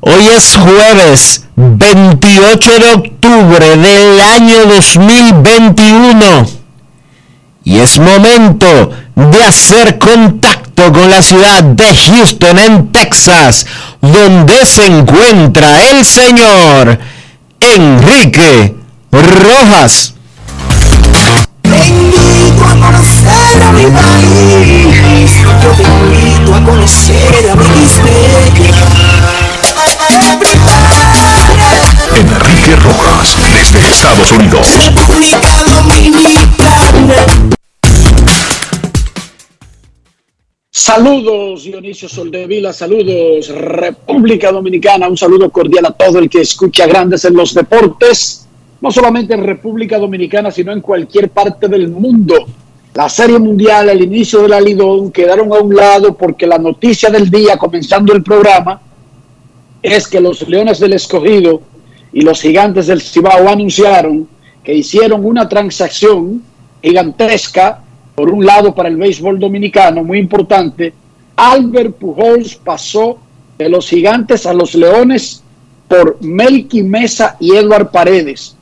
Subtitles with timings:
[0.00, 6.46] Hoy es jueves 28 de octubre del año 2021
[7.64, 13.66] y es momento de hacer contacto con la ciudad de Houston en Texas,
[14.00, 16.98] donde se encuentra el señor
[17.60, 18.76] Enrique
[19.10, 20.14] Rojas.
[26.54, 27.66] A conocer a mi
[28.66, 28.97] país.
[32.68, 34.76] Enrique Rojas desde Estados Unidos.
[34.84, 37.14] República Dominicana.
[40.70, 47.24] Saludos Dionisio Soldevila, saludos República Dominicana, un saludo cordial a todo el que escucha Grandes
[47.24, 48.46] en los Deportes,
[48.80, 52.34] no solamente en República Dominicana, sino en cualquier parte del mundo.
[52.94, 57.08] La Serie Mundial, el inicio de la Lidón quedaron a un lado porque la noticia
[57.10, 58.80] del día, comenzando el programa,
[59.82, 61.62] es que los Leones del Escogido
[62.12, 64.28] y los Gigantes del Cibao anunciaron
[64.62, 66.42] que hicieron una transacción
[66.82, 67.82] gigantesca,
[68.14, 70.92] por un lado para el béisbol dominicano, muy importante.
[71.36, 73.18] Albert Pujols pasó
[73.56, 75.42] de los Gigantes a los Leones
[75.86, 78.56] por Melky Mesa y Edward Paredes.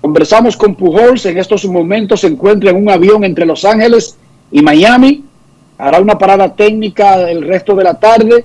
[0.00, 4.16] Conversamos con Pujols, en estos momentos se encuentra en un avión entre Los Ángeles
[4.52, 5.24] y Miami.
[5.78, 8.44] Hará una parada técnica el resto de la tarde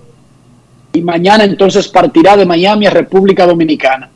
[0.94, 4.09] y mañana entonces partirá de Miami a República Dominicana.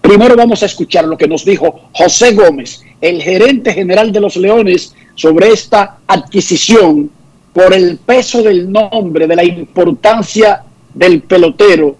[0.00, 4.36] Primero vamos a escuchar lo que nos dijo José Gómez, el gerente general de los
[4.36, 7.10] Leones, sobre esta adquisición
[7.52, 10.62] por el peso del nombre, de la importancia
[10.94, 11.96] del pelotero,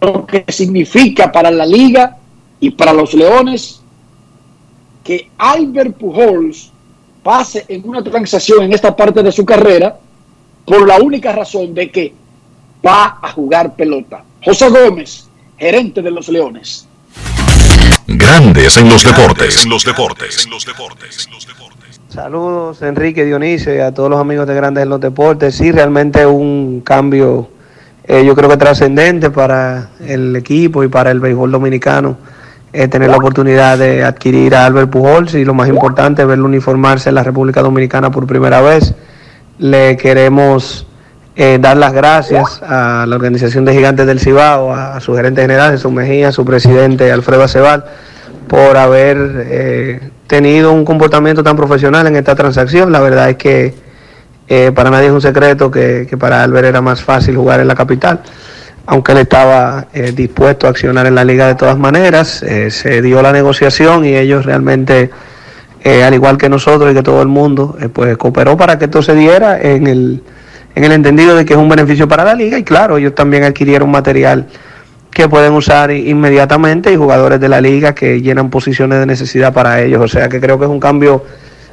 [0.00, 2.16] lo que significa para la liga
[2.60, 3.80] y para los Leones
[5.02, 6.70] que Albert Pujols
[7.22, 9.98] pase en una transacción en esta parte de su carrera
[10.64, 12.14] por la única razón de que
[12.86, 14.22] va a jugar pelota.
[14.44, 16.86] José Gómez, gerente de los Leones.
[18.06, 19.64] Grandes en los deportes.
[19.64, 20.44] En los deportes.
[20.44, 21.28] En los deportes.
[22.08, 25.54] Saludos Enrique Dionisio y a todos los amigos de Grandes en los Deportes.
[25.54, 27.48] Sí, realmente un cambio
[28.12, 32.16] eh, yo creo que trascendente para el equipo y para el béisbol dominicano.
[32.72, 37.08] eh, tener la oportunidad de adquirir a Albert Pujols y lo más importante, verlo uniformarse
[37.08, 38.94] en la República Dominicana por primera vez.
[39.58, 40.86] Le queremos
[41.42, 45.70] eh, dar las gracias a la Organización de Gigantes del Cibao, a, su gerente general
[45.72, 47.82] Jesús Mejía, a su presidente Alfredo Acebal,
[48.46, 52.92] por haber eh, tenido un comportamiento tan profesional en esta transacción.
[52.92, 53.74] La verdad es que
[54.48, 57.68] eh, para nadie es un secreto que, que para Albert era más fácil jugar en
[57.68, 58.20] la capital,
[58.84, 62.44] aunque él estaba eh, dispuesto a accionar en la liga de todas maneras.
[62.68, 65.08] Se dio la negociación y ellos realmente,
[65.86, 69.14] al igual que nosotros y que todo el mundo, pues cooperó para que esto se
[69.14, 70.22] diera en el,
[70.74, 73.44] en el entendido de que es un beneficio para la liga y claro, ellos también
[73.44, 74.46] adquirieron material
[75.10, 79.82] que pueden usar inmediatamente y jugadores de la liga que llenan posiciones de necesidad para
[79.82, 80.00] ellos.
[80.00, 81.24] O sea que creo que es un cambio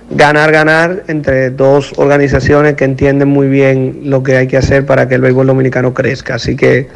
[0.10, 5.08] ganar, ganar entre dos organizaciones que entienden muy bien lo que hay que hacer para
[5.08, 6.36] que el béisbol dominicano crezca.
[6.36, 6.88] Así que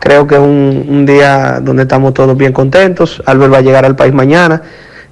[0.00, 3.22] creo que es un, un día donde estamos todos bien contentos.
[3.24, 4.62] Albert va a llegar al país mañana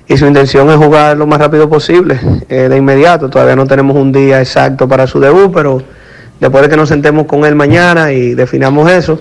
[0.08, 2.18] y su intención es jugar lo más rápido posible,
[2.48, 3.30] eh, de inmediato.
[3.30, 5.82] Todavía no tenemos un día exacto para su debut, pero
[6.42, 9.16] después de que nos sentemos con él mañana y definamos eso,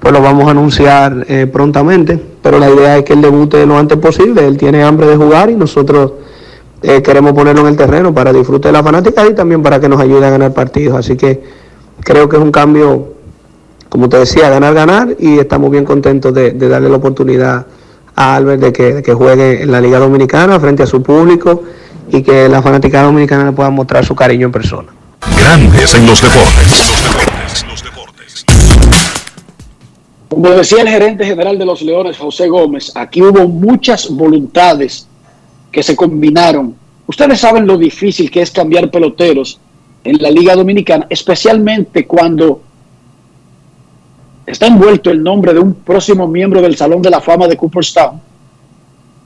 [0.00, 2.18] pues lo vamos a anunciar eh, prontamente.
[2.42, 4.46] Pero la idea es que él debute lo antes posible.
[4.46, 6.12] Él tiene hambre de jugar y nosotros
[6.82, 9.90] eh, queremos ponerlo en el terreno para disfrute de la fanática y también para que
[9.90, 10.98] nos ayude a ganar partidos.
[10.98, 11.42] Así que
[12.00, 13.12] creo que es un cambio,
[13.90, 17.66] como te decía, ganar, ganar y estamos bien contentos de, darle la oportunidad
[18.16, 21.62] a Albert de que, de que juegue en la Liga Dominicana frente a su público
[22.10, 25.03] y que la fanática dominicana le pueda mostrar su cariño en persona.
[25.38, 26.94] Grandes en los deportes.
[30.28, 35.06] Como decía el gerente general de los Leones, José Gómez, aquí hubo muchas voluntades
[35.70, 36.74] que se combinaron.
[37.06, 39.60] Ustedes saben lo difícil que es cambiar peloteros
[40.02, 42.60] en la Liga Dominicana, especialmente cuando
[44.46, 48.20] está envuelto el nombre de un próximo miembro del Salón de la Fama de Cooperstown,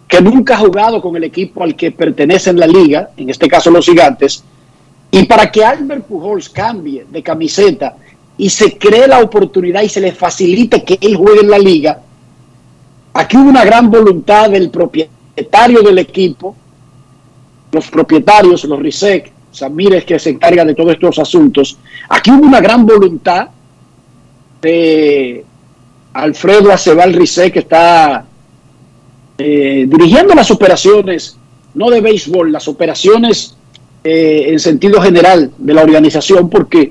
[0.07, 3.49] que nunca ha jugado con el equipo al que pertenece en la liga, en este
[3.49, 4.45] caso los gigantes,
[5.11, 7.97] y para que Albert Pujols cambie de camiseta
[8.37, 12.01] y se cree la oportunidad y se le facilite que él juegue en la liga,
[13.15, 16.55] aquí hubo una gran voluntad del propietario del equipo,
[17.73, 21.79] los propietarios, los RISEC, Samírez que se encarga de todos estos asuntos,
[22.09, 23.49] aquí hubo una gran voluntad
[24.61, 25.45] de
[26.13, 28.25] Alfredo Acebal Rizé, que está
[29.39, 31.39] eh, dirigiendo las operaciones,
[31.75, 33.58] no de béisbol, las operaciones
[34.11, 36.91] eh, en sentido general de la organización, porque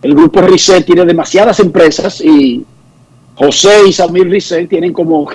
[0.00, 2.64] el grupo Rizé tiene demasiadas empresas y
[3.34, 5.28] José y Samir Rizé tienen como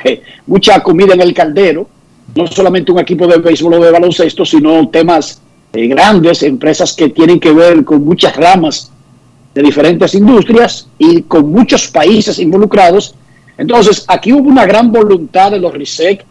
[0.48, 1.88] mucha comida en el caldero,
[2.34, 5.40] no solamente un equipo de béisbol o de baloncesto, sino temas
[5.74, 8.92] eh, grandes, empresas que tienen que ver con muchas ramas
[9.54, 13.14] de diferentes industrias y con muchos países involucrados.
[13.60, 16.26] Entonces, aquí hubo una gran voluntad de los RISEC,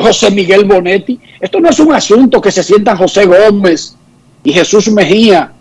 [0.00, 1.18] José Miguel Bonetti.
[1.40, 3.96] Esto no es un asunto que se sientan José Gómez
[4.44, 5.52] y Jesús Mejía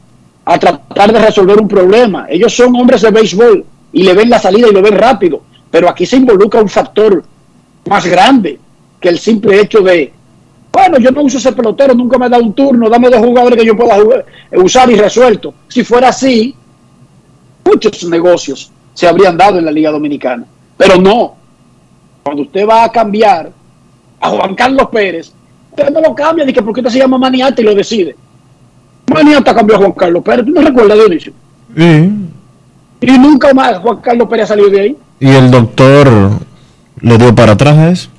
[0.46, 2.26] a tratar de resolver un problema.
[2.30, 5.42] Ellos son hombres de béisbol y le ven la salida y lo ven rápido.
[5.70, 7.24] Pero aquí se involucra un factor
[7.88, 8.60] más grande
[9.00, 10.14] que el simple hecho de,
[10.72, 13.66] bueno, yo no uso ese pelotero, nunca me dado un turno, dame dos jugadores que
[13.66, 15.54] yo pueda jugar, usar y resuelto.
[15.68, 16.56] Si fuera así,
[17.64, 20.46] muchos negocios se habrían dado en la Liga Dominicana.
[20.78, 21.36] Pero no.
[22.24, 23.52] Cuando usted va a cambiar
[24.22, 25.34] a Juan Carlos Pérez,
[25.72, 28.16] usted no lo cambia, ni que porque usted se llama Maniata y lo decide.
[29.08, 31.34] Maniata cambió a Juan Carlos Pérez, ¿tú no recuerdas, Dionisio?
[31.76, 32.12] Sí.
[33.02, 34.98] Y nunca más Juan Carlos Pérez ha salido de ahí.
[35.20, 36.10] Y el doctor
[37.02, 38.10] le dio para atrás a eso.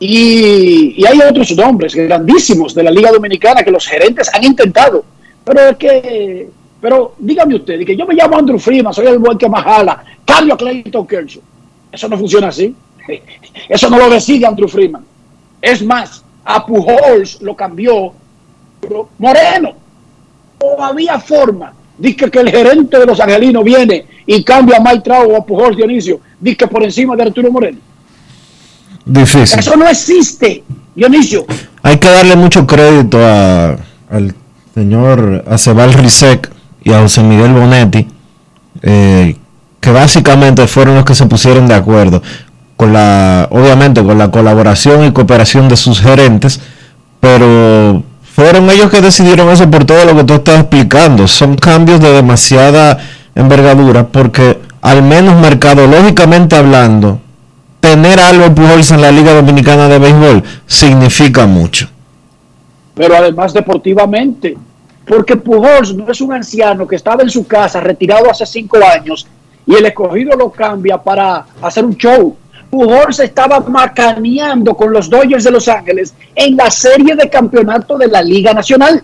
[0.00, 5.04] Y, y hay otros nombres grandísimos de la Liga Dominicana que los gerentes han intentado.
[5.44, 6.48] Pero es que
[6.84, 10.04] pero dígame usted, que yo me llamo Andrew Freeman, soy el buen que más jala,
[10.22, 11.40] cambio a Clayton Kershaw.
[11.90, 12.74] Eso no funciona así.
[13.68, 15.04] Eso no lo decide Andrew Freeman.
[15.60, 18.12] Es más, a Pujols lo cambió
[19.18, 19.72] Moreno.
[20.60, 21.72] O había forma.
[21.96, 25.44] Dice que el gerente de los angelinos viene y cambia a Mike Trout o a
[25.44, 26.20] Pujols Dionisio.
[26.40, 27.78] Dice que por encima de Arturo Moreno.
[29.04, 29.58] Difícil.
[29.58, 30.64] Eso no existe,
[30.94, 31.46] Dionisio.
[31.82, 33.76] Hay que darle mucho crédito a,
[34.10, 34.34] al
[34.74, 36.50] señor Acebal Rizek
[36.82, 38.06] y a José Miguel Bonetti,
[38.82, 39.36] eh,
[39.80, 42.22] que básicamente fueron los que se pusieron de acuerdo
[42.76, 46.60] con la, obviamente con la colaboración y cooperación de sus gerentes,
[47.20, 51.28] pero fueron ellos que decidieron eso por todo lo que tú estás explicando.
[51.28, 52.98] Son cambios de demasiada
[53.34, 57.20] envergadura porque al menos mercadológicamente hablando,
[57.80, 61.88] tener a Albert Pujols en la Liga Dominicana de Béisbol significa mucho.
[62.94, 64.56] Pero además deportivamente,
[65.06, 69.26] porque Pujols no es un anciano que estaba en su casa retirado hace cinco años
[69.66, 72.36] y el escogido lo cambia para hacer un show.
[72.74, 78.08] Pujols estaba macaneando con los Dodgers de Los Ángeles en la serie de campeonato de
[78.08, 79.00] la Liga Nacional.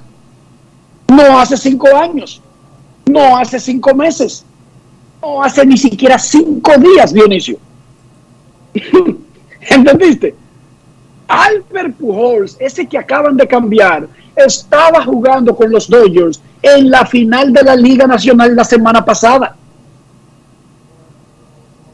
[1.07, 2.43] No hace cinco años,
[3.07, 4.45] no hace cinco meses,
[5.23, 7.59] no hace ni siquiera cinco días, Dionisio.
[9.61, 10.35] ¿Entendiste?
[11.29, 17.53] Albert Pujols, ese que acaban de cambiar, estaba jugando con los Dodgers en la final
[17.53, 19.55] de la Liga Nacional la semana pasada.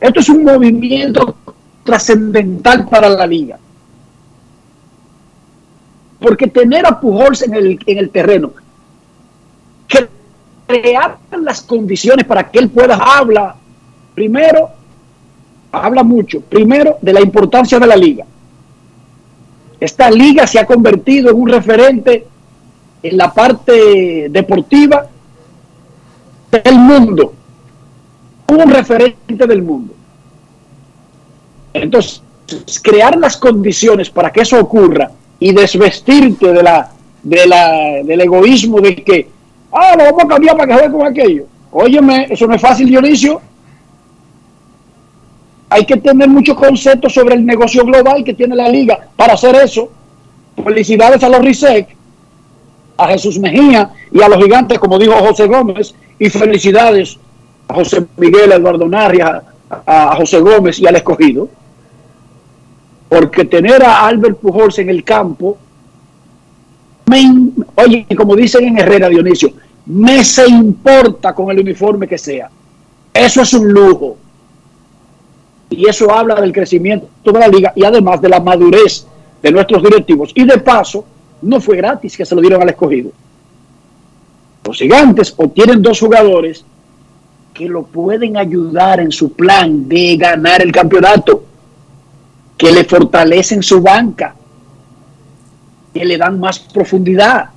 [0.00, 1.36] Esto es un movimiento
[1.86, 3.58] trascendental para la liga.
[6.20, 8.52] Porque tener a Pujols en el, en el terreno,
[9.88, 10.06] que
[10.66, 13.54] crear las condiciones para que él pueda hablar,
[14.14, 14.68] primero,
[15.72, 18.26] habla mucho, primero de la importancia de la liga.
[19.78, 22.26] Esta liga se ha convertido en un referente
[23.02, 25.06] en la parte deportiva
[26.50, 27.34] del mundo.
[28.48, 29.95] Un referente del mundo.
[31.82, 32.22] Entonces,
[32.82, 36.90] crear las condiciones para que eso ocurra y desvestirte de la,
[37.22, 39.28] de la, del egoísmo de que,
[39.72, 41.44] ah, lo vamos a cambiar para que juegue con aquello.
[41.72, 43.40] Óyeme, eso no es fácil, Dionisio.
[45.68, 49.54] Hay que tener muchos conceptos sobre el negocio global que tiene la liga para hacer
[49.56, 49.90] eso.
[50.62, 51.94] Felicidades a los RISEC,
[52.96, 57.18] a Jesús Mejía y a los gigantes, como dijo José Gómez, y felicidades
[57.68, 61.48] a José Miguel, a Eduardo Narria, a, a José Gómez y al escogido.
[63.08, 65.56] Porque tener a Albert Pujols en el campo,
[67.06, 69.52] me, oye, como dicen en Herrera Dionisio,
[69.86, 72.50] me se importa con el uniforme que sea.
[73.14, 74.16] Eso es un lujo.
[75.70, 79.06] Y eso habla del crecimiento de la liga y además de la madurez
[79.42, 80.32] de nuestros directivos.
[80.34, 81.04] Y de paso,
[81.42, 83.10] no fue gratis que se lo dieron al escogido.
[84.64, 86.64] Los gigantes obtienen dos jugadores
[87.54, 91.44] que lo pueden ayudar en su plan de ganar el campeonato,
[92.56, 94.34] que le fortalecen su banca,
[95.92, 97.50] que le dan más profundidad.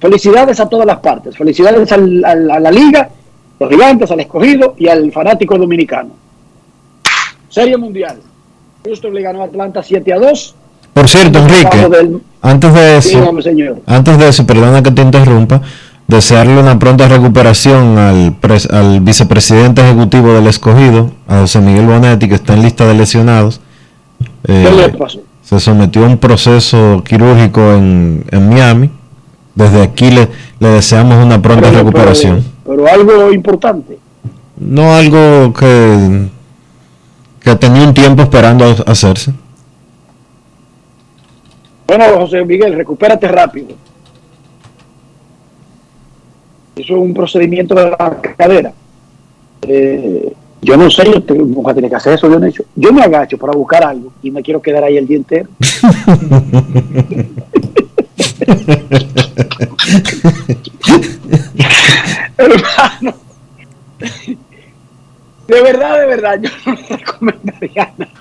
[0.00, 1.36] Felicidades a todas las partes.
[1.36, 3.08] Felicidades al, al, a la liga,
[3.58, 6.10] los gigantes, al escogido y al fanático dominicano.
[7.48, 8.18] Serie Mundial.
[8.84, 10.54] Houston le ganó a Atlanta 7 a 2.
[10.94, 13.82] Por cierto, Enrique, Del, antes de eso, dígame, señor.
[13.86, 15.62] antes de eso, perdona que te interrumpa,
[16.06, 18.36] desearle una pronta recuperación al,
[18.70, 23.60] al vicepresidente ejecutivo del escogido, a José Miguel Bonetti, que está en lista de lesionados.
[24.48, 25.20] Eh, ¿Qué le pasó?
[25.42, 28.90] se sometió a un proceso quirúrgico en, en Miami.
[29.54, 30.28] Desde aquí le,
[30.60, 32.44] le deseamos una pronta Pero- recuperación.
[32.64, 33.98] Pero, pero algo importante.
[34.56, 36.28] No algo que,
[37.40, 39.32] que tenía un tiempo esperando hacerse.
[41.86, 43.68] Bueno, José Miguel, recupérate rápido.
[46.76, 48.72] Eso es un procedimiento de la cadera.
[49.62, 52.62] Eh, yo no sé, yo nunca tiene que hacer eso, yo no he hecho.
[52.76, 55.48] Yo me agacho para buscar algo y me quiero quedar ahí el día entero.
[62.38, 63.14] Hermano,
[65.48, 68.12] de verdad, de verdad, yo no le recomendaría nada.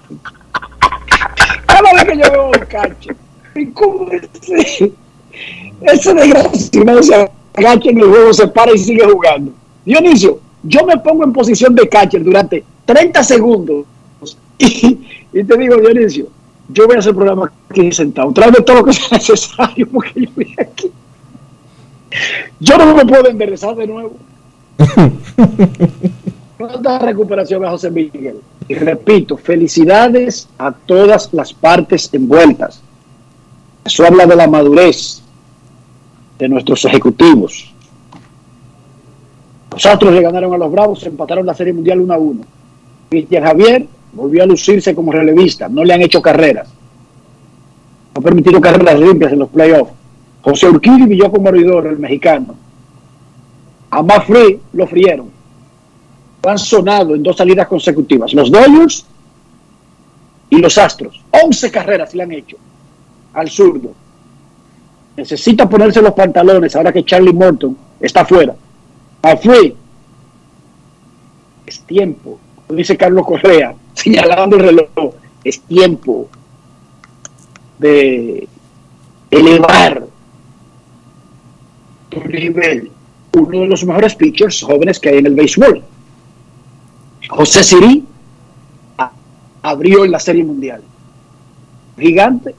[1.68, 3.12] Cada vez que yo veo un cacho,
[3.56, 4.92] ¿y cómo ese,
[5.82, 7.16] ese desgraciado se
[7.54, 9.54] agacha en el juego, se para y sigue jugando?
[9.86, 13.86] Dionisio, yo me pongo en posición de catcher durante 30 segundos
[14.58, 15.00] y,
[15.34, 16.28] y te digo, Dionisio,
[16.70, 20.22] yo voy a hacer el programa aquí sentado, tráeme todo lo que sea necesario porque
[20.22, 20.92] yo voy aquí.
[22.60, 24.16] Yo no me puedo enderezar de nuevo.
[26.58, 28.42] Pronta recuperación a José Miguel.
[28.68, 32.82] Y repito, felicidades a todas las partes envueltas.
[33.84, 35.22] Eso habla de la madurez
[36.38, 37.74] de nuestros ejecutivos.
[39.72, 42.42] Los Astros le ganaron a los Bravos, empataron la Serie Mundial 1 a 1.
[43.10, 46.70] Cristian Javier volvió a lucirse como relevista, no le han hecho carreras.
[48.14, 49.94] No permitieron carreras limpias en los playoffs.
[50.42, 52.56] José Urquidi brilló como abridor, el mexicano.
[53.90, 54.02] A
[54.74, 55.30] lo frieron.
[56.44, 58.34] Han sonado en dos salidas consecutivas.
[58.34, 59.06] Los Dodgers
[60.50, 61.22] y los Astros.
[61.32, 62.58] 11 carreras le han hecho
[63.34, 63.94] al zurdo.
[65.16, 68.56] Necesita ponerse los pantalones ahora que Charlie Morton está fuera.
[71.66, 72.40] Es tiempo.
[72.70, 75.14] Dice Carlos Correa, señalando el reloj.
[75.44, 76.28] Es tiempo
[77.80, 78.48] de
[79.30, 80.06] elevar
[82.10, 82.92] tu nivel.
[83.34, 85.84] Uno de los mejores pitchers jóvenes que hay en el béisbol.
[87.30, 88.06] José Siri
[89.62, 90.82] abrió en la Serie Mundial.
[91.98, 92.56] Gigante.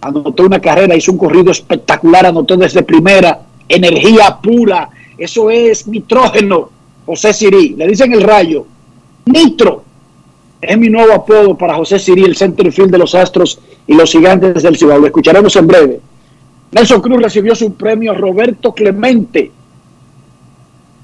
[0.00, 3.40] Anotó una carrera, hizo un corrido espectacular, anotó desde primera,
[3.74, 4.90] energía pura.
[5.16, 6.70] Eso es nitrógeno.
[7.06, 8.66] José Siri, le dicen el rayo.
[9.26, 9.84] Nitro.
[10.60, 14.12] Es mi nuevo apodo para José Siri, el center field de los Astros y los
[14.12, 14.98] Gigantes del Cibao.
[14.98, 16.00] Lo escucharemos en breve.
[16.70, 19.50] Nelson Cruz recibió su premio Roberto Clemente.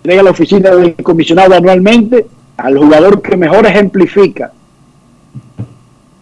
[0.05, 4.53] Llega a la oficina del comisionado anualmente al jugador que mejor ejemplifica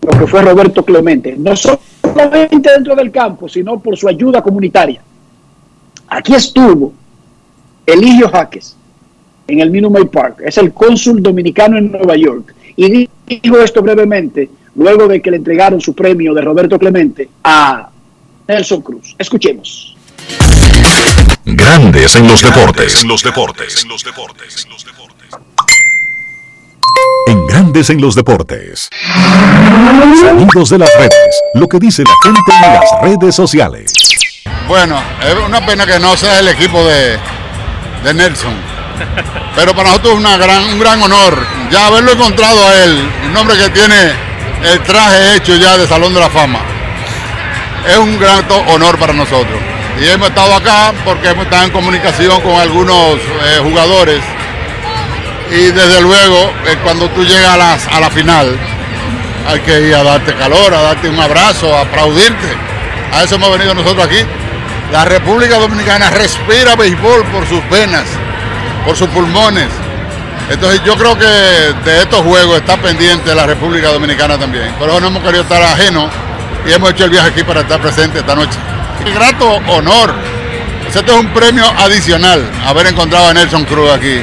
[0.03, 1.37] lo que fue Roberto Clemente.
[1.37, 5.03] No solamente dentro del campo, sino por su ayuda comunitaria.
[6.09, 6.93] Aquí estuvo
[7.85, 8.77] Eligio Jaques
[9.47, 10.43] en el Minute Maid Park.
[10.45, 12.55] Es el cónsul dominicano en Nueva York.
[12.77, 17.89] Y dijo esto brevemente luego de que le entregaron su premio de Roberto Clemente a
[18.47, 19.15] Nelson Cruz.
[19.19, 19.97] Escuchemos.
[21.45, 23.03] Grandes en los deportes.
[23.03, 23.83] En los deportes.
[23.83, 24.67] En los deportes.
[27.27, 28.89] En Grandes en los Deportes.
[30.21, 31.43] Sonidos de las redes.
[31.55, 34.26] Lo que dice la gente en las redes sociales.
[34.69, 37.19] Bueno, es una pena que no sea el equipo de,
[38.03, 38.55] de Nelson.
[39.55, 43.37] Pero para nosotros es una gran, un gran honor ya haberlo encontrado a él, un
[43.37, 44.13] hombre que tiene
[44.65, 46.61] el traje hecho ya de Salón de la Fama.
[47.89, 49.61] Es un gran honor para nosotros.
[50.01, 54.21] Y hemos estado acá porque hemos estado en comunicación con algunos eh, jugadores.
[55.51, 58.59] Y desde luego, eh, cuando tú llegas a, a la final,
[59.49, 62.49] hay que ir a darte calor, a darte un abrazo, a aplaudirte.
[63.13, 64.19] A eso hemos venido nosotros aquí.
[64.93, 68.05] La República Dominicana respira béisbol por sus venas,
[68.85, 69.69] por sus pulmones.
[70.49, 74.75] Entonces yo creo que de estos juegos está pendiente la República Dominicana también.
[74.79, 76.11] Pero no hemos querido estar ajenos
[76.67, 78.59] y hemos hecho el viaje aquí para estar presente esta noche.
[79.05, 80.15] Qué grato honor.
[80.87, 84.21] Este es un premio adicional haber encontrado a Nelson Cruz aquí.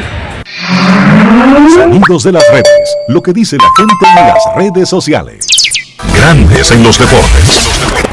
[1.75, 2.95] Sonidos de las redes.
[3.09, 5.45] Lo que dice la gente en las redes sociales.
[6.15, 8.12] Grandes en los deportes.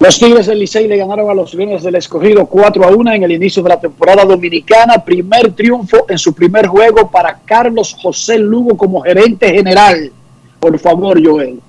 [0.00, 3.22] Los Tigres del Licey le ganaron a los Leones del Escogido 4 a 1 en
[3.22, 5.04] el inicio de la temporada dominicana.
[5.04, 10.10] Primer triunfo en su primer juego para Carlos José Lugo como gerente general.
[10.58, 11.60] Por favor, Joel.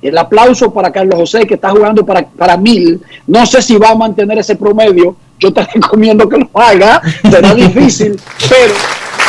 [0.00, 3.02] El aplauso para Carlos José, que está jugando para, para mil.
[3.26, 5.16] No sé si va a mantener ese promedio.
[5.40, 7.02] Yo te recomiendo que lo haga.
[7.28, 8.16] Será difícil,
[8.48, 8.74] pero.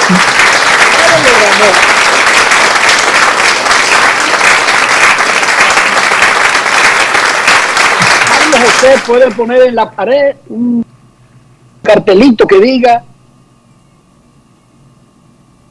[0.10, 1.88] pero
[8.58, 8.66] ganó.
[8.66, 10.86] Carlos José puede poner en la pared un
[11.82, 13.04] cartelito que diga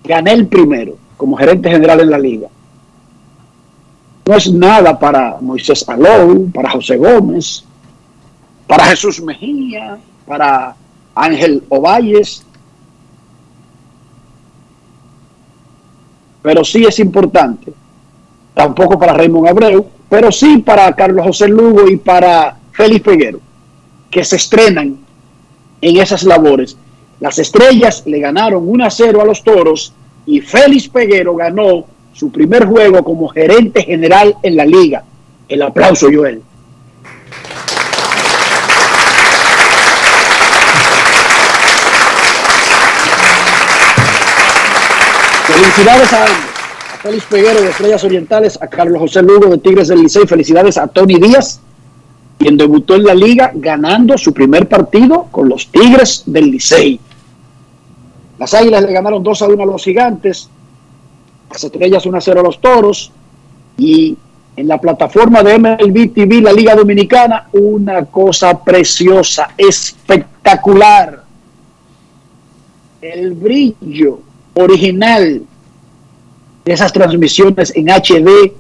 [0.04, 2.48] gané el primero como gerente general en la liga.
[4.26, 7.64] No es nada para Moisés Alou, para José Gómez,
[8.66, 10.74] para Jesús Mejía, para
[11.14, 12.44] Ángel Ovalles.
[16.42, 17.72] Pero sí es importante,
[18.54, 23.40] tampoco para Raymond Abreu, pero sí para Carlos José Lugo y para Félix Peguero,
[24.10, 24.98] que se estrenan
[25.80, 26.76] en esas labores.
[27.20, 29.94] Las estrellas le ganaron 1 a 0 a los toros
[30.26, 35.04] y Félix Peguero ganó su primer juego como gerente general en la liga.
[35.48, 36.42] El aplauso, Joel.
[45.46, 50.02] Felicidades a, a Félix Peguero de Estrellas Orientales, a Carlos José Lugo de Tigres del
[50.02, 50.26] Licey.
[50.26, 51.60] Felicidades a Tony Díaz,
[52.38, 57.00] quien debutó en la liga ganando su primer partido con los Tigres del Licey.
[58.38, 60.50] Las Águilas le ganaron 2 a 1 a los Gigantes,
[61.50, 63.12] las Estrellas 1 a 0 a los Toros
[63.78, 64.16] y
[64.56, 71.24] en la plataforma de MLB TV, la Liga Dominicana, una cosa preciosa, espectacular.
[73.02, 74.20] El brillo
[74.54, 75.42] original
[76.64, 78.52] de esas transmisiones en HD,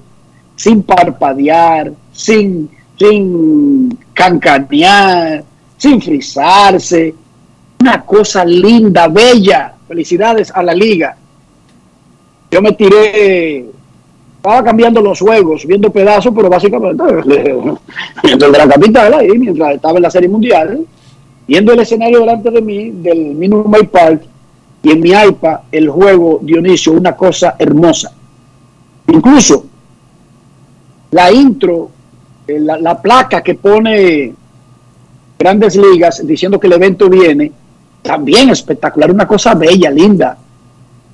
[0.54, 5.44] sin parpadear, sin, sin cancanear,
[5.76, 7.14] sin frizarse.
[7.80, 9.74] Una cosa linda, bella.
[9.86, 11.16] Felicidades a la liga.
[12.50, 13.66] Yo me tiré,
[14.36, 17.04] estaba cambiando los juegos, viendo pedazos, pero básicamente
[18.22, 20.86] de la capital ahí, mientras estaba en la Serie Mundial,
[21.46, 24.22] viendo el escenario delante de mí, del Minute Park,
[24.82, 28.12] y en mi iPad el juego Dionisio, una cosa hermosa.
[29.08, 29.66] Incluso
[31.10, 31.90] la intro,
[32.46, 34.34] la, la, placa que pone
[35.38, 37.52] Grandes Ligas diciendo que el evento viene,
[38.02, 40.38] también espectacular, una cosa bella, linda.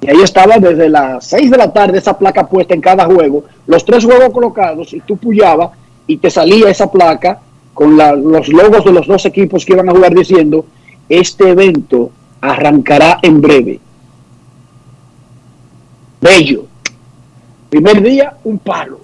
[0.01, 3.45] Y ahí estaba desde las 6 de la tarde esa placa puesta en cada juego,
[3.67, 5.71] los tres juegos colocados y tú puyabas
[6.07, 7.41] y te salía esa placa
[7.73, 10.67] con los logos de los dos equipos que iban a jugar diciendo,
[11.09, 13.81] este evento arrancará en breve.
[16.21, 16.67] Bello.
[17.71, 19.01] Primer día, un palo.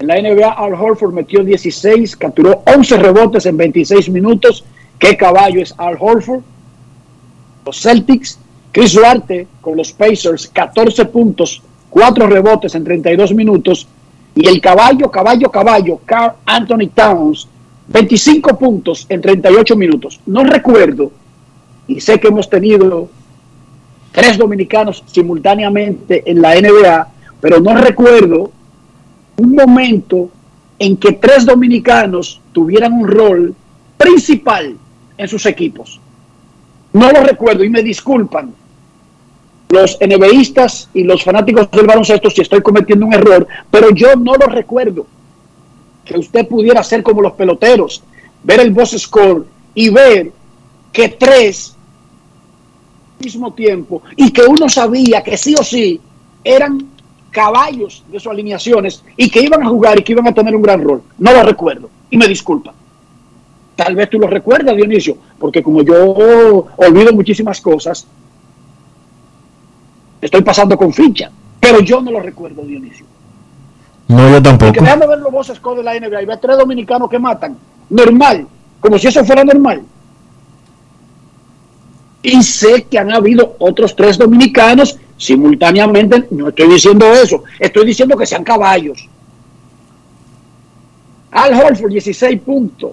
[0.00, 4.64] En la NBA, Al Horford metió 16, capturó 11 rebotes en 26 minutos.
[4.98, 6.40] ¿Qué caballo es Al Horford?
[7.66, 8.38] Los Celtics,
[8.72, 13.86] Chris Duarte con los Pacers, 14 puntos, 4 rebotes en 32 minutos.
[14.34, 17.46] Y el caballo, caballo, caballo, Carl Anthony Towns,
[17.88, 20.18] 25 puntos en 38 minutos.
[20.24, 21.12] No recuerdo
[21.86, 23.10] y sé que hemos tenido
[24.12, 27.08] tres dominicanos simultáneamente en la NBA,
[27.42, 28.50] pero no recuerdo
[29.40, 30.30] un momento
[30.78, 33.54] en que tres dominicanos tuvieran un rol
[33.96, 34.76] principal
[35.16, 36.00] en sus equipos.
[36.92, 38.52] No lo recuerdo y me disculpan
[39.68, 44.34] los NBAistas y los fanáticos del baloncesto si estoy cometiendo un error, pero yo no
[44.34, 45.06] lo recuerdo.
[46.04, 48.02] Que usted pudiera ser como los peloteros,
[48.42, 50.32] ver el boss score y ver
[50.92, 51.76] que tres
[53.20, 56.00] mismo tiempo y que uno sabía que sí o sí
[56.42, 56.88] eran
[57.30, 60.62] caballos de sus alineaciones y que iban a jugar y que iban a tener un
[60.62, 61.02] gran rol.
[61.18, 62.74] No lo recuerdo y me disculpa.
[63.76, 66.12] Tal vez tú lo recuerdas, Dionisio, porque como yo
[66.76, 68.06] olvido muchísimas cosas,
[70.20, 73.06] estoy pasando con ficha, pero yo no lo recuerdo, Dionisio.
[74.08, 74.72] No, yo tampoco.
[74.72, 77.56] Porque déjame ver los voces de la NBA y ver tres dominicanos que matan.
[77.88, 78.46] Normal,
[78.80, 79.82] como si eso fuera normal.
[82.22, 86.26] Y sé que han habido otros tres dominicanos simultáneamente.
[86.30, 89.06] No estoy diciendo eso, estoy diciendo que sean caballos.
[91.30, 92.92] Al Holford, 16 puntos.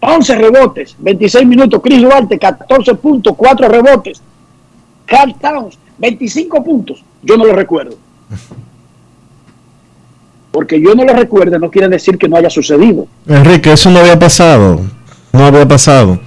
[0.00, 1.80] 11 rebotes, 26 minutos.
[1.82, 4.22] Chris Duarte, 14 puntos, 4 rebotes.
[5.04, 7.04] Carl Towns, 25 puntos.
[7.22, 7.96] Yo no lo recuerdo.
[10.52, 13.08] Porque yo no lo recuerdo no quiere decir que no haya sucedido.
[13.26, 14.80] Enrique, eso no había pasado.
[15.32, 16.20] No había pasado.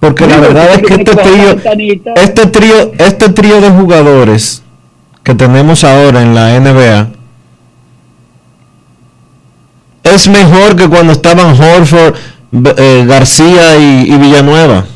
[0.00, 1.56] Porque la verdad es que este trío,
[2.14, 4.62] este trío, este trío de jugadores
[5.24, 7.08] que tenemos ahora en la NBA
[10.04, 12.14] es mejor que cuando estaban Horford,
[12.76, 14.86] eh, García y, Villanueva.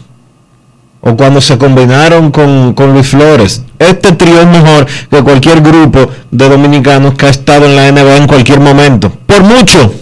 [1.05, 3.65] O cuando se combinaron con, con Luis Flores.
[3.77, 8.19] Este trío es mejor que cualquier grupo de dominicanos que ha estado en la NBA
[8.19, 9.11] en cualquier momento.
[9.27, 9.93] Por mucho.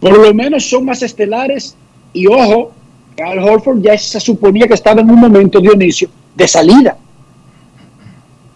[0.00, 1.76] Por lo menos son más estelares
[2.14, 2.72] y ojo,
[3.22, 6.96] Al Horford ya se suponía que estaba en un momento, Dionisio, de salida.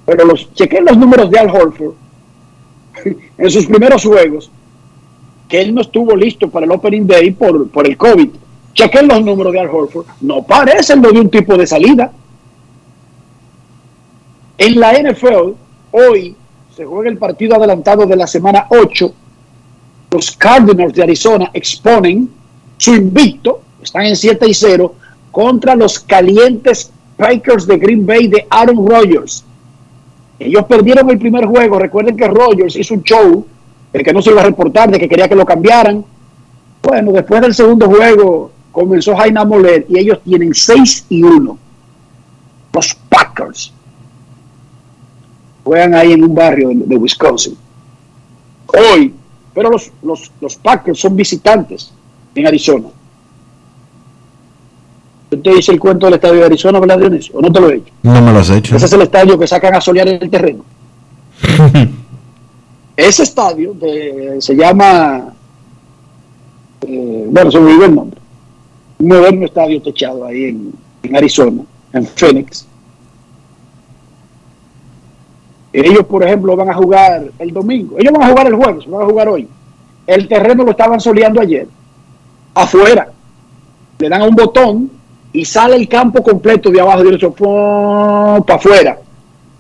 [0.07, 1.95] Pero los, chequen los números de Al Horford
[3.39, 4.51] en sus primeros juegos,
[5.49, 8.31] que él no estuvo listo para el Opening Day por, por el COVID.
[8.73, 10.07] Chequen los números de Al Horford.
[10.21, 12.13] No parecen de un tipo de salida.
[14.57, 15.53] En la NFL,
[15.93, 16.37] hoy
[16.75, 19.13] se juega el partido adelantado de la semana 8.
[20.13, 22.38] Los Cardinals de Arizona exponen
[22.79, 24.95] su invicto, están en 7 y 0,
[25.31, 29.45] contra los calientes Packers de Green Bay de Aaron Rodgers.
[30.39, 31.79] Ellos perdieron el primer juego.
[31.79, 33.45] Recuerden que Rodgers hizo un show,
[33.93, 36.05] el que no se iba a reportar, de que quería que lo cambiaran.
[36.83, 41.59] Bueno, después del segundo juego comenzó Jaina Moller y ellos tienen 6 y 1.
[42.73, 43.73] Los Packers.
[45.65, 47.57] Juegan ahí en un barrio de, Wisconsin.
[48.69, 49.13] Hoy,
[49.53, 51.93] pero los, los, los Packers son visitantes
[52.35, 52.89] en Arizona.
[55.31, 57.37] Yo te hice el cuento del estadio de Arizona, ¿verdad, Dionisio?
[57.37, 57.93] ¿O no te lo he hecho?
[58.03, 58.77] No me lo has hecho.
[58.77, 60.65] Ese es el estadio que sacan a solear el terreno.
[62.97, 63.77] Ese estadio
[64.41, 65.33] se llama,
[66.81, 68.21] eh, bueno, se me olvidó el nombre,
[68.99, 70.73] un moderno estadio techado ahí en,
[71.05, 71.63] en Arizona,
[71.93, 72.67] en Phoenix.
[75.73, 77.97] Ellos, por ejemplo, van a jugar el domingo.
[77.99, 79.47] Ellos van a jugar el jueves, van a jugar hoy.
[80.07, 81.69] El terreno lo estaban soleando ayer
[82.63, 83.09] afuera.
[83.99, 84.91] Le dan un botón
[85.33, 88.99] y sale el campo completo de abajo directo para afuera.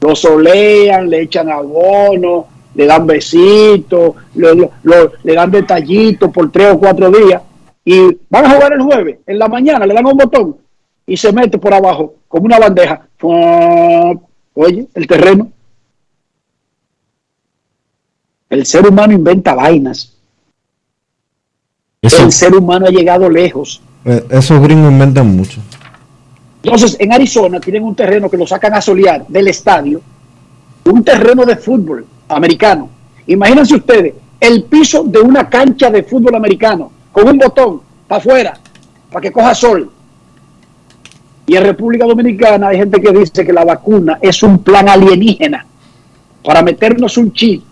[0.00, 7.10] Lo solean, le echan abono, le dan besitos, le, dan detallitos por tres o cuatro
[7.10, 7.42] días.
[7.84, 10.56] Y van a jugar el jueves, en la mañana, le dan un botón
[11.06, 13.08] y se mete por abajo como una bandeja.
[14.54, 15.50] Oye, el terreno.
[18.50, 20.17] El ser humano inventa vainas
[22.02, 23.80] el ser humano ha llegado lejos.
[24.04, 25.60] Eh, esos gringos inventan mucho.
[26.62, 30.00] Entonces, en Arizona tienen un terreno que lo sacan a solear del estadio,
[30.84, 32.88] un terreno de fútbol americano.
[33.26, 38.58] Imagínense ustedes, el piso de una cancha de fútbol americano, con un botón para afuera,
[39.10, 39.90] para que coja sol.
[41.46, 45.66] Y en República Dominicana hay gente que dice que la vacuna es un plan alienígena
[46.44, 47.62] para meternos un chip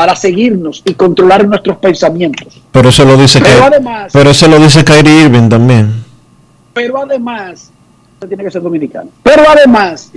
[0.00, 2.62] para seguirnos y controlar nuestros pensamientos.
[2.72, 5.92] Pero eso lo dice pero además, pero eso lo dice Kyrie Irving también.
[6.72, 7.70] Pero además,
[8.26, 9.10] tiene que ser dominicano.
[9.22, 10.10] Pero además,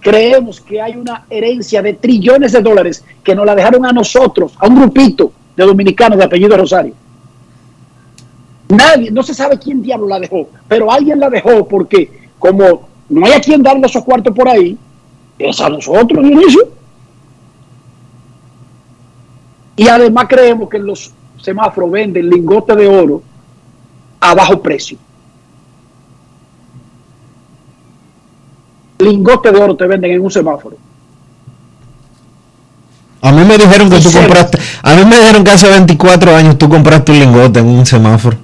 [0.00, 4.52] creemos que hay una herencia de trillones de dólares que nos la dejaron a nosotros,
[4.58, 6.92] a un grupito de dominicanos de apellido Rosario.
[8.68, 13.24] Nadie, no se sabe quién diablo la dejó, pero alguien la dejó porque como no
[13.24, 14.76] hay a quien darle esos cuartos por ahí,
[15.38, 16.76] es a nosotros, Dionisio.
[19.78, 23.22] Y además creemos que los semáforos venden lingotes de oro
[24.20, 24.98] a bajo precio.
[28.98, 30.76] Lingotes de oro te venden en un semáforo.
[33.22, 36.58] A mí me dijeron que tú compraste, a mí me dijeron que hace 24 años
[36.58, 38.36] tú compraste un lingote en un semáforo.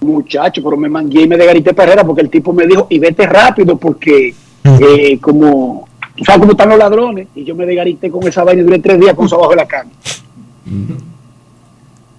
[0.00, 3.26] Muchacho, pero me mangué y me degarité perrera porque el tipo me dijo, y vete
[3.26, 8.26] rápido porque eh, como, tú sabes cómo están los ladrones, y yo me degarité con
[8.28, 9.90] esa vaina y duré tres días con eso abajo de la cama.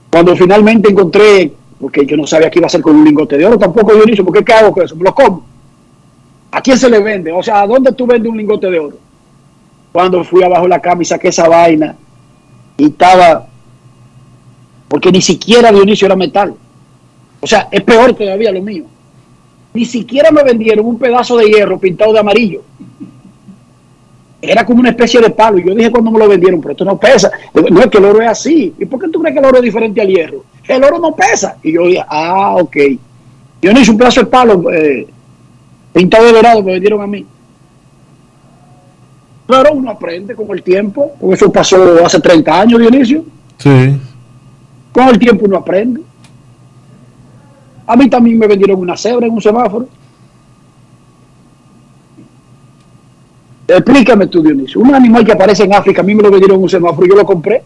[0.10, 3.46] Cuando finalmente encontré porque yo no sabía qué iba a hacer con un lingote de
[3.46, 4.96] oro, tampoco Dionisio, porque ¿qué hago con eso?
[4.96, 5.44] ¿Me lo como?
[6.52, 7.32] ¿A quién se le vende?
[7.32, 8.98] O sea, ¿a dónde tú vendes un lingote de oro?
[9.92, 11.96] Cuando fui abajo de la cama y saqué esa vaina
[12.78, 13.48] y estaba,
[14.88, 16.54] porque ni siquiera Dionisio era metal.
[17.40, 18.84] O sea, es peor todavía lo mío.
[19.74, 22.62] Ni siquiera me vendieron un pedazo de hierro pintado de amarillo.
[24.42, 25.60] Era como una especie de palo.
[25.60, 27.32] Y yo dije cuando me lo vendieron, pero esto no pesa.
[27.54, 28.74] No es que el oro es así.
[28.80, 30.44] ¿Y por qué tú crees que el oro es diferente al hierro?
[30.68, 31.58] El oro no pesa.
[31.62, 32.78] Y yo dije, ah, ok.
[33.62, 35.08] Yo no hice un pedazo de palo eh,
[35.94, 37.26] pintado de dorado, me vendieron a mí.
[39.46, 41.12] Pero uno aprende con el tiempo.
[41.20, 43.24] Porque eso pasó hace 30 años, Dionisio.
[43.58, 44.00] Sí.
[44.92, 46.02] Con el tiempo uno aprende.
[47.86, 49.88] A mí también me vendieron una cebra en un semáforo.
[53.78, 54.82] Explícame tú, Dionisio.
[54.82, 57.10] Un animal que aparece en África, a mí me lo vendieron en un semáforo y
[57.10, 57.64] yo lo compré.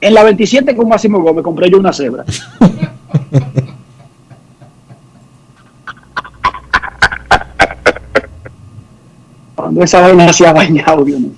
[0.00, 2.24] En la 27 con Máximo Gómez compré yo una cebra.
[9.54, 11.34] Cuando esa vaina se ha bañado, Dionisio.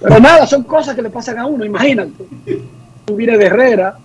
[0.00, 2.26] Pero nada, son cosas que le pasan a uno, imagínate.
[3.04, 3.96] Tú vienes de Herrera,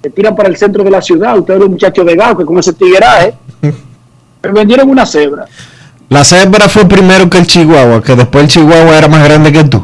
[0.00, 2.58] te tiran para el centro de la ciudad, ustedes los muchachos de Gao, que con
[2.58, 3.34] ese tigueraje,
[4.42, 5.46] me vendieron una cebra.
[6.10, 9.64] La cebra fue primero que el chihuahua, que después el chihuahua era más grande que
[9.64, 9.82] tú.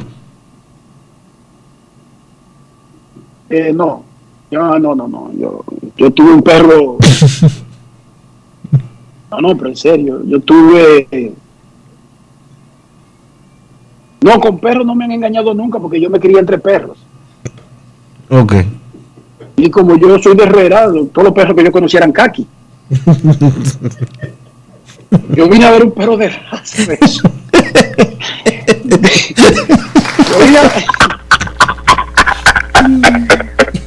[3.49, 4.03] Eh, no,
[4.51, 5.65] yo, no, no, no, yo,
[5.97, 6.99] yo tuve un perro.
[9.29, 11.09] No, no, pero en serio, yo tuve.
[11.11, 11.35] eh,
[14.23, 16.97] No, con perros no me han engañado nunca porque yo me crié entre perros.
[18.31, 18.55] Ok.
[19.57, 22.47] Y como yo soy de Herrera, todos los perros que yo conocía eran kaki.
[25.35, 26.85] Yo vine a ver un perro de raza.
[26.85, 27.23] de eso.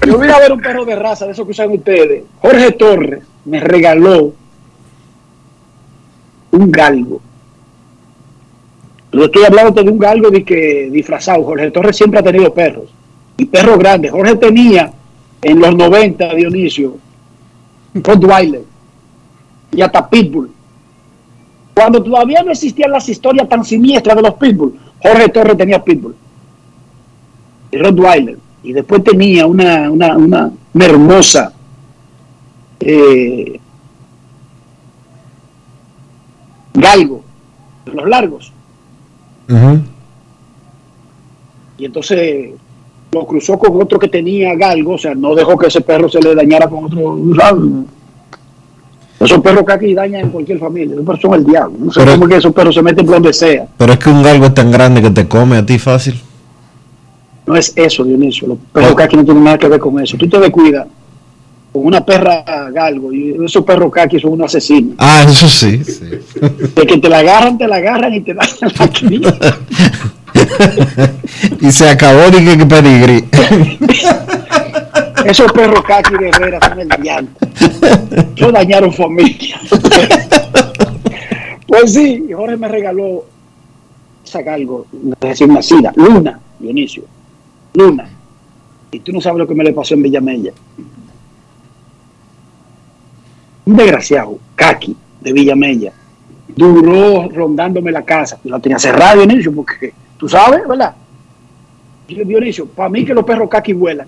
[0.06, 0.40] Yo vine a...
[0.40, 2.24] Ver un perro de raza, de esos que usan ustedes.
[2.42, 4.34] Jorge Torres me regaló
[6.52, 7.22] un galgo.
[9.12, 11.44] Yo estoy hablando de un galgo de que disfrazado.
[11.44, 12.86] Jorge Torres siempre ha tenido perros.
[13.38, 14.12] Y perros grandes.
[14.12, 14.92] Jorge tenía
[15.42, 16.98] en los 90, Dionisio,
[17.94, 18.64] Rottweiler
[19.72, 20.52] y hasta Pitbull.
[21.80, 26.14] Cuando todavía no existían las historias tan siniestras de los Pitbull, Jorge Torres tenía Pitbull
[27.72, 28.38] y Rottweiler.
[28.64, 31.54] Y después tenía una, una, una, una hermosa
[32.82, 33.62] eh,
[36.74, 37.24] galgo,
[37.86, 38.52] de los largos.
[41.78, 42.56] Y entonces
[43.10, 46.20] lo cruzó con otro que tenía galgo, o sea, no dejó que ese perro se
[46.20, 47.18] le dañara con otro.
[49.20, 51.78] Esos perros que aquí dañan en cualquier familia, esos perros son el diablo.
[51.80, 53.68] No sé Pero- cómo es que esos perros se meten por donde sea.
[53.78, 56.20] Pero es que un galgo es tan grande que te come a ti fácil.
[57.46, 58.48] No es eso, Dionisio.
[58.48, 60.16] Los perros aquí no tienen nada que ver con eso.
[60.18, 60.86] Tú te descuidas
[61.74, 64.96] con una perra galgo y esos perros caqui son unos asesinos.
[65.00, 65.84] Ah, eso sí.
[65.84, 66.06] sí.
[66.76, 69.38] De que te la agarran, te la agarran y te dañan la cría.
[71.62, 73.26] y se acabó que, que pedigrí.
[75.26, 77.30] Esos perros caqui de Herrera son el diablo.
[78.36, 79.60] Ellos dañaron familia.
[81.68, 83.26] Pues sí, Jorge me regaló
[84.26, 84.88] esa galgo
[85.22, 87.04] recién nacida, Luna, Dionisio,
[87.74, 88.10] Luna.
[88.92, 90.52] Y tú no sabes lo que me le pasó en Villamella.
[93.66, 95.94] Un desgraciado, Kaki, de Villamella,
[96.48, 98.40] duró rondándome la casa.
[98.44, 100.96] Yo la tenía cerrada, Dionisio, porque tú sabes, ¿verdad?
[102.08, 104.08] Yo, Dionisio, para mí que los perros Kaki vuelan.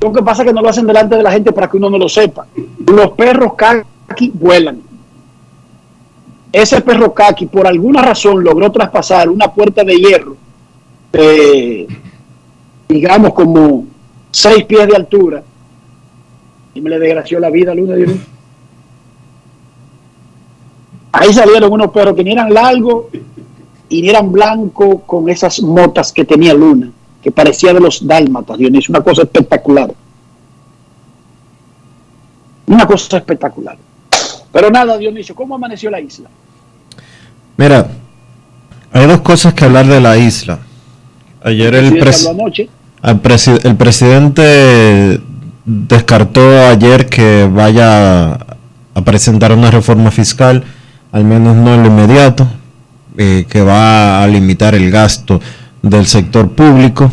[0.00, 1.90] Lo que pasa es que no lo hacen delante de la gente para que uno
[1.90, 2.46] no lo sepa.
[2.86, 4.80] Los perros Kaki vuelan.
[6.52, 10.36] Ese perro Kaki, por alguna razón, logró traspasar una puerta de hierro,
[12.88, 13.84] digamos, como
[14.32, 15.42] seis pies de altura,
[16.74, 18.26] y me le desgració la vida a Luna de Dionisio.
[21.12, 23.06] Ahí salieron unos perros que eran largos
[23.88, 26.90] y eran blancos con esas motas que tenía Luna,
[27.22, 29.92] que parecía de los dálmatas, Dionisio, una cosa espectacular.
[32.66, 33.76] Una cosa espectacular.
[34.52, 36.28] Pero nada, Dionisio, ¿cómo amaneció la isla?
[37.56, 37.86] Mira,
[38.92, 40.58] hay dos cosas que hablar de la isla.
[41.42, 42.68] Ayer el, presidente
[43.02, 45.20] pres- presi- el presidente
[45.64, 50.64] descartó ayer que vaya a presentar una reforma fiscal,
[51.12, 52.46] al menos no en lo inmediato,
[53.16, 55.40] eh, que va a limitar el gasto
[55.82, 57.10] del sector público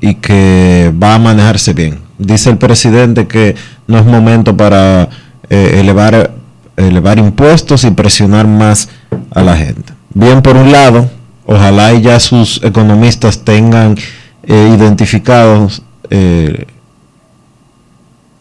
[0.00, 1.98] y que va a manejarse bien.
[2.18, 5.08] Dice el presidente que no es momento para
[5.48, 8.88] eh, elevar, impuestos y presionar más
[9.30, 9.92] a la gente.
[10.12, 11.08] Bien, por un lado,
[11.46, 13.96] ojalá y ya sus economistas tengan
[14.42, 16.66] eh, identificados eh,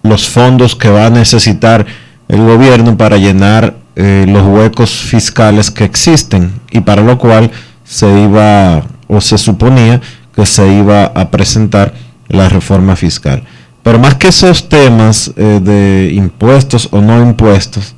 [0.03, 1.85] los fondos que va a necesitar
[2.27, 7.51] el gobierno para llenar los huecos fiscales que existen y para lo cual
[7.83, 10.01] se iba o se suponía
[10.35, 11.93] que se iba a presentar
[12.27, 13.43] la reforma fiscal.
[13.83, 17.95] Pero más que esos temas eh, de impuestos o no impuestos,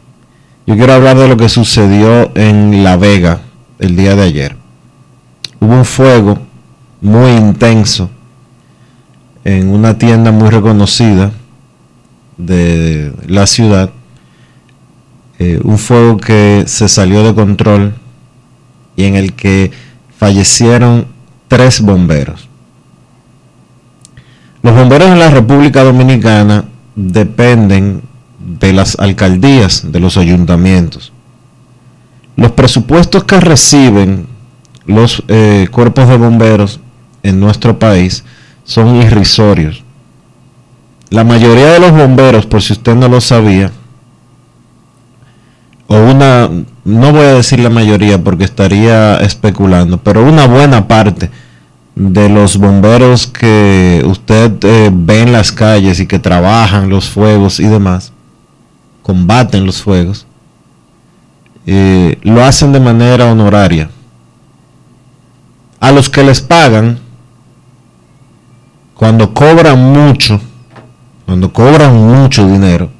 [0.68, 3.40] yo quiero hablar de lo que sucedió en La Vega
[3.78, 4.58] el día de ayer.
[5.60, 6.40] Hubo un fuego
[7.02, 8.10] muy intenso
[9.44, 11.32] en una tienda muy reconocida
[12.38, 13.92] de la ciudad.
[15.38, 17.94] Eh, un fuego que se salió de control
[18.96, 19.72] y en el que
[20.26, 21.06] fallecieron
[21.48, 22.50] tres bomberos.
[24.64, 28.02] Los bomberos en la República Dominicana dependen
[28.40, 31.14] de las alcaldías, de los ayuntamientos.
[32.38, 34.26] Los presupuestos que reciben
[34.88, 36.80] los eh, cuerpos de bomberos
[37.22, 38.24] en nuestro país
[38.64, 39.84] son irrisorios.
[41.12, 43.72] La mayoría de los bomberos, por si usted no lo sabía,
[45.86, 46.50] o una,
[46.86, 51.32] no voy a decir la mayoría porque estaría especulando, pero una buena parte
[51.96, 57.60] de los bomberos que usted eh, ve en las calles y que trabajan los fuegos
[57.60, 58.14] y demás,
[59.02, 60.28] combaten los fuegos,
[61.66, 63.90] eh, lo hacen de manera honoraria.
[65.80, 67.00] A los que les pagan,
[68.94, 70.40] cuando cobran mucho,
[71.26, 72.92] cuando cobran mucho dinero,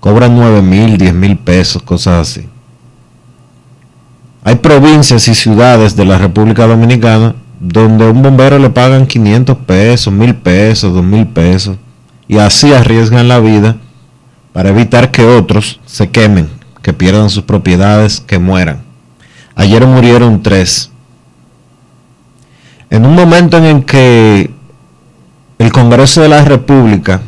[0.00, 2.49] cobran 9 mil, 10 mil pesos, cosas así.
[4.42, 9.56] Hay provincias y ciudades de la República Dominicana donde a un bombero le pagan 500
[9.58, 11.76] pesos, 1000 pesos, 2000 pesos,
[12.26, 13.76] y así arriesgan la vida
[14.54, 16.48] para evitar que otros se quemen,
[16.80, 18.82] que pierdan sus propiedades, que mueran.
[19.54, 20.90] Ayer murieron tres.
[22.88, 24.50] En un momento en que
[25.58, 27.20] el Congreso de la República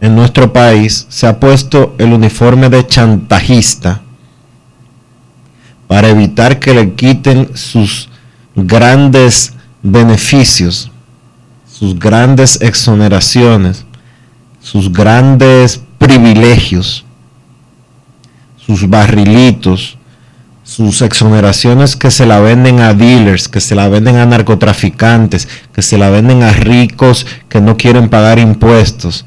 [0.00, 4.02] en nuestro país se ha puesto el uniforme de chantajista
[5.86, 8.08] para evitar que le quiten sus
[8.54, 10.90] grandes beneficios,
[11.70, 13.84] sus grandes exoneraciones,
[14.60, 17.04] sus grandes privilegios,
[18.56, 19.96] sus barrilitos,
[20.64, 25.82] sus exoneraciones que se la venden a dealers, que se la venden a narcotraficantes, que
[25.82, 29.24] se la venden a ricos que no quieren pagar impuestos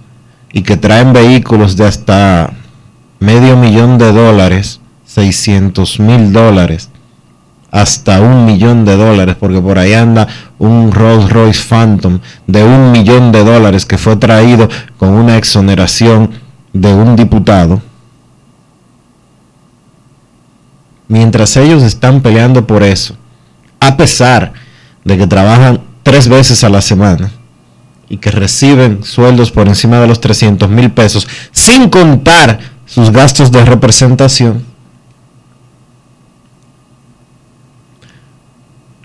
[0.51, 2.51] y que traen vehículos de hasta
[3.19, 6.89] medio millón de dólares, 600 mil dólares,
[7.71, 12.91] hasta un millón de dólares, porque por ahí anda un Rolls Royce Phantom de un
[12.91, 16.31] millón de dólares que fue traído con una exoneración
[16.73, 17.81] de un diputado.
[21.07, 23.15] Mientras ellos están peleando por eso,
[23.79, 24.53] a pesar
[25.03, 27.31] de que trabajan tres veces a la semana,
[28.09, 33.51] y que reciben sueldos por encima de los 300 mil pesos, sin contar sus gastos
[33.51, 34.65] de representación,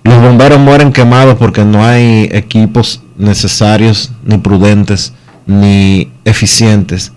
[0.02, 5.12] los bomberos mueren quemados porque no hay equipos necesarios, ni prudentes,
[5.46, 7.12] ni eficientes.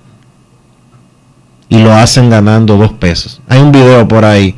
[1.70, 3.42] Y lo hacen ganando dos pesos.
[3.50, 4.56] Hay un video por ahí.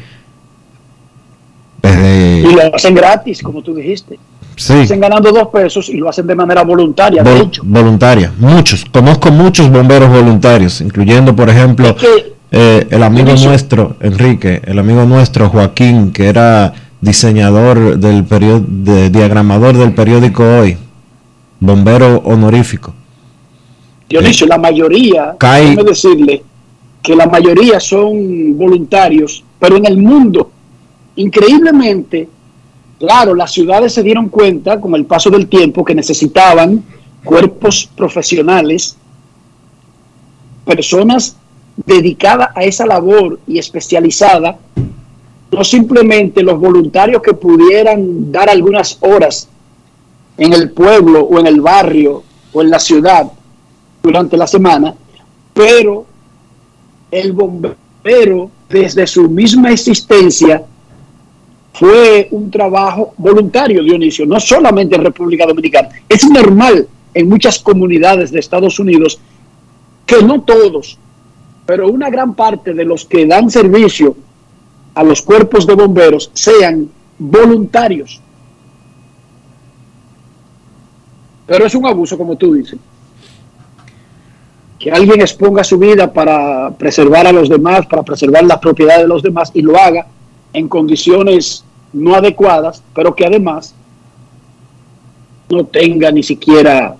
[1.83, 4.19] y lo hacen gratis, como tú dijiste.
[4.55, 4.73] Sí.
[4.73, 7.62] Hacen ganando dos pesos y lo hacen de manera voluntaria, de Vol- hecho.
[7.65, 8.83] voluntaria, muchos.
[8.91, 14.77] Conozco muchos bomberos voluntarios, incluyendo, por ejemplo, Es que- eh, el amigo nuestro, Enrique, el
[14.79, 20.77] amigo nuestro, Joaquín, que era diseñador del periódico, de, diagramador del periódico Hoy,
[21.59, 22.93] bombero honorífico.
[24.09, 26.43] Dionisio, la mayoría, Cae- déjeme decirle
[27.01, 30.51] que la mayoría son voluntarios, pero en el mundo,
[31.15, 32.27] increíblemente,
[32.99, 36.83] claro, las ciudades se dieron cuenta con el paso del tiempo que necesitaban
[37.23, 38.97] cuerpos profesionales,
[40.65, 41.35] personas
[41.85, 44.57] dedicadas a esa labor y especializada,
[45.51, 49.49] no simplemente los voluntarios que pudieran dar algunas horas
[50.38, 53.31] en el pueblo o en el barrio o en la ciudad
[54.02, 54.93] durante la semana,
[55.54, 56.06] pero
[57.12, 60.63] el bombero desde su misma existencia
[61.73, 65.89] fue un trabajo voluntario, Dionisio, no solamente en República Dominicana.
[66.08, 69.19] Es normal en muchas comunidades de Estados Unidos
[70.06, 70.97] que no todos,
[71.65, 74.15] pero una gran parte de los que dan servicio
[74.94, 78.21] a los cuerpos de bomberos sean voluntarios.
[81.46, 82.79] Pero es un abuso, como tú dices.
[84.77, 89.08] Que alguien exponga su vida para preservar a los demás, para preservar las propiedades de
[89.08, 90.08] los demás y lo haga
[90.54, 93.73] en condiciones no adecuadas, pero que además
[95.50, 96.96] no tenga ni siquiera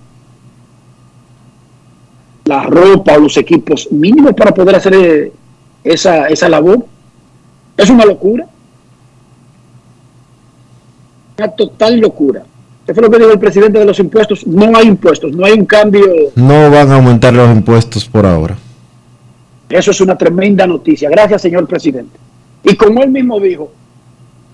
[2.46, 5.32] la ropa o los equipos mínimos para poder hacer eh,
[5.84, 6.86] esa, esa labor.
[7.80, 8.46] Es una locura.
[11.38, 12.44] Una total locura.
[12.86, 14.46] Eso fue lo que dijo el presidente de los impuestos.
[14.46, 16.06] No hay impuestos, no hay un cambio.
[16.36, 18.58] No van a aumentar los impuestos por ahora.
[19.70, 21.10] Eso es una tremenda noticia.
[21.10, 22.18] Gracias, señor presidente.
[22.64, 23.72] Y como él mismo dijo,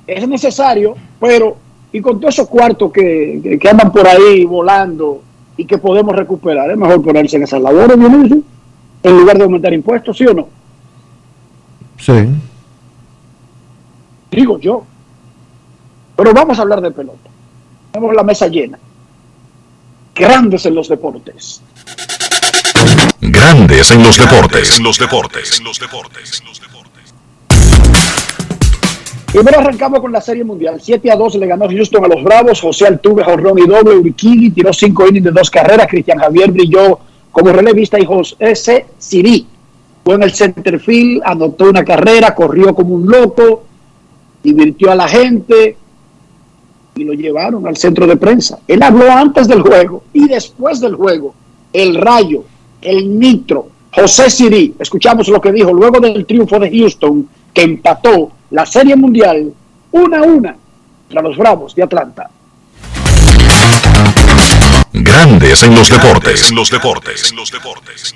[0.06, 1.58] es necesario, pero
[1.92, 5.24] y con todos esos cuartos que, que, andan por ahí volando
[5.58, 10.16] y que podemos recuperar, es mejor ponerse en esas labores, en lugar de aumentar impuestos,
[10.16, 10.48] ¿sí o no?
[11.98, 12.28] Sí.
[14.36, 14.84] Digo yo.
[16.18, 17.30] Pero vamos a hablar de pelota.
[17.92, 18.78] Tenemos la mesa llena.
[20.14, 21.62] Grandes en los deportes.
[23.22, 24.78] Grandes en los deportes.
[24.78, 25.60] En los deportes.
[25.60, 26.36] En los deportes.
[29.32, 30.80] Primero arrancamos con la Serie Mundial.
[30.82, 32.60] 7 a 2 le ganó Houston a los Bravos.
[32.62, 33.96] José Altuve, Jorrón y doble.
[33.96, 35.88] Urquidi tiró 5 innings de dos carreras.
[35.88, 37.00] Cristian Javier brilló
[37.32, 39.48] como relevista y José Siri
[40.06, 43.64] fue en el center field, anotó una carrera, corrió como un loco,
[44.46, 45.76] divirtió a la gente
[46.96, 48.60] y lo llevaron al centro de prensa.
[48.68, 51.34] Él habló antes del juego y después del juego.
[51.74, 52.46] El rayo,
[52.82, 58.32] el nitro, José Siri, escuchamos lo que dijo luego del triunfo de Houston, que empató
[58.52, 59.52] la Serie Mundial
[59.92, 60.56] una a una
[61.10, 62.30] para los Bravos de Atlanta.
[64.94, 66.50] Grandes en los deportes.
[66.50, 67.32] En los deportes.
[67.32, 68.16] En los deportes.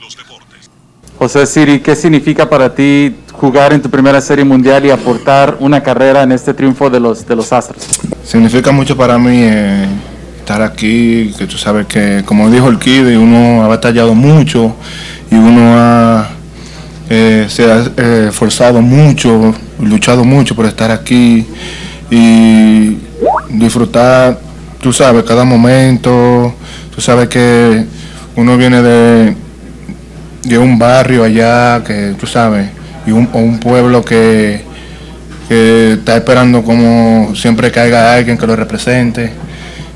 [1.20, 5.84] José Siri, ¿qué significa para ti jugar en tu primera Serie Mundial y aportar una
[5.84, 7.86] carrera en este triunfo de los, de los Astros?
[8.24, 9.86] Significa mucho para mí eh,
[10.40, 14.74] estar aquí, que tú sabes que, como dijo el Kid, uno ha batallado mucho
[15.30, 16.30] y uno ha
[17.10, 21.46] eh, se ha eh, esforzado mucho, luchado mucho por estar aquí
[22.10, 22.98] y
[23.50, 24.40] disfrutar,
[24.80, 26.56] tú sabes, cada momento,
[26.96, 27.84] tú sabes que
[28.38, 29.36] uno viene de,
[30.50, 32.68] de un barrio allá, que tú sabes,
[33.06, 34.62] y un, un pueblo que,
[35.48, 39.32] que está esperando como siempre que haya alguien que lo represente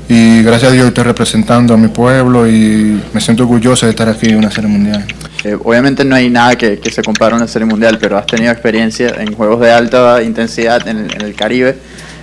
[0.08, 4.08] y gracias a Dios estoy representando a mi pueblo y me siento orgulloso de estar
[4.08, 5.04] aquí en una serie mundial.
[5.44, 8.52] Eh, obviamente no hay nada que, se compare a una serie mundial, pero has tenido
[8.52, 11.76] experiencia en juegos de alta intensidad en el, Caribe,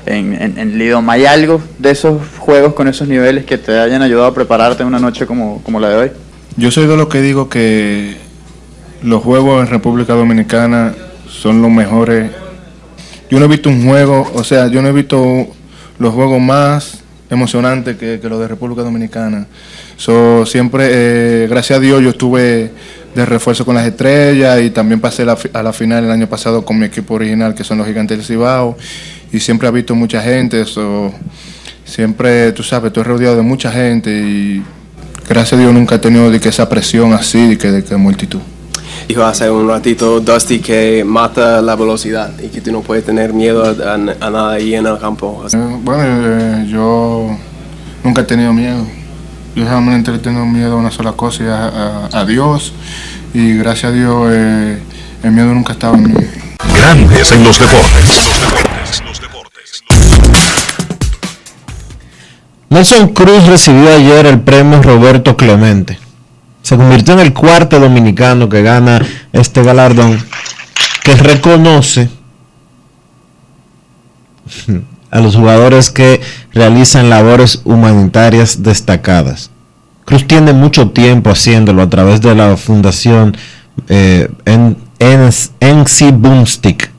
[0.06, 1.10] en, en, en.
[1.10, 4.88] ¿Hay algo de esos juegos con esos niveles que te hayan ayudado a prepararte en
[4.88, 6.12] una noche como, como la de hoy?
[6.58, 8.18] Yo soy de los que digo que
[9.02, 10.94] los juegos en República Dominicana
[11.30, 12.30] son los mejores.
[13.30, 15.48] Yo no he visto un juego, o sea, yo no he visto
[15.98, 19.48] los juegos más emocionante que, lo de República Dominicana.
[19.96, 22.70] So, siempre, eh, gracias a Dios, yo estuve
[23.16, 26.78] de refuerzo con las estrellas y también pasé a la final el año pasado con
[26.78, 28.78] mi equipo original, que son los Gigantes del Cibao,
[29.32, 30.66] y siempre he visto mucha gente.
[30.66, 31.14] So,
[31.86, 34.62] siempre, tú sabes, estoy rodeado de mucha gente y
[35.34, 37.96] gracias a Dios nunca he tenido de que esa presión así, de que, de que
[37.96, 38.42] multitud
[39.08, 43.34] dijo hace un ratito Dusty que mata la velocidad y que tú no puedes tener
[43.34, 45.46] miedo a, nada ahí en el campo.
[45.52, 47.38] Eh, bueno, eh, yo
[48.04, 48.86] nunca he tenido miedo.
[49.54, 52.74] Yo solamente he tenido miedo a una sola cosa, y a, Dios.
[53.34, 54.80] Y gracias a Dios eh,
[55.24, 56.14] el miedo nunca estaba en mí.
[56.74, 58.71] Grandes en los deportes.
[62.72, 66.00] Nelson Cruz recibió ayer el premio Roberto Clemente
[66.62, 70.18] se convirtió en el cuarto dominicano que gana este galardón,
[71.04, 72.10] que reconoce
[75.10, 76.22] a los jugadores que
[76.54, 79.50] realizan labores humanitarias destacadas.
[80.06, 83.36] Cruz tiene mucho tiempo haciéndolo a través de la fundación
[83.88, 86.92] eh, NC Boomstick.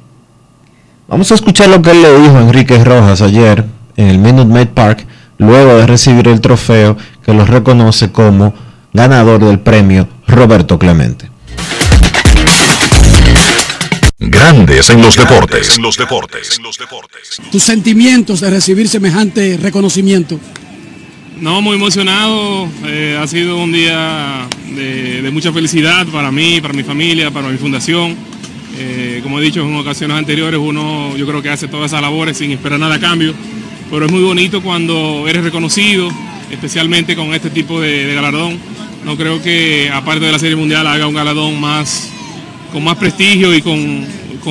[1.09, 3.65] Vamos a escuchar lo que él le dijo a Enrique Rojas ayer
[3.97, 5.07] en el Minute Maid Park,
[5.43, 8.55] luego de recibir el trofeo que lo reconoce como
[8.93, 11.31] ganador del premio Roberto Clemente.
[14.19, 15.77] Grandes en los deportes.
[15.77, 16.61] En los deportes.
[17.51, 20.39] Tus sentimientos de recibir semejante reconocimiento.
[21.41, 22.69] No, muy emocionado.
[22.85, 27.59] Eh, ha sido un día de, mucha felicidad para mí, para mi familia, para mi
[27.59, 28.17] fundación.
[28.79, 32.39] Eh, como he dicho en ocasiones anteriores, uno yo creo que hace todas esas labores
[32.39, 33.35] sin esperar nada a cambio.
[33.93, 36.09] Pero es muy bonito cuando eres reconocido,
[36.51, 38.59] especialmente con este tipo de galardón
[39.05, 42.09] no creo que aparte de la Serie Mundial haga un galardón más
[42.73, 44.07] con más prestigio y con,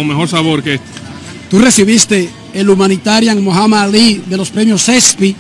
[0.08, 0.88] mejor sabor que este.
[1.50, 5.36] Tú recibiste el Humanitarian Muhammad Ali de los premios CESPI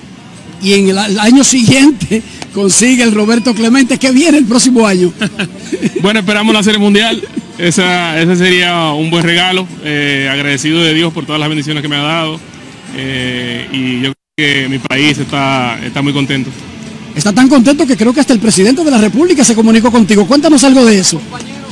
[0.64, 2.22] y en el, año siguiente
[2.54, 5.12] consigue el Roberto Clemente que viene el próximo año.
[6.02, 7.22] bueno, esperamos la Serie Mundial.
[7.58, 9.68] Esa, ese sería un buen regalo.
[9.84, 12.39] Eh, agradecido de Dios por todas las bendiciones que me ha dado.
[12.95, 16.49] Eh, y yo creo que mi país está, está muy contento.
[17.15, 20.25] Está tan contento que creo que hasta el presidente de la República se comunicó contigo.
[20.25, 21.21] Cuéntanos algo de eso.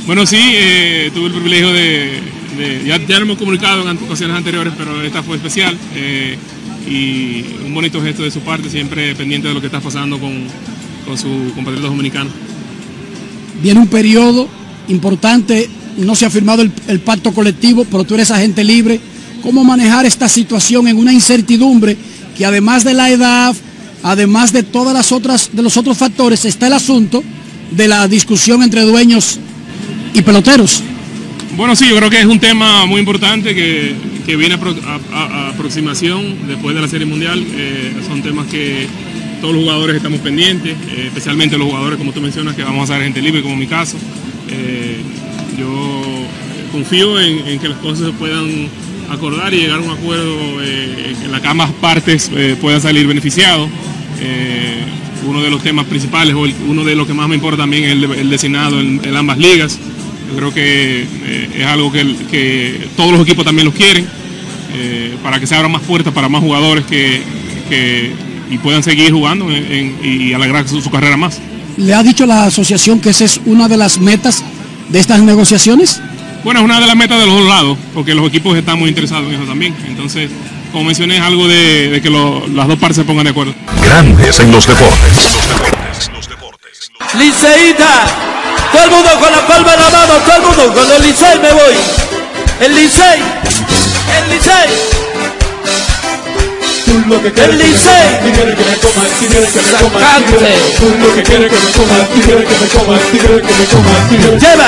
[0.06, 2.20] Bueno, sí, eh, tuve el privilegio de,
[2.58, 6.36] de- ya, ya lo hemos comunicado en ocasiones anteriores, pero esta fue especial eh,
[6.88, 10.32] y un bonito gesto de su parte, siempre pendiente de lo que está pasando con,
[11.06, 12.30] con su compatriota dominicano.
[13.62, 14.48] Viene un periodo
[14.88, 15.68] importante,
[15.98, 19.00] no se ha firmado el, el pacto colectivo, pero tú eres agente libre.
[19.42, 21.96] ¿Cómo manejar esta situación en una incertidumbre
[22.36, 23.54] que además de la edad,
[24.02, 27.22] además de todas las otras, de los otros factores, está el asunto
[27.70, 29.38] de la discusión entre dueños
[30.14, 30.82] y peloteros?
[31.56, 34.76] Bueno, sí, yo creo que es un tema muy importante que, que viene a, pro-
[34.86, 37.44] a- a- a aproximación después de la Serie Mundial.
[37.52, 38.86] Eh, son temas que
[39.40, 42.94] todos los jugadores estamos pendientes, eh, especialmente los jugadores, como tú mencionas, que vamos a
[42.94, 43.96] ser gente libre, como mi caso.
[44.48, 44.98] Eh,
[45.58, 46.02] yo
[46.72, 48.68] confío en que las cosas se puedan
[49.10, 53.06] acordar y llegar a un acuerdo eh, en la que ambas partes eh, puedan salir
[53.06, 53.68] beneficiados.
[54.20, 54.84] Eh,
[55.26, 57.90] uno de los temas principales, o uno de los que más me importa también es
[57.92, 59.78] el, el designado en, ambas ligas.
[60.30, 61.04] Yo creo que
[61.58, 64.06] es algo que, que todos los equipos también los quieren,
[65.22, 67.20] para que se abran más puertas para más jugadores que,
[67.68, 68.12] que-
[68.50, 71.38] y puedan seguir jugando y alargar su, su carrera más.
[71.76, 74.42] ¿Le ha dicho la asociación que esa es una de las metas
[74.88, 76.00] de estas negociaciones?
[76.44, 78.88] Bueno, es una de las metas de los dos lados, porque los equipos están muy
[78.88, 79.76] interesados en eso también.
[79.86, 80.30] Entonces,
[80.72, 83.54] como mencioné, es algo de, de que lo- las dos partes se pongan de acuerdo.
[83.84, 85.30] Grandes en los deportes.
[87.18, 88.04] Liceíta,
[88.72, 91.38] todo el mundo con la palma en la mano, todo el mundo con el Licey
[91.40, 91.74] me voy.
[92.60, 93.20] El Licey,
[94.16, 94.99] el Licey.
[96.90, 98.18] El Licey.
[99.62, 100.38] Sacante.
[104.40, 104.66] Lleva.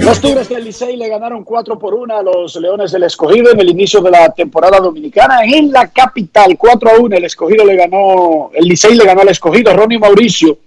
[0.00, 3.60] Los Tigres del Licey le ganaron 4 por 1 a los Leones del Escogido en
[3.60, 6.56] el inicio de la temporada dominicana en la capital.
[6.58, 9.72] 4 a 1 el Escogido le ganó, el Licey le ganó al Escogido.
[9.76, 10.58] Ronnie Mauricio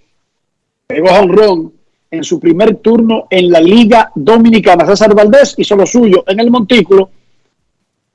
[0.87, 1.80] pegó a honrón
[2.11, 4.85] en su primer turno en la Liga Dominicana.
[4.85, 7.09] César Valdés hizo lo suyo en el Montículo.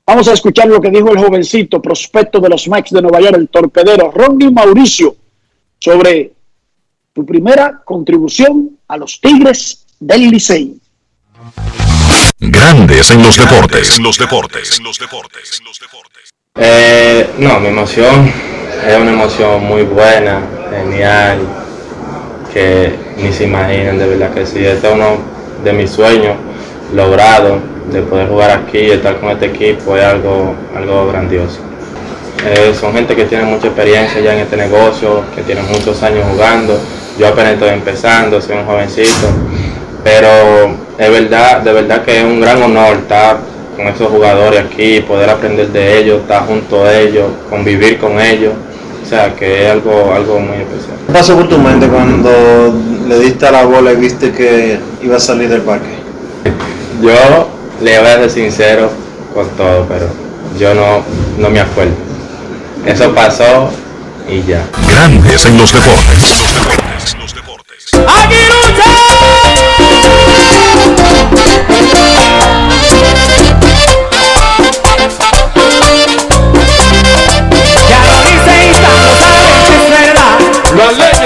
[0.05, 3.35] Vamos a escuchar lo que dijo el jovencito prospecto de los Max de Nueva York,
[3.35, 5.15] el torpedero Ronnie Mauricio,
[5.79, 6.31] sobre
[7.13, 10.79] su primera contribución a los Tigres del Licey.
[12.39, 13.99] Grandes en los deportes.
[13.99, 14.79] Los deportes.
[16.55, 18.31] Eh, no, mi emoción
[18.87, 21.66] es una emoción muy buena, genial,
[23.17, 24.65] ni se imaginan, de verdad que sí.
[24.65, 25.17] Este es uno
[25.63, 26.35] de mis sueños
[26.93, 27.59] logrado,
[27.91, 31.59] de poder jugar aquí, estar con este equipo, es algo, algo grandioso.
[32.45, 36.25] Eh, son gente que tiene mucha experiencia ya en este negocio, que tienen muchos años
[36.31, 36.79] jugando.
[37.17, 39.27] Yo apenas estoy empezando, soy un jovencito,
[40.03, 40.27] pero
[40.97, 43.37] es verdad, de verdad que es un gran honor estar
[43.75, 48.53] con esos jugadores aquí, poder aprender de ellos, estar junto a ellos, convivir con ellos.
[49.07, 50.97] O sea, que es algo, algo muy especial.
[51.07, 52.77] ¿Qué pasó por tu mente cuando
[53.07, 55.95] le diste a la bola y viste que iba a salir del parque?
[57.01, 57.47] Yo
[57.81, 58.91] le voy a ser sincero
[59.33, 60.09] con todo, pero
[60.59, 61.03] yo no,
[61.37, 61.93] no me acuerdo.
[62.85, 63.69] Eso pasó
[64.29, 64.67] y ya.
[64.89, 66.43] Grandes en los deportes.
[67.93, 68.27] Ya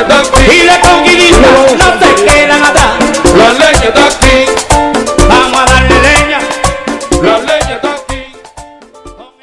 [0.02, 1.38] Y la conquista
[1.78, 3.00] no se quedan atrás.
[3.38, 4.46] La leña está aquí.
[5.30, 6.40] Vamos a darle leña.
[7.22, 8.16] La leña está aquí.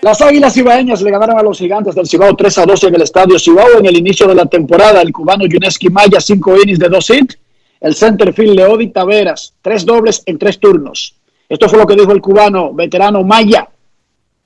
[0.01, 3.03] Las Águilas Cibaeñas le ganaron a los Gigantes del Cibao 3 a 2 en el
[3.03, 5.01] Estadio Cibao en el inicio de la temporada.
[5.01, 7.39] El cubano Yuneski Maya, 5 innings de 2 hits.
[7.81, 11.15] El centerfield Leodi Taveras, 3 dobles en 3 turnos.
[11.49, 13.69] Esto fue lo que dijo el cubano veterano Maya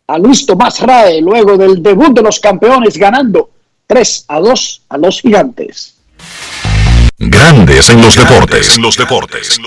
[0.07, 3.49] a Luis Tomás Rae luego del debut de los campeones ganando
[3.87, 6.02] 3 a 2 a los Gigantes.
[7.19, 8.79] Grandes en los deportes.
[8.79, 9.59] Los deportes.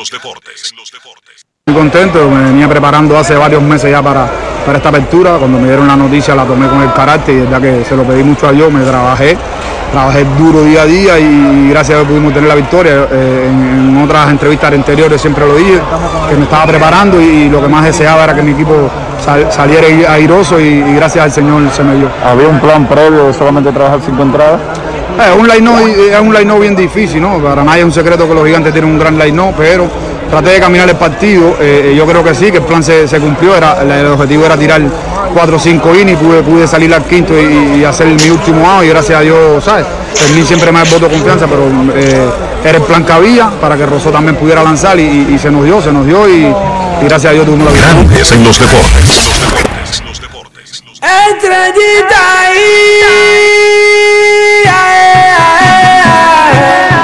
[1.67, 4.29] Muy contento, me venía preparando hace varios meses ya para,
[4.65, 5.37] para esta apertura.
[5.37, 8.03] Cuando me dieron la noticia la tomé con el carácter y ya que se lo
[8.03, 9.37] pedí mucho a Dios, me trabajé,
[9.91, 13.07] trabajé duro día a día y gracias a Dios pudimos tener la victoria.
[13.11, 15.79] Eh, en, en otras entrevistas anteriores siempre lo dije,
[16.29, 18.89] que me estaba preparando y lo que más deseaba era que mi equipo
[19.23, 22.09] sal- saliera airoso y, y gracias al Señor se me dio.
[22.23, 24.59] Había un plan previo de solamente trabajar cinco entradas.
[25.17, 25.69] Eh, un line
[26.13, 27.37] es un line bien difícil, ¿no?
[27.39, 29.87] Para nadie es un secreto que los gigantes tienen un gran line pero
[30.29, 31.55] traté de caminar el partido.
[31.59, 33.55] eh, yo creo que sí, que el plan se, se cumplió.
[33.55, 34.81] Era, el objetivo era tirar
[35.33, 38.83] 4 o 5 innings, pude, pude salir al quinto y, y hacer mi último out
[38.83, 39.85] y gracias a Dios, ¿sabes?
[40.27, 41.63] El mí siempre me ha voto de confianza, pero
[41.95, 42.29] eh,
[42.63, 45.49] era el plan que había para que Rosó también pudiera lanzar y, y- y se
[45.51, 47.95] nos dio, se nos dio y, y gracias a Dios tuvimos la victoria.
[48.03, 49.31] Grandes en los deportes.
[51.01, 52.15] Estrellita
[54.75, 55.31] El
[56.11, 56.94] abridor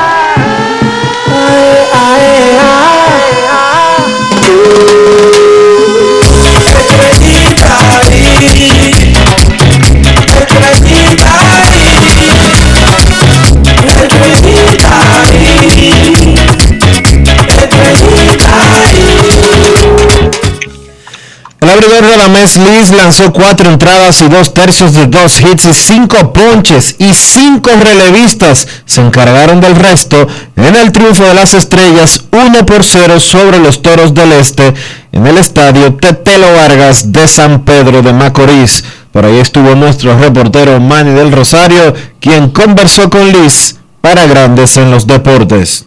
[22.01, 27.13] Radamés Liz lanzó cuatro entradas y dos tercios de dos hits y cinco ponches y
[27.13, 33.19] cinco relevistas se encargaron del resto en el triunfo de las estrellas 1 por 0
[33.19, 34.73] sobre los Toros del Este
[35.11, 38.83] en el estadio Tetelo Vargas de San Pedro de Macorís.
[39.11, 44.89] Por ahí estuvo nuestro reportero Manny del Rosario, quien conversó con Liz para Grandes en
[44.89, 45.85] los Deportes.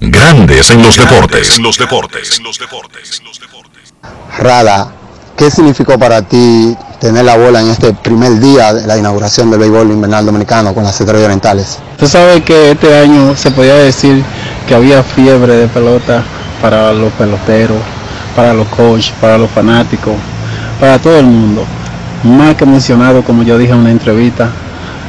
[0.00, 1.56] Grandes en los deportes.
[1.56, 2.40] En los deportes.
[4.38, 4.92] Rada,
[5.42, 9.58] ¿qué significó para ti tener la bola en este primer día de la inauguración del
[9.58, 11.78] béisbol invernal dominicano con las estrellas orientales?
[11.98, 14.22] Tú sabes que este año se podía decir
[14.68, 16.22] que había fiebre de pelota
[16.60, 17.78] para los peloteros,
[18.36, 20.14] para los coaches, para los fanáticos,
[20.78, 21.64] para todo el mundo.
[22.22, 24.48] Más que emocionado, como yo dije en una entrevista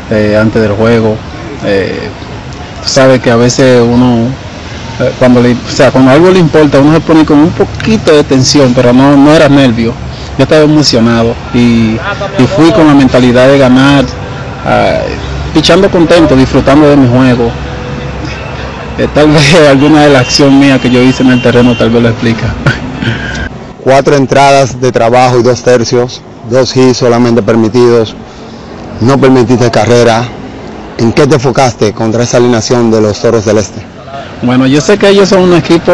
[0.09, 1.15] eh, antes del juego.
[1.63, 2.09] Eh,
[2.81, 4.29] tú sabes que a veces uno
[4.99, 8.11] eh, cuando le, o sea, cuando algo le importa, uno se pone con un poquito
[8.11, 9.93] de tensión, pero no, no era nervio.
[10.38, 11.95] Yo estaba emocionado y,
[12.39, 14.03] y fui con la mentalidad de ganar,
[14.65, 14.99] ah,
[15.53, 17.51] pichando contento, disfrutando de mi juego.
[18.97, 21.89] Eh, tal vez alguna de las acciones mías que yo hice en el terreno tal
[21.89, 22.47] vez lo explica.
[23.84, 28.15] Cuatro entradas de trabajo y dos tercios, dos hits solamente permitidos,
[29.01, 30.23] no permitiste carrera.
[30.97, 33.81] ¿En qué te enfocaste contra esa alineación de los Toros del Este?
[34.43, 35.91] Bueno, yo sé que ellos son un equipo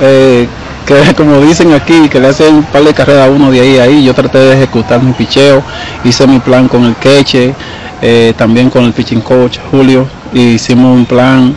[0.00, 0.46] eh,
[0.86, 3.78] que, como dicen aquí, que le hacen un par de carreras a uno de ahí
[3.78, 4.04] a ahí.
[4.04, 5.62] Yo traté de ejecutar mi picheo,
[6.04, 7.54] hice mi plan con el queche,
[8.00, 11.56] eh, también con el pitching coach Julio, y hicimos un plan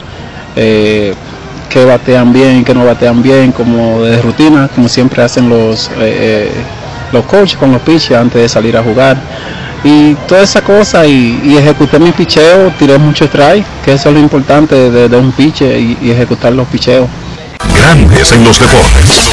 [0.55, 1.13] eh,
[1.69, 6.51] que batean bien, que no batean bien, como de rutina, como siempre hacen los, eh,
[7.11, 9.17] los coaches con los pitchers antes de salir a jugar
[9.85, 14.19] y toda esa cosa y, ejecuté mi picheo, tiré mucho strike, que eso es lo
[14.19, 17.07] importante de, de un piche y, y ejecutar los picheos.
[17.73, 19.31] Grandes en los deportes.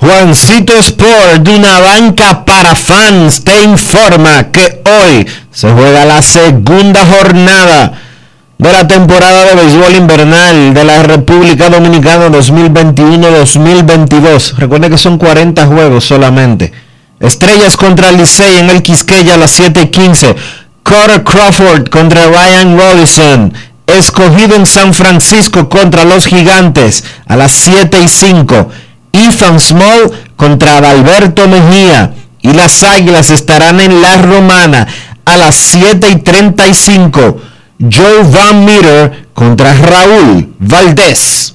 [0.00, 7.06] Juancito Sport, de una banca para fans, te informa que hoy se juega la segunda
[7.06, 7.94] jornada
[8.58, 14.56] de la temporada de béisbol invernal de la República Dominicana 2021-2022.
[14.56, 16.83] Recuerde que son 40 juegos solamente.
[17.20, 20.34] Estrellas contra Licey en el Quisqueya a las 7:15.
[20.82, 23.54] Carter Crawford contra Ryan Robinson.
[23.86, 28.70] Escogido en San Francisco contra los Gigantes a las 7 y 5.
[29.12, 32.14] Ethan Small contra Adalberto Mejía.
[32.42, 34.86] Y las Águilas estarán en La Romana
[35.24, 37.40] a las 7 y 35.
[37.80, 41.54] Joe Van Meter contra Raúl Valdés.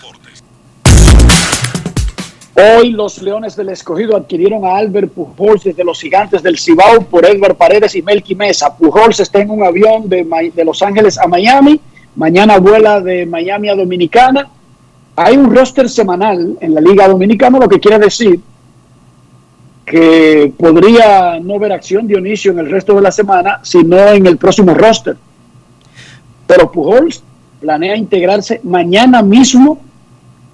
[2.53, 7.25] Hoy los Leones del Escogido adquirieron a Albert Pujols desde los Gigantes del Cibao por
[7.25, 8.75] Edward Paredes y Melky Mesa.
[8.75, 11.79] Pujols está en un avión de, Los Ángeles a Miami.
[12.15, 14.49] Mañana vuela de Miami a Dominicana.
[15.15, 18.39] Hay un roster semanal en la Liga Dominicana, lo que quiere decir
[19.85, 24.37] que podría no ver acción Dionisio en el resto de la semana, sino en el
[24.37, 25.17] próximo roster.
[26.47, 27.23] Pero Pujols
[27.61, 29.79] planea integrarse mañana mismo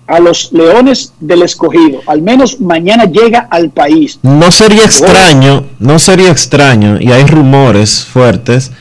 [0.07, 1.99] a los Leones del Escogido.
[2.07, 4.19] Al menos mañana llega al país.
[4.23, 8.71] No sería extraño, no sería extraño, y hay rumores fuertes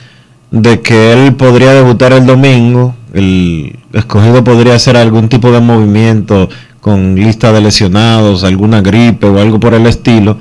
[0.51, 2.95] de que él podría debutar el domingo.
[3.13, 6.49] El escogido podría hacer algún tipo de movimiento
[6.81, 10.39] con lista de lesionados, alguna gripe o algo por el estilo.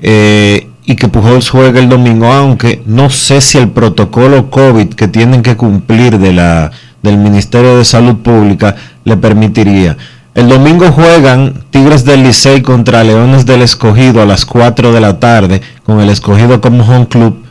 [0.00, 5.06] eh, y que Pujols juegue el domingo, aunque no sé si el protocolo COVID que
[5.06, 6.70] tienen que cumplir de la,
[7.02, 8.74] del Ministerio de Salud Pública
[9.04, 9.98] le permitiría.
[10.38, 15.18] El domingo juegan Tigres del Licey contra Leones del Escogido a las 4 de la
[15.18, 17.42] tarde, con el Escogido como home club.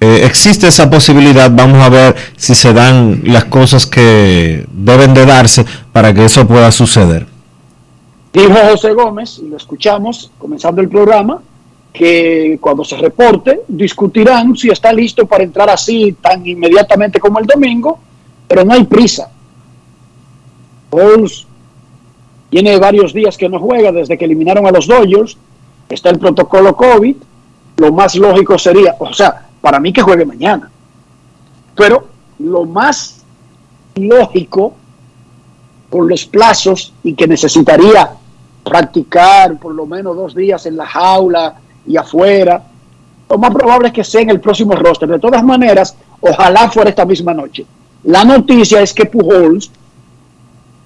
[0.00, 5.24] Eh, existe esa posibilidad, vamos a ver si se dan las cosas que deben de
[5.24, 7.28] darse para que eso pueda suceder.
[8.32, 11.40] Dijo José Gómez, y lo escuchamos comenzando el programa,
[11.92, 17.46] que cuando se reporte discutirán si está listo para entrar así tan inmediatamente como el
[17.46, 18.00] domingo,
[18.48, 19.30] pero no hay prisa.
[22.50, 25.36] Tiene varios días que no juega desde que eliminaron a los Dodgers,
[25.88, 27.16] está el protocolo COVID,
[27.78, 30.70] lo más lógico sería, o sea, para mí que juegue mañana,
[31.74, 32.06] pero
[32.38, 33.24] lo más
[33.94, 34.74] lógico
[35.88, 38.10] por los plazos y que necesitaría
[38.64, 41.54] practicar por lo menos dos días en la jaula
[41.86, 42.62] y afuera.
[43.28, 45.08] Lo más probable es que sea en el próximo roster.
[45.08, 47.66] De todas maneras, ojalá fuera esta misma noche.
[48.04, 49.70] La noticia es que Pujols,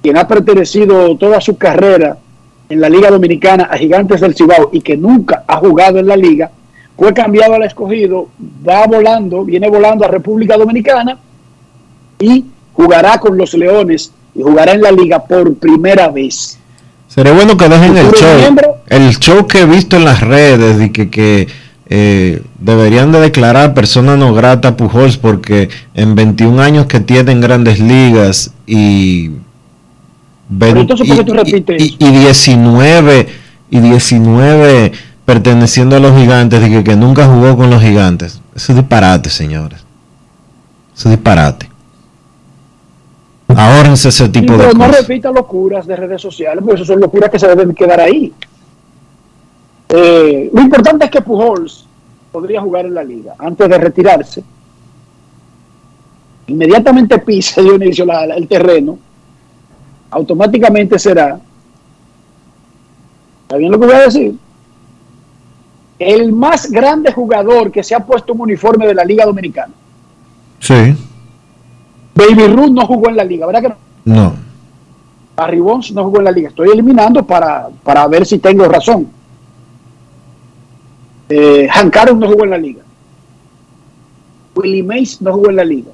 [0.04, 2.18] quien ha pertenecido toda su carrera
[2.68, 6.14] en la Liga Dominicana a Gigantes del Cibao y que nunca ha jugado en la
[6.14, 6.50] liga,
[6.94, 8.28] fue cambiado al escogido,
[8.68, 11.16] va volando, viene volando a República Dominicana
[12.18, 12.44] y
[12.74, 16.58] jugará con los Leones y jugará en la liga por primera vez.
[17.08, 18.38] Sería bueno que dejen el show.
[18.38, 18.76] miembro.
[18.88, 21.48] El show que he visto en las redes y que, que
[21.88, 27.32] eh, deberían de declarar persona no grata a Pujols porque en 21 años que tiene
[27.32, 29.30] en grandes ligas y,
[30.58, 33.28] Pero entonces, ¿por qué tú y- repites y- y 19
[33.70, 34.92] y 19
[35.24, 38.40] perteneciendo a los gigantes y que, que nunca jugó con los gigantes.
[38.54, 39.80] Eso es disparate, señores.
[40.94, 41.70] Eso es disparate.
[43.48, 45.00] Ahórrense ese Sí, tipo de pero no cosas.
[45.08, 48.32] repita locuras de redes sociales, porque eso son locuras que se deben quedar ahí.
[49.88, 51.86] Eh, lo importante es que Pujols
[52.32, 54.42] podría jugar en la liga antes de retirarse.
[56.48, 58.98] Inmediatamente pise Dionisio la- la- el terreno,
[60.14, 61.38] automáticamente será.
[63.42, 64.34] ¿Está bien lo que voy a decir?
[65.98, 69.72] El más grande jugador que se ha puesto un uniforme de la Liga Dominicana.
[70.60, 70.96] Sí,
[72.14, 73.76] Baby Ruth no jugó en la liga, ¿verdad que no?
[74.04, 74.34] no.
[75.36, 76.48] Barry Bonds no jugó en la liga.
[76.48, 79.08] Estoy eliminando para, para ver si tengo razón.
[81.28, 82.82] Eh, Hank Aaron no jugó en la liga.
[84.54, 85.90] Willie Mays no jugó en la liga.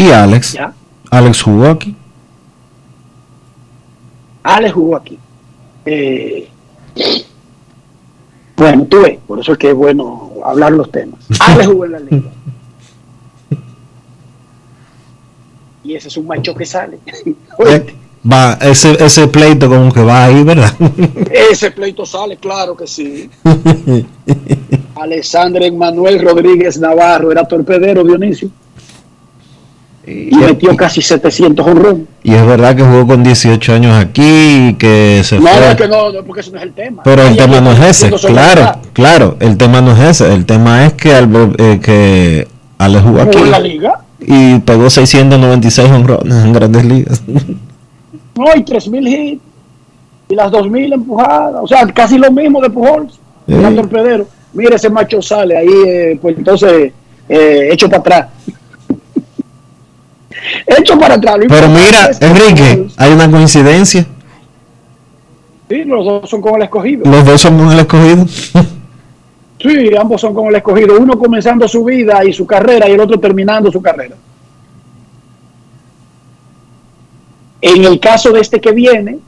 [0.00, 0.54] Y Alex.
[0.54, 0.72] Ya.
[1.10, 1.94] Alex jugó aquí.
[4.42, 5.18] Alex jugó aquí.
[5.84, 6.48] Eh,
[8.56, 11.20] bueno, tú ves, por eso es que es bueno hablar los temas.
[11.40, 12.30] Alex jugó en la liga.
[15.84, 16.98] Y ese es un macho que sale.
[17.66, 20.70] Eh, Va, ese, ese pleito como que va ahí, ¿verdad?
[21.50, 23.30] Ese pleito sale, claro que sí.
[24.94, 28.50] Alexandre Manuel Rodríguez Navarro era torpedero, Dionisio.
[30.30, 32.06] Y metió casi 700 honrón.
[32.22, 34.22] y es verdad que jugó con 18 años aquí
[34.70, 35.68] y que se No, fue.
[35.70, 37.02] es que no, no, porque eso no es el tema.
[37.04, 40.44] Pero el tema no es ese, claro, la- claro, el tema no es ese, el
[40.46, 42.48] tema es que, al- eh, que
[42.78, 44.00] Alex jugó aquí en la liga.
[44.20, 47.22] y pegó 696 honrones en grandes ligas.
[47.26, 49.42] No, y 3.000 hits.
[50.28, 51.54] Y las 2.000 empujadas.
[51.62, 53.18] O sea, casi lo mismo de Pujols.
[53.48, 53.54] Sí.
[53.74, 54.26] torpedero.
[54.52, 56.92] Mire, ese macho sale ahí, eh, pues entonces,
[57.28, 58.26] eh, hecho para atrás.
[60.66, 61.36] Hecho para atrás.
[61.48, 64.06] Pero mira, Enrique, hay una coincidencia,
[65.68, 67.04] Sí, los dos son con el escogido.
[67.08, 68.26] los dos somos el escogido.
[69.62, 70.98] Sí, ambos son como el escogido.
[70.98, 74.16] Uno comenzando su vida y su carrera y el otro terminando su carrera.
[77.60, 79.18] En el caso de este que viene,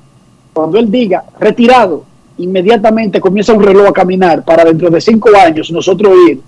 [0.55, 2.05] cuando él diga retirado,
[2.39, 6.41] inmediatamente comienza un reloj a caminar para dentro de cinco años nosotros ir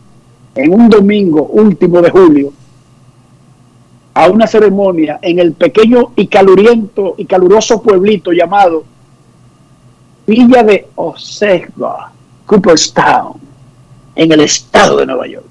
[0.54, 2.52] en un domingo último de julio
[4.14, 8.84] a una ceremonia en el pequeño y caluriento y caluroso pueblito llamado
[10.26, 12.12] Villa de Osegba,
[12.46, 13.34] Cooperstown,
[14.14, 15.44] en el estado de Nueva York.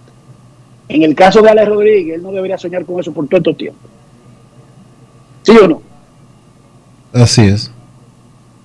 [0.87, 3.53] En el caso de Alex Rodríguez, él no debería soñar con eso por todo este
[3.53, 3.79] tiempo.
[5.43, 5.81] ¿Sí o no?
[7.13, 7.71] Así es.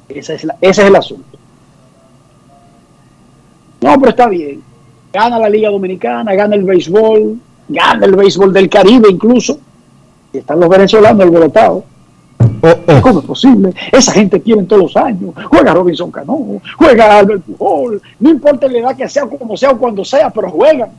[0.09, 1.39] Esa es la- ese es el asunto.
[3.81, 4.63] No, pero está bien.
[5.13, 7.39] Gana la Liga Dominicana, gana el béisbol,
[7.69, 9.61] gana el béisbol del Caribe incluso.
[10.33, 11.85] Y están los venezolanos alborotados.
[12.61, 13.73] Oh, ¿Cómo es posible?
[13.93, 15.35] Esa gente tiene todos los años.
[15.49, 18.03] Juega Robinson Cano, juega Albert Pujol.
[18.21, 20.91] No importa la edad que sea, como sea o cuando sea, pero juegan.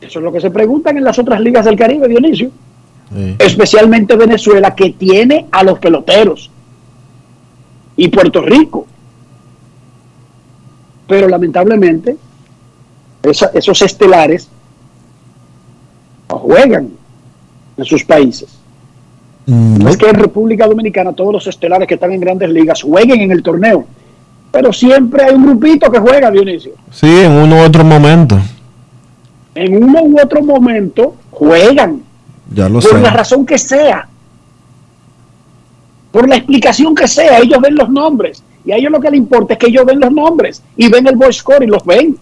[0.00, 2.50] Eso es lo que se preguntan en las otras ligas del Caribe, Dionisio.
[3.38, 6.50] Especialmente Venezuela, que tiene a los peloteros.
[7.96, 8.86] Y Puerto Rico.
[11.06, 12.16] Pero lamentablemente,
[13.22, 14.48] esa- esos estelares
[16.42, 16.90] juegan
[17.76, 18.58] en sus países.
[19.46, 23.20] No es que en República Dominicana todos los estelares que están en grandes ligas jueguen
[23.22, 23.84] en el torneo,
[24.52, 26.72] pero siempre hay un grupito que juega, Dionisio.
[26.90, 28.38] Sí, en uno u otro momento.
[29.54, 32.02] En uno u otro momento juegan,
[32.54, 33.00] Ya lo por sé.
[33.00, 34.06] la razón que sea,
[36.12, 38.42] por la explicación que sea, ellos ven los nombres.
[38.64, 41.06] Y a ellos lo que les importa es que ellos ven los nombres y ven
[41.08, 42.16] el voice score y los ven.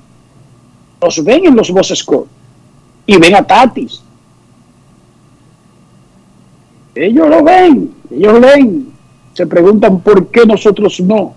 [1.02, 2.26] Los ven en los voice score.
[3.04, 4.02] Y ven a Tatis.
[7.00, 8.88] Ellos lo ven, ellos leen.
[9.32, 11.34] Se preguntan por qué nosotros no.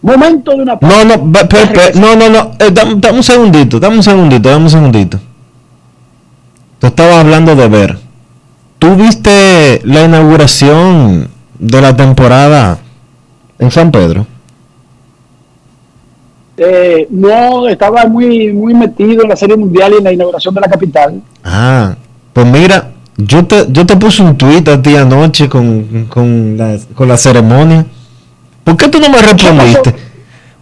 [0.00, 2.52] Momento de una No, no, pe- no, no, no.
[2.58, 5.18] eh, dame, dame un segundito, dame un segundito, dame un segundito.
[6.78, 7.98] Tú estabas hablando de ver.
[8.78, 11.28] ¿Tú viste la inauguración
[11.58, 12.78] de la temporada
[13.58, 14.24] en San Pedro?
[16.56, 20.60] Eh, no estaba muy muy metido en la serie mundial y en la inauguración de
[20.60, 21.20] la capital.
[21.44, 21.94] Ah,
[22.32, 26.78] pues mira, yo te, yo te puse un tweet a ti anoche con, con, la,
[26.94, 27.84] con la ceremonia.
[28.62, 29.94] ¿Por qué tú no me respondiste?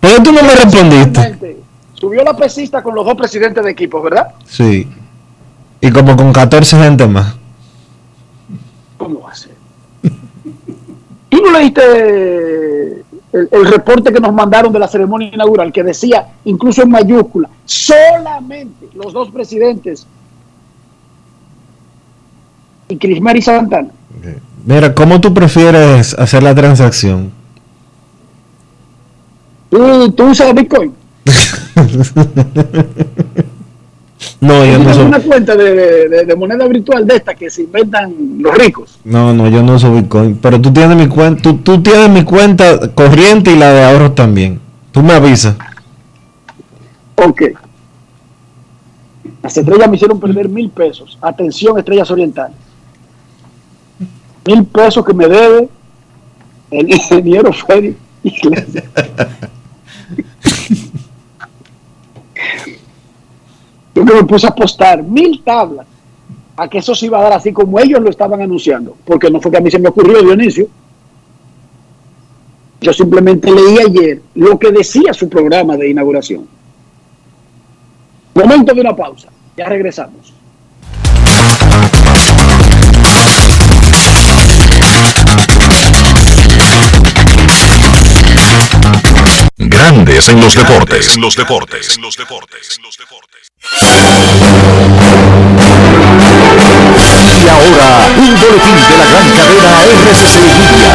[0.00, 1.58] ¿Por qué tú no me respondiste?
[1.92, 4.28] Subió la pesista con los dos presidentes de equipos, ¿verdad?
[4.46, 4.88] Sí.
[5.82, 7.36] Y como con 14 gente más.
[8.96, 9.52] ¿Cómo va a ser?
[11.28, 13.02] ¿Tú no leíste
[13.34, 17.50] el, el reporte que nos mandaron de la ceremonia inaugural que decía, incluso en mayúscula,
[17.66, 20.06] solamente los dos presidentes
[22.88, 23.88] y Crismar y Santana?
[24.64, 27.30] Mira, ¿cómo tú prefieres hacer la transacción?
[29.70, 30.92] ¿Tú, tú usas Bitcoin?
[34.40, 37.34] No, yo no ¿Tienes soy, una cuenta de, de- de- de moneda virtual de esta
[37.34, 38.98] que se inventan los ricos?
[39.04, 42.22] no, no, yo no uso Bitcoin, pero tú tienes mi cuenta, tú, tú tienes mi
[42.24, 44.60] cuenta corriente y la de ahorros también.
[44.92, 45.54] Tú me avisas.
[47.16, 47.42] Ok.
[49.42, 51.18] Las estrellas me hicieron perder mil pesos.
[51.20, 52.56] Atención, estrellas orientales.
[54.46, 55.68] Mil pesos que me debe
[56.70, 58.84] el ingeniero Freddy Iglesias.
[63.94, 65.86] Yo me puse a apostar mil tablas
[66.56, 68.96] a que eso se iba a dar así como ellos lo estaban anunciando.
[69.04, 70.68] Porque no fue que a mí se me ocurrió, Dionisio.
[72.80, 76.46] Yo simplemente leí ayer lo que decía su programa de inauguración.
[78.34, 79.28] Momento de una pausa.
[79.56, 80.35] Ya regresamos.
[89.58, 91.14] Grandes en los deportes.
[91.14, 91.96] En los deportes.
[91.96, 92.72] En los deportes.
[97.42, 100.94] Y ahora, un boletín de la gran cadena RCC Media.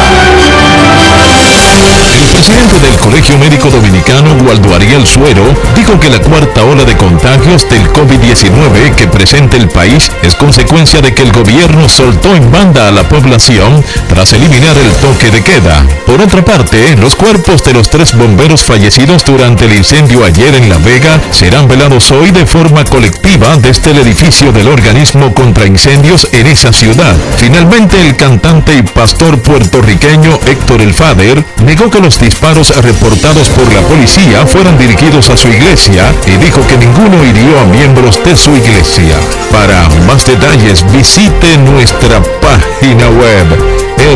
[2.42, 5.44] Presidente del Colegio Médico Dominicano, Waldo Ariel Suero,
[5.76, 11.00] dijo que la cuarta ola de contagios del COVID-19 que presenta el país es consecuencia
[11.00, 15.40] de que el gobierno soltó en banda a la población tras eliminar el toque de
[15.44, 15.86] queda.
[16.04, 20.68] Por otra parte, los cuerpos de los tres bomberos fallecidos durante el incendio ayer en
[20.68, 26.26] La Vega serán velados hoy de forma colectiva desde el edificio del organismo contra incendios
[26.32, 27.14] en esa ciudad.
[27.36, 33.70] Finalmente, el cantante y pastor puertorriqueño Héctor El Fader negó que los disparos reportados por
[33.74, 38.34] la policía fueran dirigidos a su iglesia y dijo que ninguno hirió a miembros de
[38.34, 39.14] su iglesia.
[39.50, 43.46] Para más detalles visite nuestra página web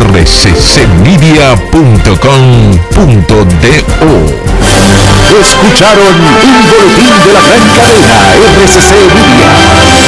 [0.01, 0.57] rccmedia.com.do.
[5.39, 8.17] Escucharon un boletín de la gran cadena
[8.64, 10.05] RCC Media.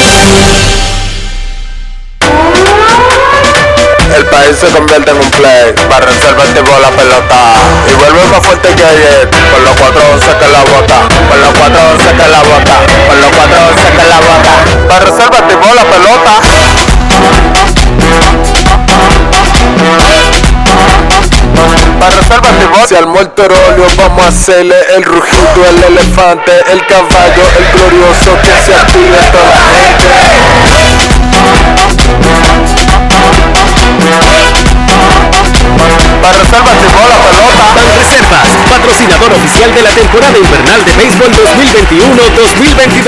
[4.19, 7.55] El país se convierte en un play, para reserva activó la pelota.
[7.87, 12.11] Y vuelve más fuerte que ayer, con los 411 que la bota, con los 411
[12.17, 14.53] que la bota, con los 411 que la bota,
[14.89, 16.33] para reserva activó la pelota.
[22.01, 28.37] Para armó el torolio, vamos a hacerle el rugido, el elefante, el caballo, el glorioso
[28.43, 30.78] que se active toda la gente.
[36.19, 37.79] Activó la pelota.
[37.95, 43.07] Reservas, patrocinador oficial de la temporada invernal de béisbol 2021-2022.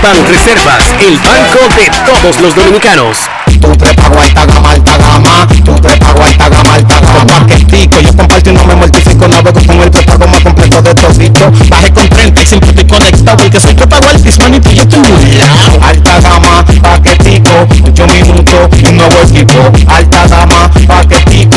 [0.00, 3.18] Pan Reservas, el banco de todos los dominicanos.
[3.60, 5.48] Tu prepago alta gama, alta gama.
[5.64, 7.24] Tu prepago alta gama, alta gama.
[7.26, 9.26] Paquetico, yo comparto y no me mortifico.
[9.26, 11.50] Navego con el prepago más completo de todito.
[11.68, 13.36] Bajé con 30 y siempre estoy conectado.
[13.36, 15.80] Porque soy prepago altis, manito, yo estoy muy lado.
[15.82, 17.66] Alta gama, paquetico.
[17.84, 19.72] 8 minutos y un nuevo equipo.
[19.88, 21.13] Alta gama, paquetico.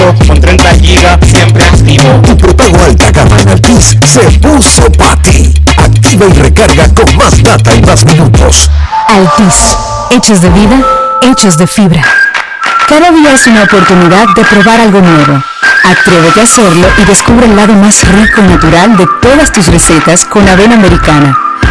[0.08, 2.22] Con 30 gigas, siempre activo.
[2.26, 5.54] Tu prepago alta gama en Altis se puso para ti.
[5.78, 8.70] Activa y recarga con más data y más minutos.
[9.10, 9.76] Altis,
[10.12, 10.82] hechos de vida,
[11.24, 12.04] hechos de fibra.
[12.88, 15.44] Cada día es una oportunidad de probar algo nuevo.
[15.84, 20.24] Atrévete a hacerlo y descubre el lado más rico y natural de todas tus recetas
[20.24, 21.47] con avena americana.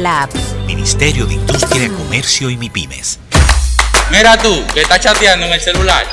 [0.00, 0.34] la app.
[0.66, 3.18] Ministerio de Industria, Comercio y MIPIMES.
[4.10, 6.04] Mira tú, que estás chateando en el celular.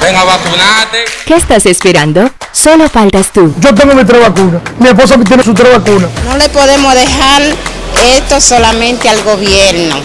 [0.00, 1.04] Ven a vacunarte.
[1.24, 2.30] ¿Qué estás esperando?
[2.52, 3.52] Solo faltas tú.
[3.60, 4.60] Yo tengo mi tres vacunas.
[4.78, 6.10] Mi esposa tiene su tres vacunas.
[6.26, 7.42] No le podemos dejar
[8.10, 9.96] esto solamente al gobierno,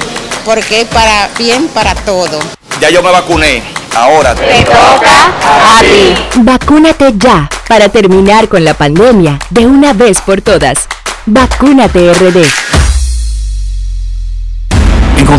[0.45, 2.39] porque es para bien para todo.
[2.79, 3.61] Ya yo me vacuné.
[3.95, 6.15] Ahora Te toca a ti.
[6.37, 10.87] Vacúnate ya para terminar con la pandemia de una vez por todas.
[11.29, 12.66] Vacúnate RD.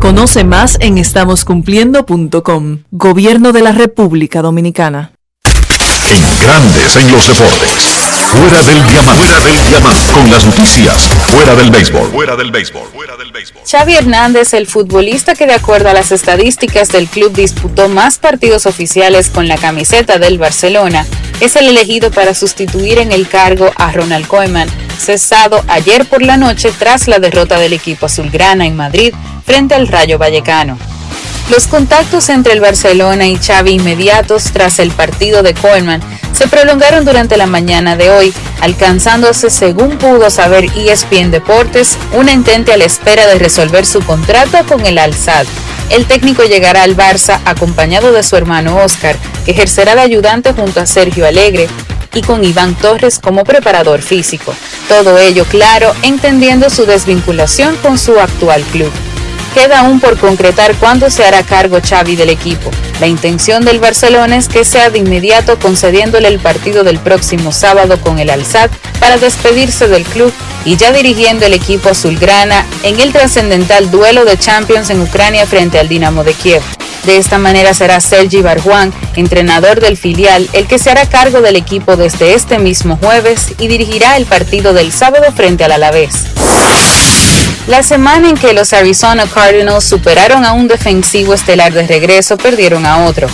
[0.00, 2.78] Conoce más en estamoscumpliendo.com.
[2.90, 5.12] Gobierno de la República Dominicana.
[5.44, 7.96] En Grandes en los deportes.
[8.30, 9.26] Fuera del diamante.
[9.26, 10.12] Fuera del diamante.
[10.12, 11.08] Con las noticias.
[11.08, 12.10] Fuera del béisbol.
[12.10, 12.82] Fuera del béisbol.
[13.68, 18.66] Xavi Hernández, el futbolista que de acuerdo a las estadísticas del club disputó más partidos
[18.66, 21.06] oficiales con la camiseta del Barcelona,
[21.40, 24.68] es el elegido para sustituir en el cargo a Ronald Koeman,
[24.98, 29.14] cesado ayer por la noche tras la derrota del equipo azulgrana en Madrid
[29.46, 30.76] frente al Rayo Vallecano.
[31.50, 37.04] Los contactos entre el Barcelona y Xavi inmediatos tras el partido de Koeman se prolongaron
[37.04, 42.84] durante la mañana de hoy, alcanzándose, según pudo saber ESPN Deportes, una intente a la
[42.84, 45.46] espera de resolver su contrato con el Al-Sad.
[45.88, 50.80] El técnico llegará al Barça acompañado de su hermano Oscar, que ejercerá de ayudante junto
[50.80, 51.68] a Sergio Alegre,
[52.12, 54.54] y con Iván Torres como preparador físico.
[54.88, 58.90] Todo ello, claro, entendiendo su desvinculación con su actual club.
[59.56, 62.70] Queda aún por concretar cuándo se hará cargo Xavi del equipo.
[63.00, 67.98] La intención del Barcelona es que sea de inmediato concediéndole el partido del próximo sábado
[67.98, 70.30] con el Alsat para despedirse del club
[70.66, 75.78] y ya dirigiendo el equipo azulgrana en el trascendental duelo de Champions en Ucrania frente
[75.78, 76.62] al Dinamo de Kiev.
[77.04, 81.56] De esta manera será Sergi Barjuan, entrenador del filial, el que se hará cargo del
[81.56, 86.26] equipo desde este mismo jueves y dirigirá el partido del sábado frente al Alavés.
[87.66, 92.86] La semana en que los Arizona Cardinals superaron a un defensivo estelar de regreso, perdieron
[92.86, 93.26] a otro.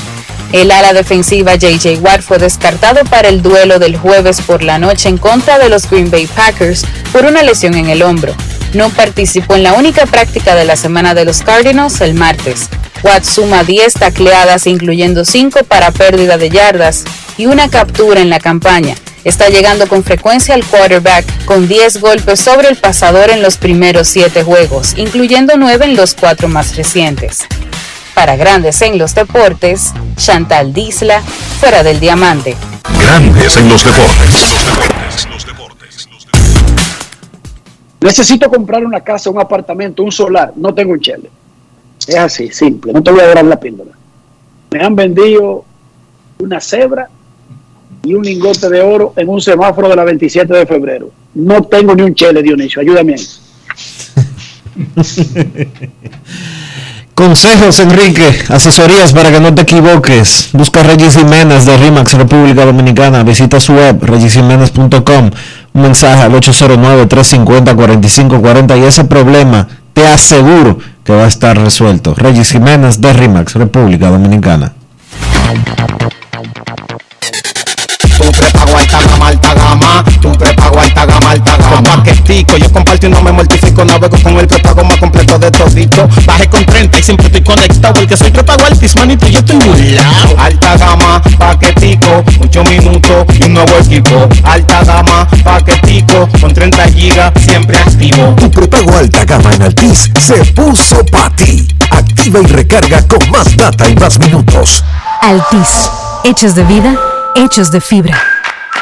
[0.52, 5.10] El ala defensiva JJ Watt fue descartado para el duelo del jueves por la noche
[5.10, 8.34] en contra de los Green Bay Packers por una lesión en el hombro.
[8.72, 12.70] No participó en la única práctica de la semana de los Cardinals el martes.
[13.02, 17.04] Watt suma 10 tacleadas, incluyendo 5 para pérdida de yardas
[17.36, 18.94] y una captura en la campaña.
[19.24, 24.08] Está llegando con frecuencia al quarterback con 10 golpes sobre el pasador en los primeros
[24.08, 27.46] 7 juegos, incluyendo 9 en los 4 más recientes.
[28.14, 31.22] Para Grandes en los Deportes, Chantal Disla,
[31.60, 32.56] fuera del diamante.
[33.00, 34.56] Grandes en los deportes.
[38.00, 40.52] Necesito comprar una casa, un apartamento, un solar.
[40.56, 41.30] No tengo un chele.
[42.08, 42.92] Es así, simple.
[42.92, 43.92] No te voy a dar la píldora.
[44.72, 45.64] Me han vendido
[46.38, 47.08] una cebra
[48.04, 51.10] y un lingote de oro en un semáforo de la 27 de febrero.
[51.34, 52.82] No tengo ni un chele, Dionisio.
[52.82, 53.16] Ayúdame.
[57.14, 60.48] Consejos, Enrique, asesorías para que no te equivoques.
[60.54, 63.22] Busca Regis Jiménez de RIMAX República Dominicana.
[63.22, 65.30] Visita su web, regisjiménez.com.
[65.74, 72.14] Un mensaje al 809-350-4540 y ese problema te aseguro que va a estar resuelto.
[72.14, 74.72] Regis Jiménez de RIMAX República Dominicana.
[79.02, 80.04] Alta gama, alta gama.
[80.20, 81.74] Tu prepago alta gama, alta gama.
[81.74, 83.84] Con paquetico, yo comparto y no me mortifico.
[83.84, 86.08] Navego con el prepago más completo de todito.
[86.24, 87.94] Bajé con 30 y siempre estoy conectado.
[87.94, 90.36] Porque soy prepago altis, manito, yo estoy muy lado.
[90.38, 94.28] Alta gama, paquetico, 8 minutos y un nuevo equipo.
[94.44, 98.36] Alta gama, paquetico, con 30 gigas, siempre activo.
[98.36, 101.66] Tu prepago alta gama en Altis se puso para ti.
[101.90, 104.84] Activa y recarga con más data y más minutos.
[105.22, 105.90] Altis,
[106.22, 106.94] hechos de vida,
[107.34, 108.31] hechos de fibra.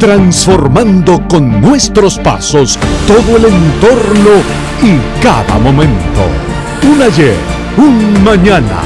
[0.00, 4.30] transformando con nuestros pasos todo el entorno
[4.82, 6.26] y cada momento.
[6.90, 7.36] Un ayer,
[7.76, 8.80] un mañana,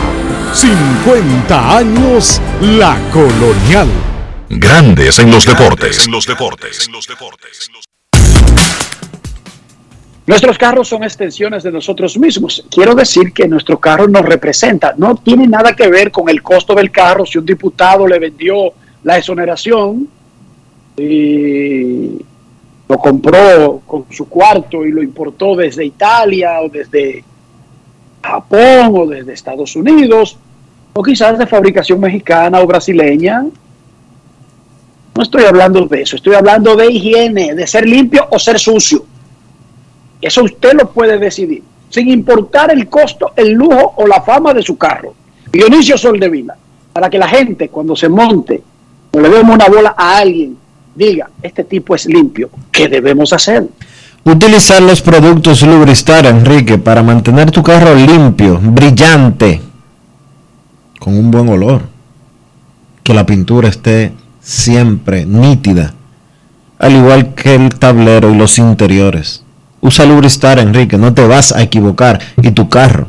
[0.53, 3.87] 50 años la colonial.
[4.51, 6.09] Grandes en los deportes.
[10.27, 12.67] Nuestros carros son extensiones de nosotros mismos.
[12.71, 14.95] Quiero decir que nuestro carro nos representa.
[14.97, 17.25] No tiene nada que ver con el costo del carro.
[17.25, 18.73] Si un diputado le vendió
[19.05, 20.09] la exoneración,
[20.97, 22.19] y
[22.89, 27.25] lo compró con su cuarto y lo importó desde Italia o desde
[28.23, 30.39] Japón o desde Estados Unidos
[30.93, 33.45] o quizás de fabricación mexicana o brasileña.
[35.17, 39.05] No estoy hablando de eso, estoy hablando de higiene, de ser limpio o ser sucio.
[40.21, 44.63] Eso usted lo puede decidir, sin importar el costo, el lujo o la fama de
[44.63, 45.15] su carro.
[45.53, 46.57] Dionisio Soldevila,
[46.93, 48.62] para que la gente cuando se monte
[49.12, 50.57] o le demos una bola a alguien
[50.95, 53.66] diga, este tipo es limpio, ¿qué debemos hacer?
[54.25, 59.61] Utilizar los productos Lubristar, Enrique, para mantener tu carro limpio, brillante,
[60.99, 61.83] con un buen olor.
[63.03, 65.93] Que la pintura esté siempre nítida,
[66.79, 69.43] al igual que el tablero y los interiores.
[69.83, 73.09] Usa Lubristar, Enrique, no te vas a equivocar y tu carro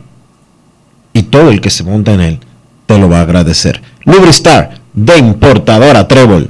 [1.14, 2.40] y todo el que se monta en él
[2.86, 3.82] te lo va a agradecer.
[4.04, 6.50] Lubristar de importadora Trébol.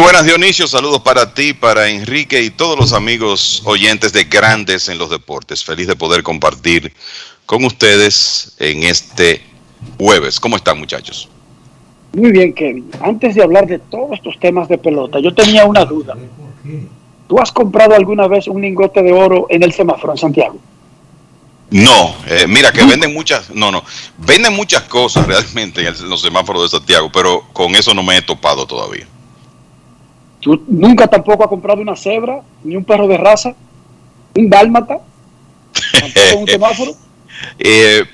[0.00, 4.98] Buenas Dionisio, saludos para ti, para Enrique y todos los amigos oyentes de Grandes en
[4.98, 5.64] los Deportes.
[5.64, 6.92] Feliz de poder compartir
[7.46, 9.42] con ustedes en este
[9.98, 10.38] jueves.
[10.40, 11.28] ¿Cómo están muchachos?
[12.12, 12.90] Muy bien, Kevin.
[13.02, 16.16] Antes de hablar de todos estos temas de pelota, yo tenía una duda.
[17.28, 20.58] ¿Tú has comprado alguna vez un lingote de oro en el semáforo en Santiago?
[21.70, 23.84] No, eh, mira que venden muchas, no, no,
[24.18, 28.02] venden muchas cosas realmente en, el- en los semáforos de Santiago, pero con eso no
[28.02, 29.06] me he topado todavía.
[30.40, 33.54] ¿Tú nunca tampoco has comprado una cebra, ni un perro de raza,
[34.34, 34.98] un dálmata,
[35.92, 36.92] tampoco un semáforo?
[37.58, 38.04] Eh,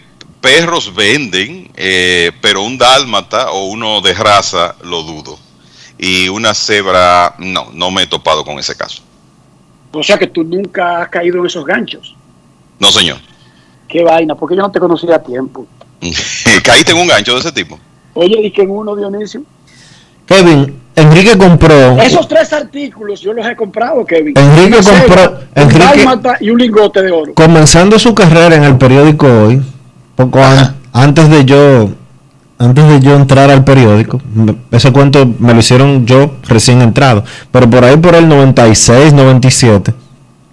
[0.41, 5.39] perros venden, eh, pero un dálmata o uno de raza lo dudo.
[5.99, 9.03] Y una cebra, no, no me he topado con ese caso.
[9.93, 12.15] O sea que tú nunca has caído en esos ganchos.
[12.79, 13.19] No, señor.
[13.89, 15.67] Qué vaina, porque yo no te conocía a tiempo.
[16.65, 17.79] ¿Caíste en un gancho de ese tipo?
[18.15, 19.43] Oye, y que en uno, Dionisio.
[20.27, 21.99] Kevin, Enrique compró.
[22.01, 24.35] Esos tres artículos yo los he comprado, Kevin.
[24.37, 27.35] Enrique Una compró- Enrique- y un lingote de oro.
[27.35, 29.63] Comenzando su carrera en el periódico hoy,
[30.15, 31.91] poco an- antes de yo
[32.59, 34.19] antes de yo entrar al periódico,
[34.71, 39.93] ese cuento me lo hicieron yo recién entrado, pero por ahí por el 96, 97,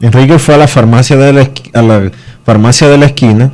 [0.02, 2.12] Enrique fue a la farmacia de la, a la
[2.46, 3.54] farmacia de la esquina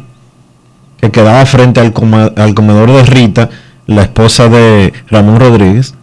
[0.99, 1.93] que quedaba frente al,
[2.35, 3.49] al comedor de Rita,
[3.85, 5.93] la esposa de Ramón Rodríguez,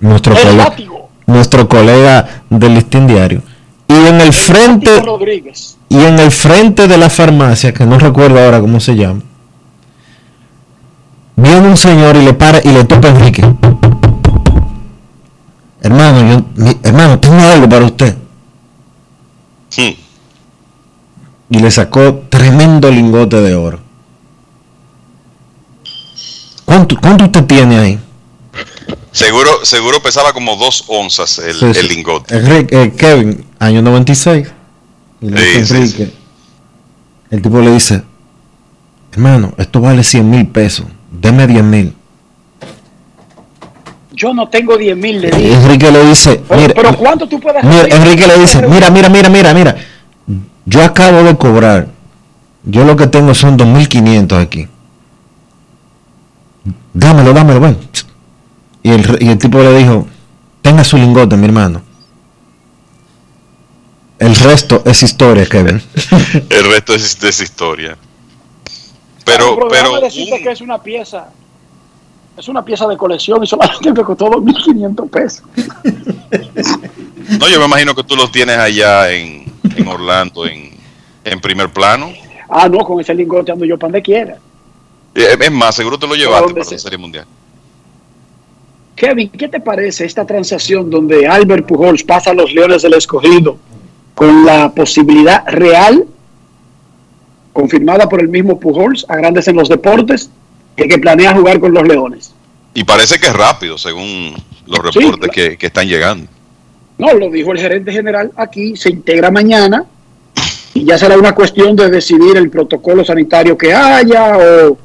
[0.00, 1.08] nuestro, El cole- látigo.
[1.26, 3.42] nuestro colega del listín diario.
[3.88, 5.76] Y en el frente Rodríguez.
[5.88, 9.20] y en el frente de la farmacia, que no recuerdo ahora cómo se llama,
[11.36, 13.42] viene un señor y le para y le toca a Enrique.
[15.82, 18.16] Hermano, yo, mi- hermano, tengo algo para usted.
[19.76, 19.92] Hmm.
[21.50, 23.78] Y le sacó tremendo lingote de oro.
[26.64, 28.00] ¿Cuánto, cuánto usted tiene ahí?
[29.12, 31.80] Seguro, seguro pesaba como dos onzas el, Sí, sí.
[31.80, 32.36] el lingote.
[32.36, 34.48] Enrique, eh, Kevin, año 96.
[35.20, 36.12] Y le dice Sí, sí, Enrique.
[37.30, 38.02] El tipo le dice,
[39.12, 40.86] hermano, esto vale 100 mil pesos.
[41.10, 41.94] Deme 10 mil.
[44.12, 45.52] Yo no tengo 10 mil, le Y dije.
[45.54, 47.86] Enrique le dice, Pero, mira, pero ¿cuánto tú puedes mira?
[47.88, 49.76] Enrique le dice, mira, mira, mira, mira, mira.
[50.64, 51.88] Yo acabo de cobrar.
[52.64, 54.68] Yo lo que tengo son 2.500 aquí.
[56.94, 57.78] Dámelo, dámelo, ven.
[58.86, 60.06] Y el, y el tipo le dijo,
[60.62, 61.82] tenga su lingote, mi hermano.
[64.16, 65.82] El resto es historia, Kevin.
[66.50, 67.98] El resto es esa historia.
[69.24, 71.30] Pero, Pero, pero, que es una pieza.
[72.38, 75.42] Es una pieza de colección y solamente me costó 2.500 pesos.
[77.40, 80.70] no, yo me imagino que tú los tienes allá en, en Orlando, en,
[81.24, 82.12] en primer plano.
[82.48, 84.36] Ah, no, con ese lingote ando yo para donde quiera.
[85.12, 87.26] Eh, Es más, seguro te lo llevaste para la Serie Mundial.
[88.96, 93.58] Kevin, ¿qué te parece esta transacción donde Albert Pujols pasa a los Leones del Escogido
[94.14, 96.06] con la posibilidad real,
[97.52, 100.30] confirmada por el mismo Pujols, a grandes en los deportes,
[100.76, 102.34] de que planea jugar con los Leones?
[102.72, 104.34] Y parece que es rápido, según
[104.66, 106.26] los Sí, reportes que, que están llegando.
[106.98, 109.84] No, lo dijo el gerente general aquí, se integra mañana
[110.72, 114.78] y ya será una cuestión de decidir el protocolo sanitario que haya o,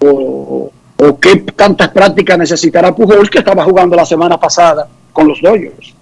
[0.00, 0.72] o,
[1.02, 5.94] o qué tantas prácticas necesitará Pujols que estaba jugando la semana pasada con los Dodgers.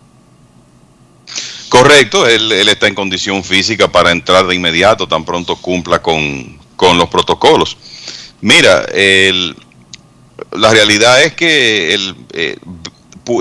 [1.68, 6.96] Correcto, él, está en condición física para entrar de inmediato, tan pronto cumpla con, con
[6.96, 7.76] los protocolos.
[8.40, 9.54] Mira, el-
[10.52, 12.56] la realidad es que el, eh,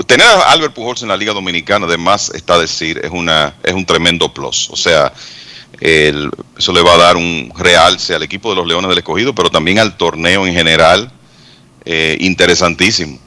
[0.06, 3.86] tener a Albert Pujols en la Liga Dominicana, además, está decir, es, una, es un
[3.86, 4.68] tremendo plus.
[4.70, 5.12] O sea,
[5.80, 9.34] el- eso le va a dar un realce al equipo de los Leones del Escogido,
[9.34, 11.10] pero también al torneo en general,
[11.84, 13.18] eh, interesantísimo.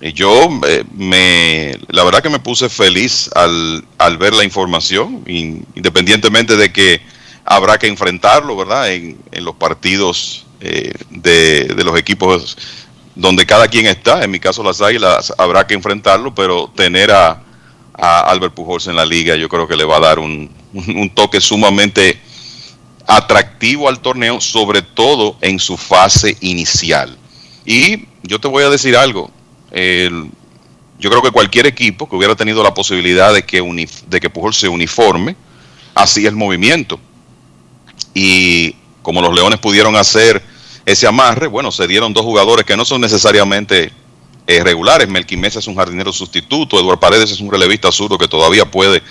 [0.00, 5.24] Y yo eh, me, la verdad que me puse feliz al, al ver la información,
[5.26, 7.00] in- independientemente de que
[7.44, 8.92] habrá que enfrentarlo, ¿verdad?
[8.92, 12.56] En, en los partidos eh, de, de los equipos
[13.16, 17.42] donde cada quien está, en mi caso las Águilas, habrá que enfrentarlo, pero tener a,
[17.94, 21.10] a Albert Pujols en la liga yo creo que le va a dar un- un
[21.10, 22.20] toque sumamente
[23.08, 27.17] atractivo al torneo, sobre todo en su fase inicial.
[27.70, 29.30] Y yo te voy a decir algo,
[29.70, 35.36] yo creo que cualquier equipo que hubiera tenido la posibilidad de que, Pujol se uniforme,
[35.94, 36.98] hacía el movimiento.
[38.14, 40.42] Y como los Leones pudieron hacer
[40.86, 43.92] ese amarre, bueno, se dieron dos jugadores que no son necesariamente
[44.46, 45.06] eh, regulares.
[45.06, 49.02] Melqui Mesa es un jardinero sustituto, Eduardo Paredes es un relevista zurdo que todavía puede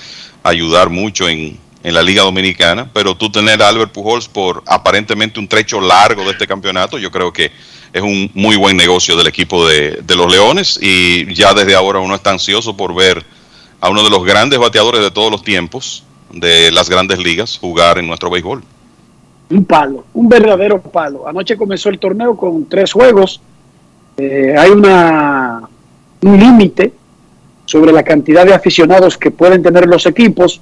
[0.41, 5.39] ayudar mucho en, en la Liga Dominicana, pero tú tener a Albert Pujols por aparentemente
[5.39, 7.51] un trecho largo de este campeonato, yo creo que
[7.93, 11.99] es un muy buen negocio del equipo de, de los Leones y ya desde ahora
[11.99, 13.25] uno está ansioso por ver
[13.79, 17.97] a uno de los grandes bateadores de todos los tiempos de las grandes ligas jugar
[17.97, 18.63] en nuestro béisbol.
[19.49, 21.27] Un palo, un verdadero palo.
[21.27, 23.39] Anoche comenzó el torneo con tres juegos.
[24.17, 25.61] Eh, hay una
[26.21, 26.93] un límite
[27.65, 30.61] sobre la cantidad de aficionados que pueden tener los equipos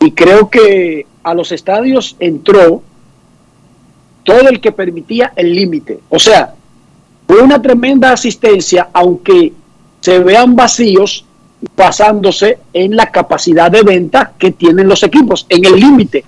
[0.00, 2.82] y creo que a los estadios entró
[4.24, 6.00] todo el que permitía el límite.
[6.08, 6.54] O sea,
[7.26, 9.52] fue una tremenda asistencia, aunque
[10.00, 11.24] se vean vacíos
[11.76, 16.24] basándose en la capacidad de venta que tienen los equipos, en el límite.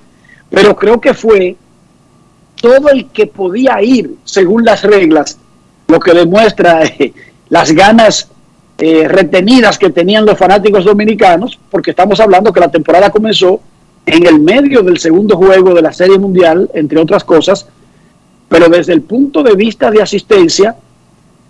[0.51, 1.57] Pero creo que fue
[2.61, 5.39] todo el que podía ir según las reglas,
[5.89, 7.13] lo que demuestra eh,
[7.49, 8.31] las ganas
[8.79, 13.61] eh, retenidas que tenían los fanáticos dominicanos, porque estamos hablando que la temporada comenzó
[14.07, 17.69] en el medio del segundo juego de la Serie Mundial, entre otras cosas,
[18.49, 20.77] pero desde el punto de vista de asistencia,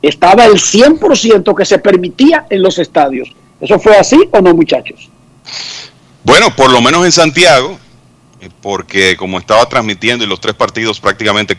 [0.02, 3.34] estaba el 100% que se permitía en los estadios.
[3.60, 5.08] ¿Eso fue así o no, muchachos?
[6.22, 7.78] Bueno, por lo menos en Santiago,
[8.40, 11.56] eh, porque como estaba transmitiendo y los tres partidos prácticamente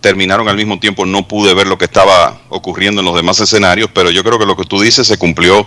[0.00, 3.90] terminaron al mismo tiempo, no pude ver lo que estaba ocurriendo en los demás escenarios,
[3.92, 5.66] pero yo creo que lo que tú dices se cumplió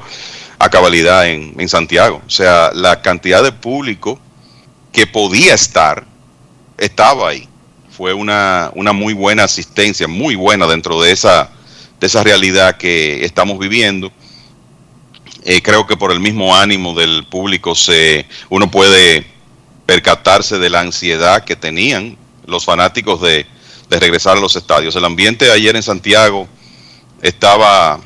[0.59, 2.21] a cabalidad en, en Santiago.
[2.25, 4.19] O sea, la cantidad de público
[4.91, 6.05] que podía estar,
[6.77, 7.47] estaba ahí.
[8.01, 11.51] Fue una, una muy buena asistencia, muy buena dentro de esa,
[11.99, 14.11] de esa realidad que estamos viviendo.
[15.45, 19.27] Eh, creo que por el mismo ánimo del público se, uno puede
[19.85, 22.17] percatarse de la ansiedad que tenían
[22.47, 23.45] los fanáticos de,
[23.87, 24.95] de regresar a los estadios.
[24.95, 26.47] El ambiente ayer en Santiago
[27.21, 27.99] estaba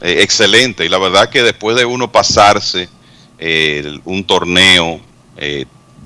[0.00, 2.88] eh, excelente y la verdad que después de uno pasarse
[3.38, 5.00] eh, un torneo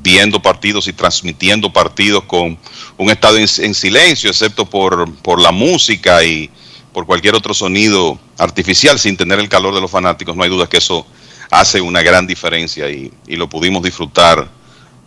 [0.02, 2.59] viendo partidos y transmitiendo partidos con
[2.97, 6.51] un estado en, silencio, excepto por, por la música y
[6.93, 10.68] por cualquier otro sonido artificial, sin tener el calor de los fanáticos, no hay duda
[10.68, 11.06] que eso
[11.51, 14.48] hace una gran diferencia y, lo pudimos disfrutar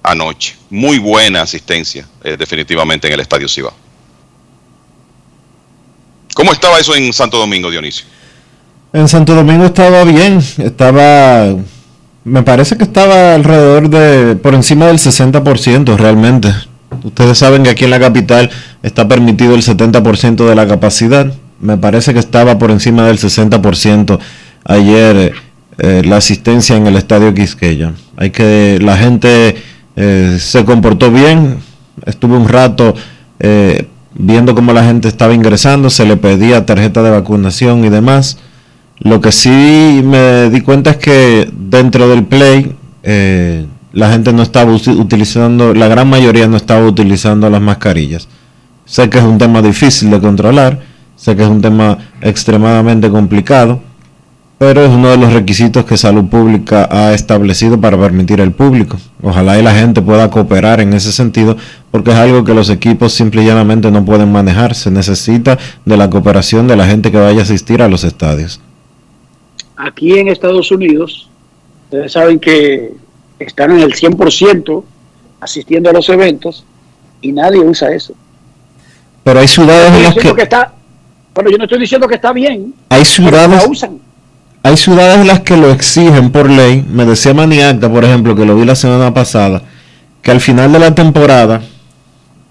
[0.02, 0.56] anoche.
[0.70, 3.74] Muy buena asistencia, eh, definitivamente, en el Estadio Cibao.
[6.34, 8.06] ¿Cómo estaba eso en Santo Domingo, Dionisio?
[8.92, 11.56] En Santo Domingo estaba bien, estaba
[12.26, 16.54] me parece que estaba alrededor de, por encima del 60% realmente.
[17.04, 18.50] Ustedes saben que aquí en la capital
[18.82, 21.34] está permitido el 70% de la capacidad.
[21.60, 24.20] Me parece que estaba por encima del 60%
[24.66, 25.34] ayer
[25.80, 27.94] eh, la asistencia en el estadio Quisqueya.
[28.16, 29.56] Hay que, la gente
[29.96, 31.58] eh, se comportó bien.
[32.06, 32.94] Estuve un rato
[33.40, 38.38] eh, viendo cómo la gente estaba ingresando, se le pedía tarjeta de vacunación y demás.
[39.04, 42.74] Lo que sí me di cuenta es que dentro del Play
[43.04, 48.30] eh, la gente no estaba utilizando, la gran mayoría no estaba utilizando las mascarillas.
[48.86, 50.80] Sé que es un tema difícil de controlar,
[51.18, 53.82] sé que es un tema extremadamente complicado,
[54.58, 58.98] pero es uno de los requisitos que Salud Pública ha establecido para permitir al público.
[59.22, 61.58] Ojalá y la gente pueda cooperar en ese sentido,
[61.92, 64.76] porque es algo que los equipos simple y llanamente no pueden manejar.
[64.76, 68.62] Se necesita de la cooperación de la gente que vaya a asistir a los estadios
[69.76, 71.30] aquí en Estados Unidos,
[71.86, 72.94] ustedes saben que
[73.40, 74.84] están en el 100%
[75.40, 76.66] asistiendo a los eventos
[77.22, 78.14] y nadie usa eso.
[79.24, 80.42] Pero hay ciudades en las que...
[80.42, 80.74] está,
[81.34, 82.74] bueno, yo no estoy diciendo que está bien.
[82.90, 83.66] Hay ciudades...
[83.68, 84.00] usan.
[84.66, 86.86] Hay ciudades en las que lo exigen por ley.
[86.90, 89.62] Me decía Maniacta, por ejemplo, que lo vi la semana pasada,
[90.22, 91.62] que al final de la temporada,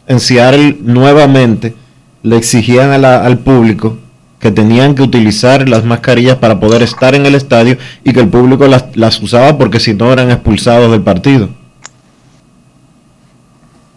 [0.06, 1.74] en Seattle nuevamente
[2.22, 3.96] le exigían al público
[4.42, 8.28] que tenían que utilizar las mascarillas para poder estar en el estadio y que el
[8.28, 11.48] público las, usaba porque si no eran expulsados del partido.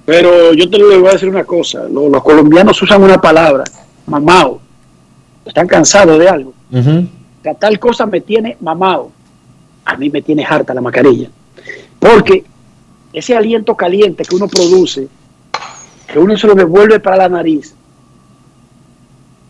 [0.06, 3.64] Pero yo te voy a decir una cosa, los, colombianos usan una palabra,
[4.06, 4.62] mamao,
[5.44, 6.54] están cansados de algo.
[7.42, 9.10] Que tal cosa me tiene mamado,
[9.84, 11.28] a mí me tiene harta la mascarilla.
[11.98, 12.44] Porque
[13.12, 15.08] ese aliento caliente que uno produce,
[16.06, 17.74] que uno se lo devuelve para la nariz,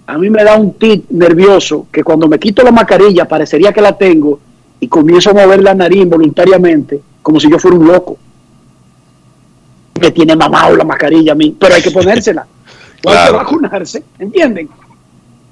[0.07, 3.81] a mí me da un tic nervioso que cuando me quito la mascarilla parecería que
[3.81, 4.39] la tengo
[4.79, 8.17] y comienzo a mover la nariz involuntariamente como si yo fuera un loco.
[9.99, 12.45] Me tiene mamado la mascarilla a mí, pero hay que ponérsela.
[13.07, 14.67] Hay que vacunarse, ¿entienden?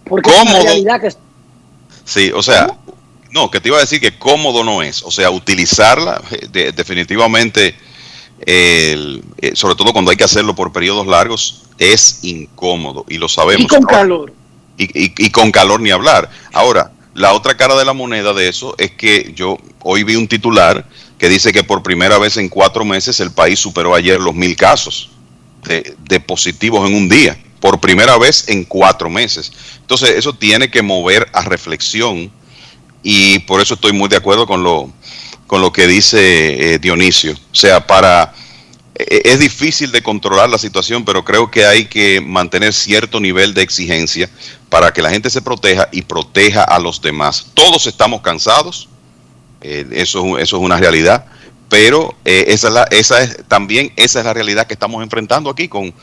[0.06, 1.14] Porque es la realidad que...
[2.04, 2.68] Sí, o sea,
[3.30, 5.04] no, que te iba a decir que cómodo no es.
[5.04, 7.76] O sea, utilizarla eh, definitivamente,
[8.44, 9.22] eh,
[9.54, 13.66] sobre todo cuando hay que hacerlo por periodos largos, es incómodo y lo sabemos.
[13.66, 14.34] Y con calor
[14.78, 16.30] y, con calor ni hablar.
[16.52, 20.28] Ahora, la otra cara de la moneda de eso es que yo hoy vi un
[20.28, 20.88] titular
[21.18, 24.56] que dice que por primera vez en cuatro meses el país superó ayer los mil
[24.56, 25.12] casos
[25.64, 27.38] de, positivos en un día.
[27.60, 29.52] Por primera vez en cuatro meses.
[29.80, 32.30] Entonces, eso tiene que mover a reflexión
[33.04, 34.92] y por eso estoy muy de acuerdo con lo,
[35.48, 37.34] con lo que dice eh, Dionisio.
[37.34, 38.34] O sea, para
[38.96, 43.64] es difícil de controlar la situación, pero creo que hay que mantener cierto nivel de
[43.64, 44.30] exigencia
[44.70, 47.48] para que la gente se proteja y proteja a los demás.
[47.54, 48.90] Todos estamos cansados,
[49.66, 51.26] Eh, eso, eso es una realidad.
[51.70, 55.50] Pero eh, esa, es la, esa es también esa es la realidad que estamos enfrentando
[55.50, 55.94] aquí con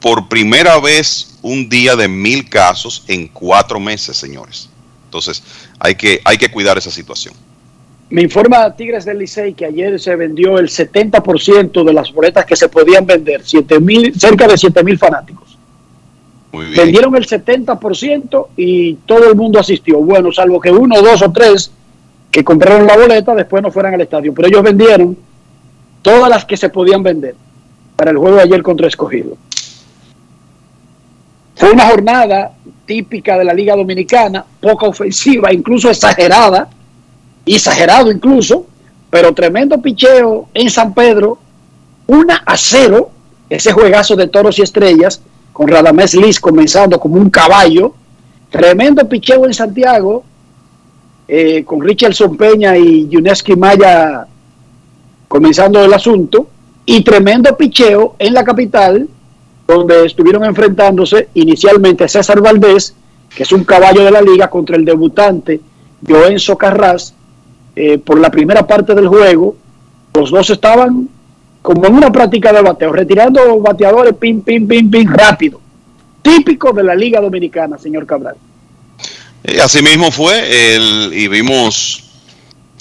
[0.00, 4.70] por primera vez un día de mil casos en cuatro meses, señores.
[5.04, 5.42] Entonces,
[5.78, 7.34] hay que, hay que cuidar esa situación.
[8.10, 12.56] Me informa Tigres del Licey que ayer se vendió el 70% de las boletas que
[12.56, 15.56] se podían vender, siete mil, cerca de 7 mil fanáticos.
[16.50, 16.76] Muy bien.
[16.76, 19.98] Vendieron el 70% y todo el mundo asistió.
[20.00, 21.70] Bueno, salvo que uno, dos o tres
[22.32, 24.34] que compraron la boleta después no fueran al estadio.
[24.34, 25.16] Pero ellos vendieron
[26.02, 27.36] todas las que se podían vender
[27.94, 29.36] para el juego de ayer contra Escogido.
[31.54, 32.52] Fue una jornada
[32.86, 36.68] típica de la Liga Dominicana, poca ofensiva, incluso exagerada,
[37.46, 38.66] exagerado incluso,
[39.10, 41.38] pero tremendo picheo en San Pedro,
[42.06, 43.10] una a cero,
[43.48, 45.20] ese juegazo de toros y estrellas,
[45.52, 47.94] con Radamés Liz comenzando como un caballo,
[48.50, 50.24] tremendo picheo en Santiago,
[51.28, 54.26] eh, con Richardson Peña y Yuneski Maya
[55.28, 56.48] comenzando el asunto,
[56.84, 59.08] y tremendo picheo en la capital,
[59.66, 62.96] donde estuvieron enfrentándose inicialmente César Valdés,
[63.34, 65.60] que es un caballo de la liga, contra el debutante
[66.06, 67.14] Joenzo Carras,
[67.82, 69.56] eh, por la primera parte del juego.
[70.12, 71.08] Los dos estaban
[71.62, 75.58] como en una práctica de bateo, retirando bateadores pim, pim, pim, pim, rápido.
[76.20, 78.34] Típico de la Liga Dominicana, señor Cabral.
[79.44, 82.04] Eh, así mismo fue, el, y vimos,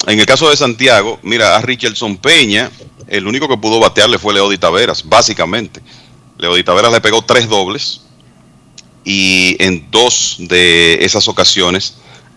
[0.05, 2.69] en el caso de Santiago, mira, a Richardson Peña,
[3.07, 5.81] el único que pudo batearle fue Leody Taveras, básicamente.
[6.37, 8.01] Leody Taveras le pegó tres dobles
[9.05, 11.95] y en dos de esas ocasiones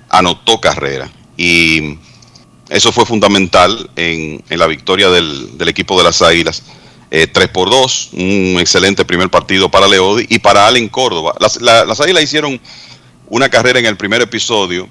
[0.09, 1.11] anotó carrera.
[1.37, 1.99] Y
[2.73, 6.63] eso fue fundamental en, la victoria del, equipo de las Águilas.
[7.11, 11.35] Eh, 3 por 2, un excelente primer partido para Leody y para Allen Córdoba.
[11.39, 12.59] Las, la, las Águilas hicieron
[13.29, 14.89] una carrera en el primer episodio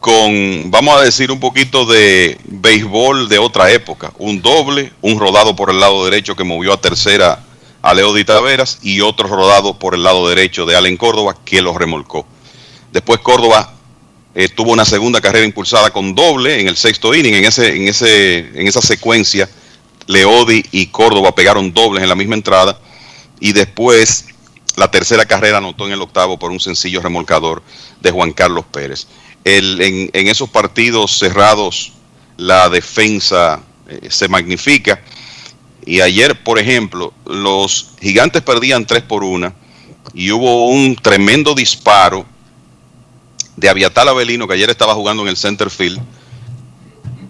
[0.00, 4.12] con, vamos a decir, un poquito de béisbol de otra época.
[4.18, 7.44] Un doble, un rodado por el lado derecho que movió a tercera
[7.82, 11.78] a Leody Taveras y otro rodado por el lado derecho de Allen Córdoba que lo
[11.78, 12.26] remolcó.
[12.90, 13.74] Después Córdoba
[14.34, 17.34] eh, tuvo una segunda carrera impulsada con doble en el sexto inning.
[17.34, 19.48] En, ese, en, ese, en esa secuencia,
[20.06, 22.78] Leody y Córdoba pegaron dobles en la misma entrada.
[23.40, 24.26] Y después,
[24.76, 27.62] la tercera carrera anotó en el octavo por un sencillo remolcador
[28.00, 29.06] de Juan Carlos Pérez.
[29.44, 31.92] El, en, en, esos partidos cerrados,
[32.38, 35.02] la defensa eh, se magnifica.
[35.84, 39.52] Y ayer, por ejemplo, los gigantes perdían 3 por 1
[40.14, 42.24] y hubo un tremendo disparo
[43.56, 46.00] de Aviatal Avelino, que ayer estaba jugando en el center field,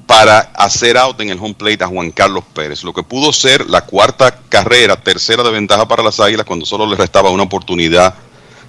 [0.06, 2.84] para hacer out en el home plate a Juan Carlos Pérez.
[2.84, 6.86] Lo que pudo ser la cuarta carrera, tercera de ventaja para las Águilas, cuando solo
[6.86, 8.14] le restaba una oportunidad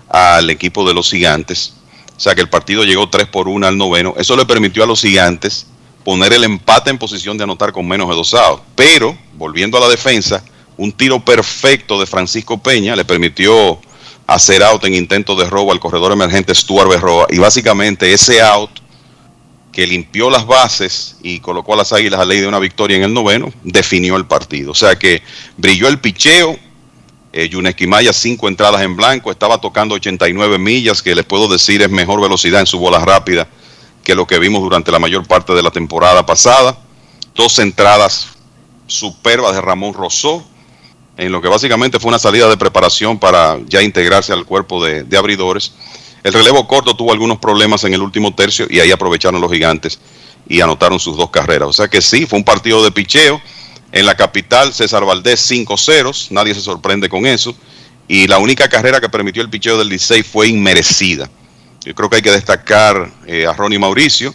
[0.10, 1.74] al equipo de los Gigantes.
[2.16, 4.14] O sea que el partido llegó 3 por 1 al noveno.
[4.18, 5.68] Eso le permitió a los Gigantes
[6.04, 8.64] poner el empate en posición de anotar con menos de dos outs.
[8.76, 10.44] Pero, volviendo a la defensa,
[10.78, 13.80] un tiro perfecto de Francisco Peña le permitió
[14.28, 17.28] hacer out en intento de robo al corredor emergente Stuart Berroa.
[17.30, 18.72] Y básicamente ese out
[19.72, 23.04] que limpió las bases y colocó a las águilas a ley de una victoria en
[23.04, 24.72] el noveno, definió el partido.
[24.72, 25.24] O sea que
[25.58, 26.58] brilló el picheo.
[27.36, 31.90] Eh, Yunesquimaya, cinco entradas en blanco, estaba tocando 89 millas, que les puedo decir es
[31.90, 33.48] mejor velocidad en su bola rápida
[34.04, 36.78] que lo que vimos durante la mayor parte de la temporada pasada.
[37.34, 38.28] Dos entradas
[38.86, 40.46] superbas de Ramón Rosó,
[41.18, 45.18] en lo que básicamente fue una salida de preparación para ya integrarse al cuerpo de,
[45.18, 45.74] abridores.
[46.24, 50.00] El relevo corto tuvo algunos problemas en el último tercio y ahí aprovecharon los gigantes
[50.48, 51.70] y anotaron sus dos carreras.
[51.70, 53.42] O sea que sí, fue un partido de picheo.
[53.92, 57.56] En la capital, César Valdés 5 ceros, nadie se sorprende con eso.
[58.08, 61.30] Y la única carrera que permitió el picheo del 16 fue inmerecida.
[61.86, 64.34] Yo creo que hay que destacar eh, a Ronnie Mauricio,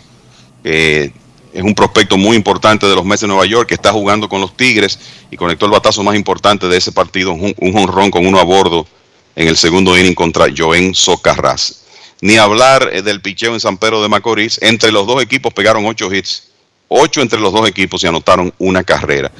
[0.65, 1.13] eh,
[1.59, 4.41] es un prospecto muy importante de los Mets de Nueva York que está jugando con
[4.41, 4.97] los Tigres
[5.29, 8.87] y conectó el batazo más importante de ese partido, un, jonrón con uno a bordo
[9.35, 11.83] en el segundo inning contra Joen Socarras.
[12.21, 14.61] Ni hablar eh, del picheo en San Pedro de Macorís.
[14.63, 16.45] Entre los dos equipos pegaron ocho hits,
[16.87, 19.33] ocho entre los dos equipos y anotaron una carrera.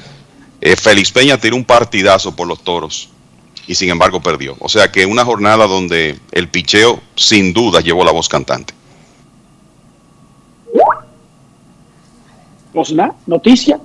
[0.59, 3.07] Eh, Félix Peña tiró un partidazo por los toros
[3.65, 4.57] y sin embargo perdió.
[4.59, 8.73] O sea que una jornada donde el picheo sin duda llevó la voz cantante.
[12.73, 13.79] Osna, noticia.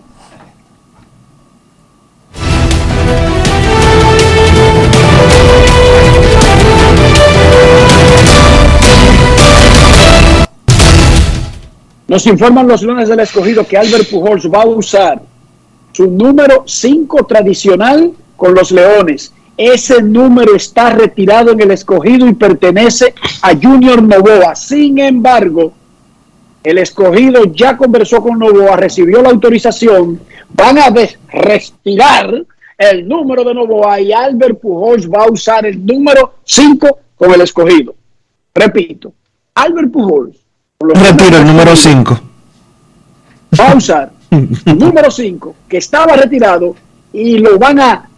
[12.06, 15.22] Nos informan los lunes del escogido que Albert Pujols va a usar
[15.92, 19.32] su número 5 tradicional con los Leones.
[19.56, 24.54] Ese número está retirado en el escogido y pertenece a Junior Novoa.
[24.54, 25.72] Sin embargo,
[26.64, 30.18] El escogido ya conversó con Novoa, recibió la autorización,
[30.48, 30.92] van a
[31.28, 32.42] respirar
[32.78, 37.42] el número de Novoa y Albert Pujols va a usar el número 5 con el
[37.42, 37.94] escogido.
[38.54, 39.12] Repito,
[39.54, 40.36] Albert Pujols
[40.80, 42.20] Retiro el número 5.
[43.58, 44.10] va a usar
[44.66, 46.74] número 5 que estaba retirado
[47.12, 48.08] y lo van a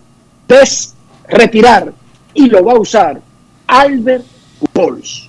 [0.48, 1.92] desretirar
[2.32, 3.20] y lo va a usar
[3.66, 4.24] Albert
[4.72, 5.25] Pujols.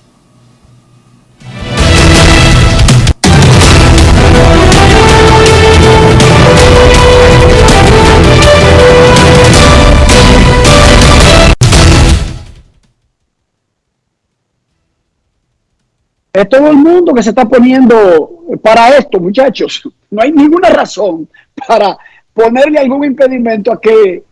[16.38, 18.30] Es todo el mundo que se está poniendo
[18.62, 19.82] para esto, muchachos.
[20.08, 21.28] No hay ninguna razón
[21.66, 21.98] para
[22.32, 24.22] ponerle algún impedimento a que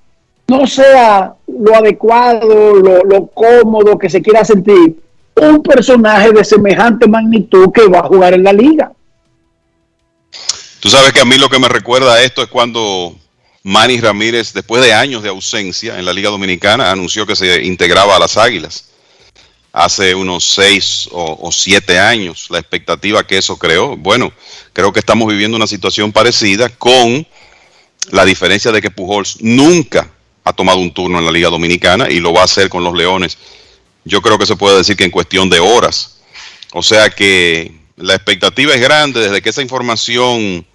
[0.46, 5.02] no sea lo adecuado, lo, cómodo que se quiera sentir
[5.34, 8.92] un personaje de semejante magnitud que va a jugar en la liga.
[10.78, 13.16] Tú sabes que a mí lo que me recuerda a esto es cuando
[13.64, 18.14] Manny Ramírez, después de años de ausencia en la Liga Dominicana, anunció que se integraba
[18.14, 18.90] a las Águilas.
[19.78, 23.94] Hace unos seis o, siete años, la expectativa que eso creó.
[23.94, 24.32] Bueno,
[24.73, 27.27] creo que estamos viviendo una situación parecida con
[28.11, 30.11] la diferencia de que Pujols nunca
[30.44, 32.94] ha tomado un turno en la Liga Dominicana y lo va a hacer con los
[32.94, 33.36] Leones.
[34.07, 36.20] Yo creo que se puede decir que en cuestión de horas.
[36.73, 40.66] O sea que la expectativa es grande desde que esa información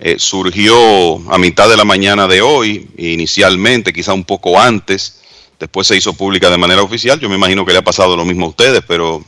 [0.00, 0.74] eh, surgió
[1.32, 5.19] a mitad de la mañana de hoy, inicialmente, quizá un poco antes,
[5.60, 7.20] después se hizo pública de manera oficial.
[7.20, 9.22] Yo me imagino que le ha pasado lo mismo a ustedes, pero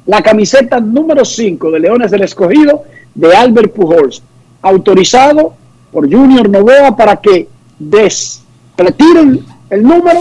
[0.05, 2.83] La camiseta número 5 de Leones del Escogido
[3.15, 4.23] de Albert Pujols,
[4.63, 5.55] autorizado
[5.91, 7.49] por Junior Novoa para que
[7.79, 8.43] des,
[8.77, 10.21] retiren el número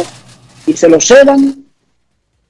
[0.65, 1.65] y se lo cedan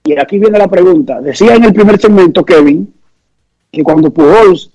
[0.03, 1.19] y aquí viene la pregunta.
[1.19, 2.93] Decía en el primer segmento, Kevin,
[3.71, 4.69] que cuando Pujols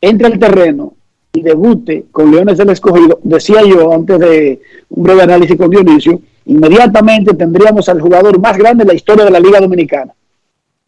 [0.00, 0.94] entre al terreno
[1.34, 6.20] y debute con Leones del Escogido, decía yo antes de un breve análisis con Dionisio,
[6.46, 10.14] inmediatamente tendríamos al jugador más grande en la historia de la Liga Dominicana.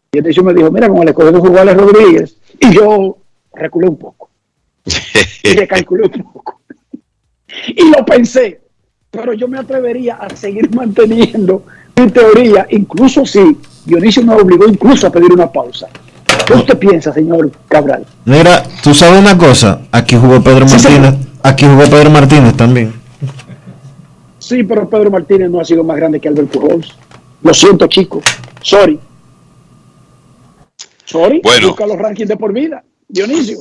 [0.09, 3.17] Y Dionisio me dijo, mira, como el escogido jugó Alex Rodríguez, y yo
[3.53, 4.29] reculé un poco.
[5.43, 6.61] y recalculé un poco.
[7.67, 8.61] y lo pensé,
[9.11, 11.63] pero yo me atrevería a seguir manteniendo
[11.97, 15.89] mi teoría, incluso si Dionisio me obligó incluso a pedir una pausa.
[16.45, 18.05] ¿Qué usted piensa, señor Cabral?
[18.25, 22.93] Mira, tú sabes una cosa, aquí jugó Pedro Sí, Martínez, aquí jugó Pedro Martínez también.
[24.39, 26.95] Sí, pero Pedro Martínez no ha sido más grande que Albert Pujols.
[27.41, 28.21] Lo siento, chico.
[28.61, 28.97] Sorry.
[31.05, 31.41] Sorry.
[31.43, 31.67] Bueno.
[31.69, 32.83] Busca los rankings de por vida.
[33.07, 33.59] Dionisio.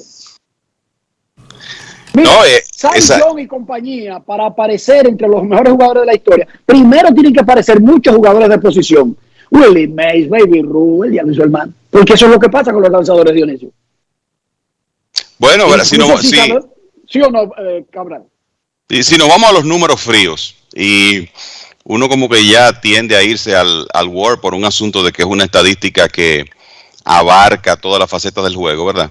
[2.14, 2.62] No, eh,
[2.94, 7.40] esa- y compañía, para aparecer entre los mejores jugadores de la historia, primero tienen que
[7.40, 9.16] aparecer muchos jugadores de posición.
[9.57, 11.73] Willie Mays, Baby Ruth, el Diablo Hermano.
[11.91, 13.70] Porque eso es lo que pasa con los lanzadores, Dionisio.
[15.39, 16.37] Bueno, verá, si, no, si,
[17.09, 18.24] ¿Sí o no, eh, Cabral?
[18.89, 21.28] y si nos vamos a los números fríos y
[21.85, 25.23] uno como que ya tiende a irse al, al War por un asunto de que
[25.23, 26.45] es una estadística que
[27.05, 29.11] abarca todas las facetas del juego, ¿verdad?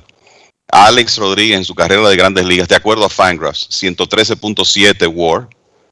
[0.68, 5.48] Alex Rodríguez en su carrera de grandes ligas, de acuerdo a Fangraphs, 113.7 War,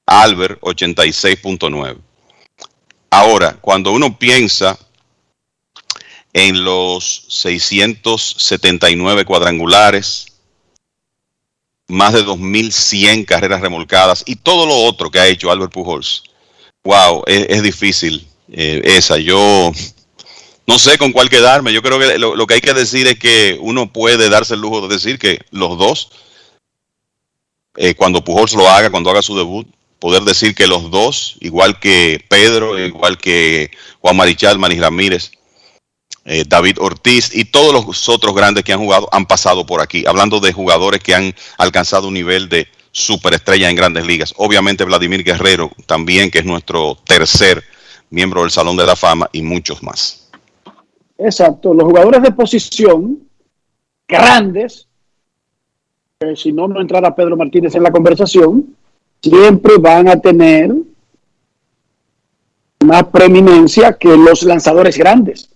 [0.05, 1.97] Albert 86.9.
[3.13, 4.75] Ahora, cuando uno piensa
[6.33, 10.25] en los 679 cuadrangulares,
[11.87, 16.23] más de 2.100 carreras remolcadas y todo lo otro que ha hecho Albert Pujols.
[16.83, 19.19] Wow, es, difícil eh, esa.
[19.19, 19.71] Yo
[20.65, 21.71] no sé con cuál quedarme.
[21.71, 24.87] Yo creo que lo, que hay que decir es que uno puede darse el lujo
[24.87, 26.09] de decir que los dos,
[27.75, 29.67] eh, cuando Pujols lo haga, cuando haga su debut,
[30.03, 33.71] poder decir que los dos, igual que Pedro, igual que
[34.01, 35.31] Juan Marichal, Manis Ramírez,
[36.25, 40.03] eh, David Ortiz y todos los otros grandes que han jugado han pasado por aquí,
[40.05, 44.33] hablando de jugadores que han alcanzado un nivel de superestrella en grandes ligas.
[44.35, 47.63] Obviamente Vladimir Guerrero también, que es nuestro tercer
[48.09, 50.29] miembro del Salón de la Fama y muchos más.
[51.17, 53.19] Exacto, los jugadores de posición
[54.05, 54.85] grandes,
[56.35, 58.75] si no, no entrara Pedro Martínez en la conversación,
[59.23, 60.75] siempre van a tener
[62.83, 65.49] más preeminencia que los lanzadores grandes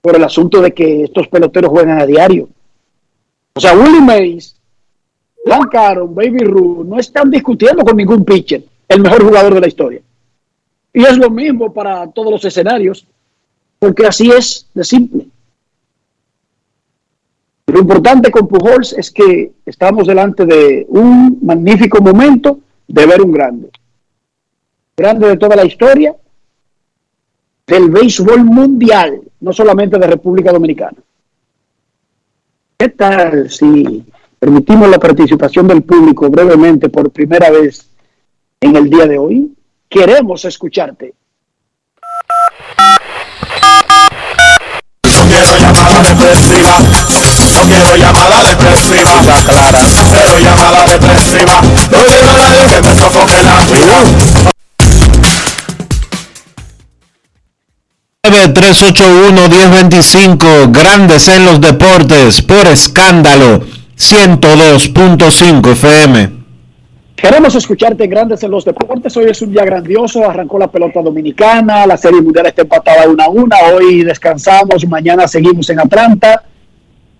[0.00, 2.48] por el asunto de que estos peloteros juegan a diario.
[3.54, 4.56] O sea, Willie Mays,
[5.72, 10.00] Aaron, Baby Ruth no están discutiendo con ningún pitcher el mejor jugador de la historia.
[10.92, 13.06] Y es lo mismo para todos los escenarios,
[13.78, 15.26] porque así es de simple.
[17.66, 23.32] Lo importante con Pujols es que estamos delante de un magnífico momento de ver un
[23.32, 23.70] grande.
[24.96, 26.14] Grande de toda la historia
[27.66, 30.98] del béisbol mundial, no solamente de República Dominicana.
[32.76, 34.04] ¿Qué tal si
[34.38, 37.88] permitimos la participación del público brevemente por primera vez
[38.60, 39.54] en el día de hoy?
[39.88, 41.14] Queremos escucharte.
[47.54, 49.78] No quiero llamada depresiva, clara,
[50.10, 51.60] cero llamada depresiva,
[51.90, 54.02] no quiero nadie que me sofoque la vida.
[58.24, 63.60] 381-1025, Grandes en los Deportes, por escándalo,
[63.96, 66.44] 102.5 FM.
[67.14, 69.16] Queremos escucharte Grandes en los Deportes.
[69.16, 70.28] Hoy es un día grandioso.
[70.28, 71.86] Arrancó la pelota dominicana.
[71.86, 73.56] La Serie Mundial está empatada una a una.
[73.72, 74.86] Hoy descansamos.
[74.86, 76.42] Mañana seguimos en Atlanta.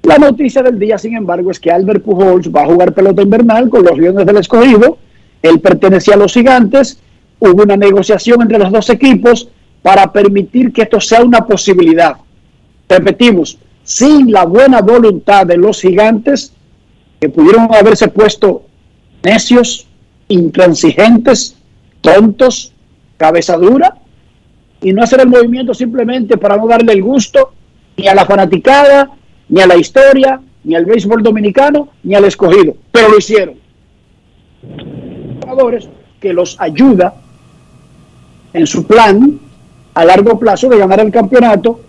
[0.04, 3.70] La noticia del día, sin embargo, es que Albert Pujols va a jugar pelota invernal
[3.70, 4.98] con los Leones del Escogido.
[5.40, 7.00] Él pertenecía a los Gigantes.
[7.38, 9.48] Hubo una negociación entre los dos equipos
[9.80, 12.16] para permitir que esto sea una posibilidad.
[12.86, 16.52] Repetimos, sin la buena voluntad de los gigantes,
[17.18, 18.64] que pudieron haberse puesto
[19.22, 19.86] necios,
[20.28, 21.56] intransigentes,
[22.02, 22.72] tontos,
[23.16, 23.96] cabeza dura,
[24.82, 27.52] y no hacer el movimiento simplemente para no darle el gusto
[27.96, 29.10] ni a la fanaticada,
[29.48, 32.74] ni a la historia, ni al béisbol dominicano, ni al escogido.
[32.90, 33.54] Pero lo hicieron.
[35.42, 35.88] Jugadores
[36.20, 37.14] que los ayuda
[38.52, 39.38] en su plan
[39.94, 41.80] a largo plazo de ganar el campeonato,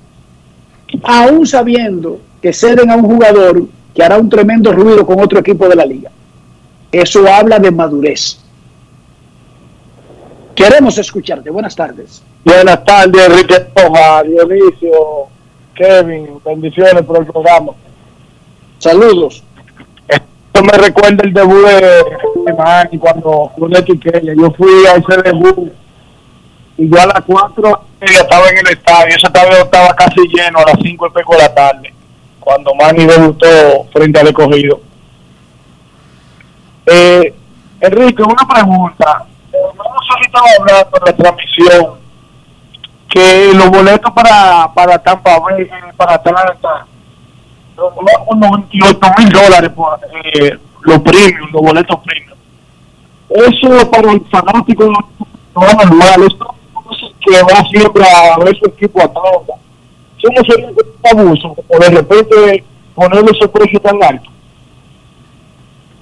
[1.03, 5.68] aún sabiendo que ceden a un jugador que hará un tremendo ruido con otro equipo
[5.68, 6.11] de la liga.
[6.91, 8.40] Eso habla de madurez.
[10.53, 11.49] Queremos escucharte.
[11.49, 12.22] Buenas tardes.
[12.44, 15.27] Buenas tardes, Enrique Roja, Dionisio,
[15.76, 16.40] Kevin.
[16.44, 17.74] Bendiciones por el programa.
[18.80, 19.44] Saludos.
[20.08, 25.72] Esto me recuerda el debut de Manny cuando Yo fui a ese debut
[26.78, 30.72] y yo a las 4 estaba en el estadio, ese estadio estaba casi lleno a
[30.72, 31.94] las 5 y pico de la tarde,
[32.40, 33.48] cuando Manny debutó
[33.94, 34.82] frente al escogido.
[36.86, 37.34] Eh,
[37.80, 39.26] Enrique, una pregunta.
[39.52, 42.05] Hemos estaba hablando en la transmisión
[43.10, 46.86] que los boletos para, para Tampa Bay, para Atlanta,
[47.77, 52.36] unos 98 mil dólares por eh, los premios, los boletos premios.
[53.30, 56.27] Eso para el fanático no es normal.
[56.27, 56.56] Esto
[57.19, 59.60] que va siempre a ver su equipo a todos.
[60.18, 61.56] ¿Eso no sería un abuso?
[61.68, 62.64] O de repente
[62.94, 64.30] ponerle ese precio tan alto.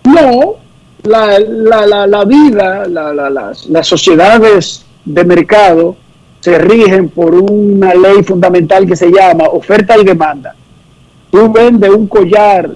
[0.04, 0.56] No,
[1.04, 5.96] la, la, la, la vida, la, las, las sociedades de mercado
[6.44, 10.54] se rigen por una ley fundamental que se llama oferta y demanda.
[11.32, 12.70] Tú vendes un collar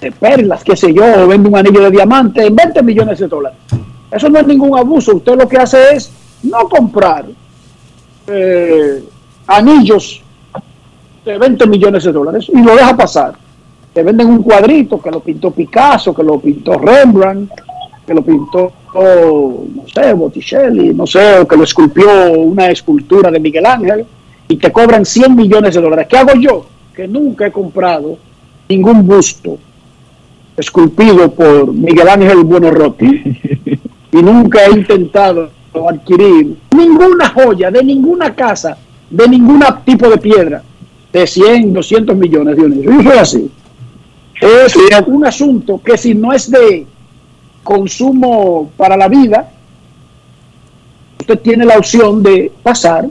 [0.00, 3.28] de perlas, qué sé yo, o vende un anillo de diamante en 20 millones de
[3.28, 3.58] dólares.
[4.10, 5.16] Eso no es ningún abuso.
[5.16, 6.10] Usted lo que hace es
[6.42, 7.26] no comprar
[8.26, 9.04] eh,
[9.46, 10.22] anillos
[11.26, 13.34] de 20 millones de dólares y lo deja pasar.
[13.92, 17.52] Te venden un cuadrito que lo pintó Picasso, que lo pintó Rembrandt,
[18.06, 23.40] que lo pintó, no sé, Botticelli, no sé, o que lo esculpió una escultura de
[23.40, 24.04] Miguel Ángel
[24.48, 26.06] y te cobran 100 millones de dólares.
[26.08, 26.66] ¿Qué hago yo?
[26.94, 28.18] Que nunca he comprado
[28.68, 29.58] ningún busto
[30.56, 33.06] esculpido por Miguel Ángel Buonarroti
[34.12, 35.50] y nunca he intentado
[35.88, 38.76] adquirir ninguna joya de ninguna casa
[39.08, 40.62] de ningún tipo de piedra
[41.12, 42.90] de 100, 200 millones, Dionisio.
[42.90, 43.50] Yo soy así.
[44.40, 44.76] Es
[45.06, 46.86] un asunto que si no es de
[47.62, 49.50] consumo para la vida,
[51.20, 53.08] usted tiene la opción de pasar.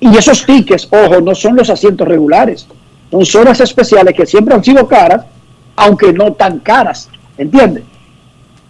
[0.00, 2.66] Y esos tickets, ojo, no son los asientos regulares,
[3.10, 5.24] son zonas especiales que siempre han sido caras,
[5.74, 7.82] aunque no tan caras, ¿entiende?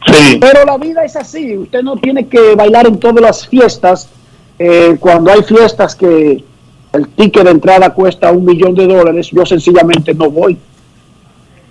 [0.06, 0.38] Sí.
[0.40, 4.08] Pero la vida es así, usted no tiene que bailar en todas las fiestas,
[4.58, 6.42] eh, cuando hay fiestas que
[6.92, 10.56] el ticket de entrada cuesta un millón de dólares, yo sencillamente no voy.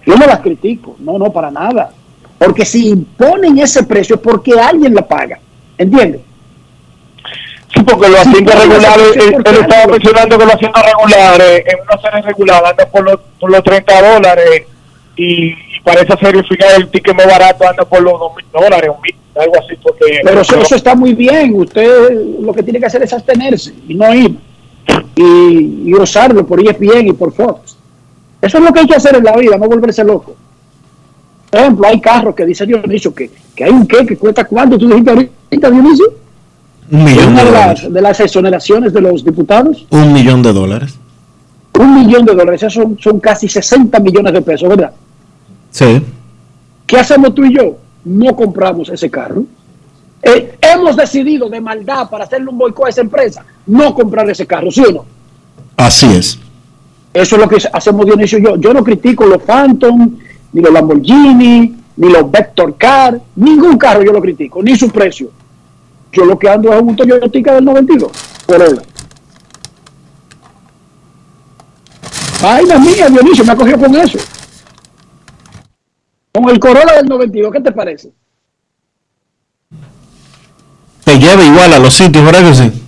[0.06, 1.92] Yo no las critico, no, no, para nada.
[2.38, 5.40] Porque si imponen ese precio es porque alguien la paga.
[5.78, 6.22] ¿Entiendes?
[7.74, 12.22] Sí, porque los asientos regulares, él, estaba mencionando que los asientos regulares, en una serie
[12.22, 14.64] regular, anda por los, por los 30 dólares
[15.16, 15.54] y,
[15.84, 18.92] para esa serie final el ticket más barato anda por los 2 mil dólares,
[19.36, 19.76] algo así.
[19.82, 22.12] Porque, Pero eso, eso, está muy bien, usted
[22.42, 24.38] lo que tiene que hacer es abstenerse y no ir
[25.16, 27.78] y, y usarlo por ESPN y por Fox.
[28.42, 30.36] Eso es lo que hay que hacer en la vida, no volverse loco.
[31.50, 34.78] Por ejemplo, hay carros que dice Dionisio que, que hay un qué que cuesta cuánto,
[34.78, 36.14] tú dijiste ahorita, Dionisio.
[36.92, 39.86] Un millón de, de, las, de las exoneraciones de los diputados.
[39.90, 40.98] Un millón de dólares.
[41.80, 44.92] Un millón de dólares, esos son, son casi 60 millones de pesos, ¿verdad?
[45.72, 46.02] Sí.
[46.86, 47.78] ¿Qué hacemos tú y yo?
[48.06, 49.44] No compramos ese carro.
[50.24, 54.48] Eh, hemos decidido de maldad para hacerle un boicot a esa empresa, no comprar ese
[54.48, 55.06] carro, ¿sí o no?
[55.76, 56.40] Así es.
[57.14, 58.56] Eso es lo que hacemos Dionisio y yo.
[58.58, 60.18] Yo no critico los Phantom,
[60.54, 65.32] ni los Lamborghini, ni los Vector Car, ningún carro yo lo critico, ni su precio.
[66.12, 68.12] Yo lo que ando es un Toyota del 92,
[68.46, 68.82] por hora.
[72.42, 74.20] Vaina mía, Dionisio, me ha cogido con eso.
[76.32, 78.12] Con el Corolla del 92, ¿qué te parece?
[81.04, 82.84] Te lleva igual a los sitios, ¿verdad que sí?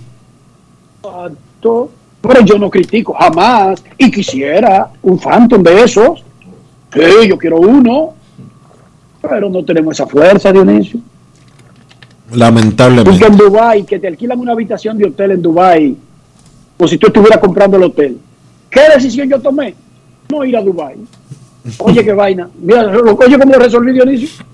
[2.22, 6.22] Pero yo no critico jamás y quisiera un Phantom de esos.
[6.92, 8.14] Sí, yo quiero uno,
[9.22, 11.00] pero no tenemos esa fuerza, Dionisio.
[12.32, 13.10] Lamentablemente.
[13.10, 15.96] Porque en Dubai que te alquilan una habitación de hotel en Dubai
[16.80, 18.18] como si tú estuvieras comprando el hotel.
[18.70, 19.74] ¿Qué decisión yo tomé?
[20.30, 20.96] No ir a Dubai.
[21.76, 22.48] Oye, qué vaina.
[22.58, 24.44] Mira, oye, ¿cómo lo resolví, Dionisio?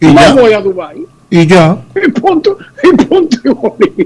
[0.00, 0.34] Y no ya.
[0.34, 1.06] voy a Dubai.
[1.30, 1.78] Y ya.
[1.94, 4.02] Y punto, y punto y bolita.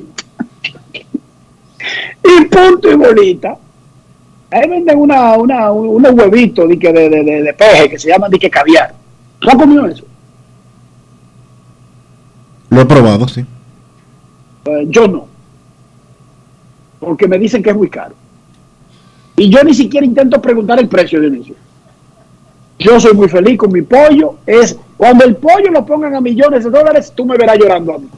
[2.25, 3.57] Y punto y bolita.
[4.53, 8.31] Ahí venden una, una, unos huevitos de, de, de, de, de peje que se llaman
[8.31, 8.95] de que caviar.
[9.39, 10.05] ¿Tú has comido eso?
[12.69, 13.45] Lo he probado, sí.
[14.67, 15.27] Eh, yo no.
[17.01, 18.15] Porque me dicen que es muy caro.
[19.37, 21.55] Y yo ni siquiera intento preguntar el precio de inicio.
[22.79, 24.37] Yo soy muy feliz con mi pollo.
[24.47, 27.99] Es cuando el pollo lo pongan a millones de dólares, tú me verás llorando a
[27.99, 28.09] mí.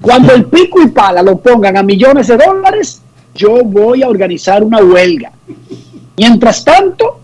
[0.00, 3.02] Cuando el pico y pala lo pongan a millones de dólares,
[3.36, 5.32] yo voy a organizar una huelga.
[6.16, 7.20] Mientras tanto,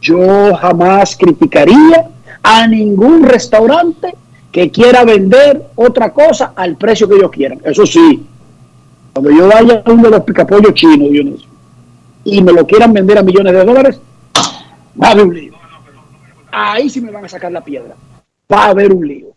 [0.00, 2.08] yo jamás criticaría
[2.42, 4.14] a ningún restaurante
[4.50, 7.60] que quiera vender otra cosa al precio que ellos quieran.
[7.64, 8.26] Eso sí,
[9.12, 11.48] cuando yo vaya a uno de los picapollos chinos, Dionisio,
[12.24, 14.00] y me lo quieran vender a millones de dólares,
[15.00, 15.52] va a haber un lío.
[16.50, 17.94] Ahí sí me van a sacar la piedra.
[18.52, 19.28] Va a haber un lío.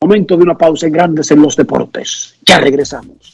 [0.00, 2.34] Momento de una pausa en Grandes en los Deportes.
[2.44, 3.33] Ya regresamos.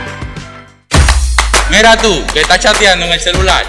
[1.71, 3.65] Mira tú, que estás chateando en el celular.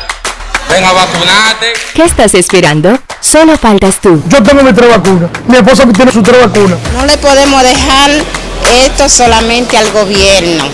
[0.69, 1.73] Ven a vacunarte.
[1.95, 2.99] ¿Qué estás esperando?
[3.21, 4.21] Solo faltas tú.
[4.27, 5.31] Yo tengo mi tres vacunas.
[5.47, 6.81] Mi esposa tiene su tres vacunas.
[6.95, 8.11] No le podemos dejar
[8.85, 10.65] esto solamente al gobierno,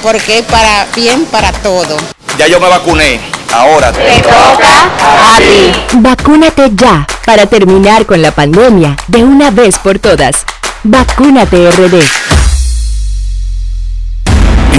[0.00, 1.96] porque es para bien para todo.
[2.38, 3.20] Ya yo me vacuné.
[3.52, 4.84] Ahora Te toca
[5.34, 5.72] a ti.
[5.94, 10.44] Vacúnate ya para terminar con la pandemia de una vez por todas.
[10.84, 12.45] Vacúnate RD.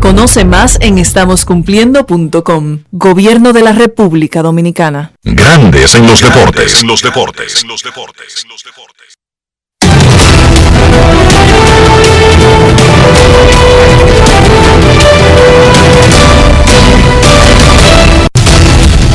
[0.00, 2.78] Conoce más en estamoscumpliendo.com.
[2.90, 5.12] Gobierno de la República Dominicana.
[5.22, 6.80] Grandes en los deportes.
[6.80, 7.62] En los deportes.
[7.62, 8.46] En los deportes.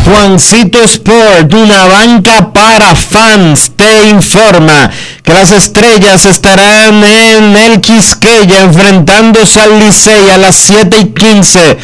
[0.06, 4.91] Juancito Sport, una banca para fans, te informa
[5.26, 11.77] que las estrellas estarán en el Quisqueya enfrentándose al Licey a las 7 y 15.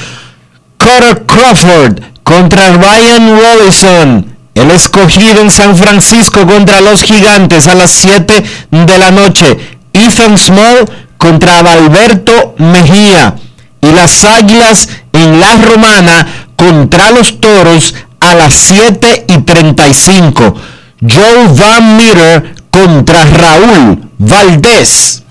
[0.78, 4.38] Carter Crawford contra Ryan Robinson.
[4.54, 9.58] El escogido en San Francisco contra los gigantes a las 7 de la noche.
[9.92, 13.36] Ethan Small contra Valberto Mejía.
[13.82, 20.56] Y las águilas en la romana contra los toros a las 7 y 35.
[21.02, 25.22] Joe Van Meter contra Raúl Valdés.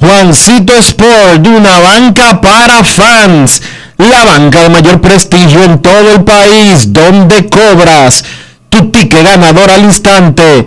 [0.00, 3.62] Juancito Sport, una banca para fans.
[3.96, 8.24] La banca de mayor prestigio en todo el país, donde cobras
[8.68, 10.66] tu ticket ganador al instante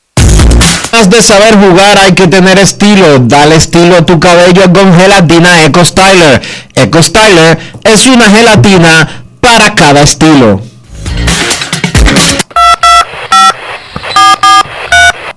[1.01, 3.17] Más de saber jugar hay que tener estilo.
[3.21, 6.39] Dale estilo a tu cabello con gelatina Eco Styler.
[6.75, 10.61] Eco Styler es una gelatina para cada estilo.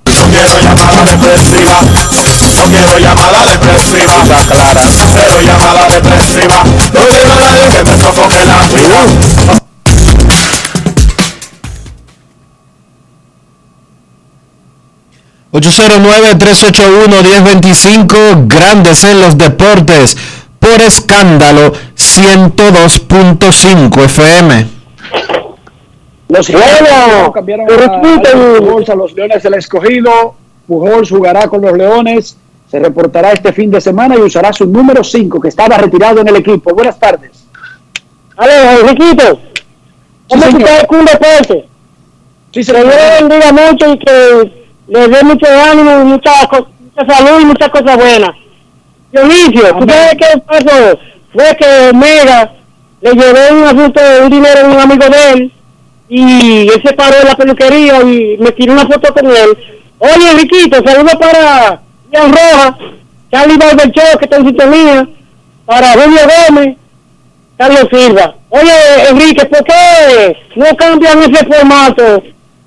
[0.04, 1.80] No quiero llamada depresiva.
[1.80, 4.22] No quiero llamada depresiva.
[4.46, 4.82] clara.
[5.14, 6.62] Cero llamada depresiva.
[6.92, 9.63] No quiero a nadie que me sofoque la vida.
[15.54, 20.16] 809-381-1025, Grandes en los Deportes,
[20.58, 24.66] por escándalo 102.5 FM.
[26.28, 26.88] Los Gigantes
[27.32, 27.74] cambiaron a,
[28.92, 30.34] a los Leones del Escogido.
[30.66, 32.36] Pujols jugará con los Leones.
[32.70, 36.28] Se reportará este fin de semana y usará su número 5, que estaba retirado en
[36.28, 36.74] el equipo.
[36.74, 37.44] Buenas tardes.
[38.36, 39.38] Aló, Enriquito.
[40.28, 40.86] ¿Cómo Sí, está señor.
[40.90, 41.68] un deporte?
[42.52, 44.63] Sí, Dios le bendiga mucho y que
[44.94, 48.30] le dé mucho ánimo, mucha, mucha salud y muchas cosas buenas.
[49.10, 50.98] Dionisio, ¿tú sabes qué pasó?
[51.32, 52.52] Fue que Mega
[53.00, 55.52] le llevé un asunto de un dinero a un amigo de él
[56.08, 59.58] y él se paró en la peluquería y me tiró una foto con él.
[59.98, 61.80] Oye, Enriquito, saludos para
[62.12, 62.74] Ian Rojas,
[63.32, 65.08] Charlie Barberchó, que está en sintonía,
[65.66, 66.76] para Julio Gómez,
[67.56, 68.36] Carlos Silva.
[68.50, 72.22] Oye, Enrique, ¿por qué no cambian ese formato?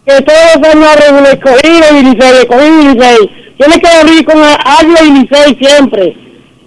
[0.07, 3.53] Que todos los años abren el escogido y Licey, escogido y Licey.
[3.57, 6.15] Tiene que abrir con Águila y Licey siempre.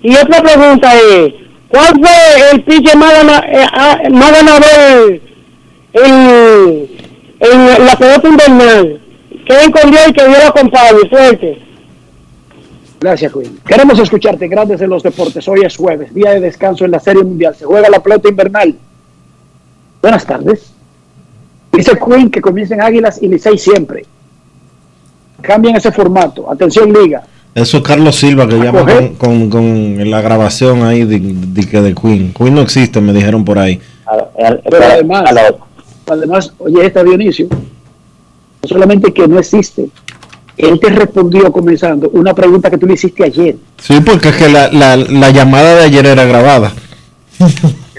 [0.03, 1.33] Y otra pregunta es,
[1.69, 5.21] ¿cuál fue el pitcher eh, ah, más ganador
[5.95, 6.89] en,
[7.41, 9.01] en la pelota invernal?
[9.47, 11.63] Que escondió y que dio la compadre, suerte.
[13.01, 13.59] Gracias, Queen.
[13.67, 15.49] Queremos escucharte, Grandes en los Deportes.
[15.49, 17.55] Hoy es jueves, día de descanso en la Serie Mundial.
[17.55, 18.75] Se juega la pelota invernal.
[20.03, 20.70] Buenas tardes.
[21.73, 24.05] Dice Queen que comiencen Águilas y Licey siempre.
[25.41, 26.51] Cambien ese formato.
[26.51, 27.23] Atención, Liga.
[27.55, 31.81] Eso es Carlos Silva que llama con, con, con la grabación ahí de, de, que
[31.81, 32.33] de Queen.
[32.33, 33.81] Queen no existe, me dijeron por ahí.
[34.37, 35.25] Pero además,
[36.07, 39.89] además, oye, esta Dionisio, no solamente que no existe,
[40.57, 43.57] él te respondió comenzando una pregunta que tú le hiciste ayer.
[43.79, 46.73] Sí, porque es que la, la, la llamada de ayer era grabada.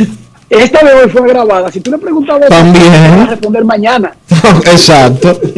[0.51, 1.71] Esta de hoy fue grabada.
[1.71, 2.91] Si tú le preguntabas, También.
[2.91, 4.11] te vas a responder mañana.
[4.65, 5.39] Exacto.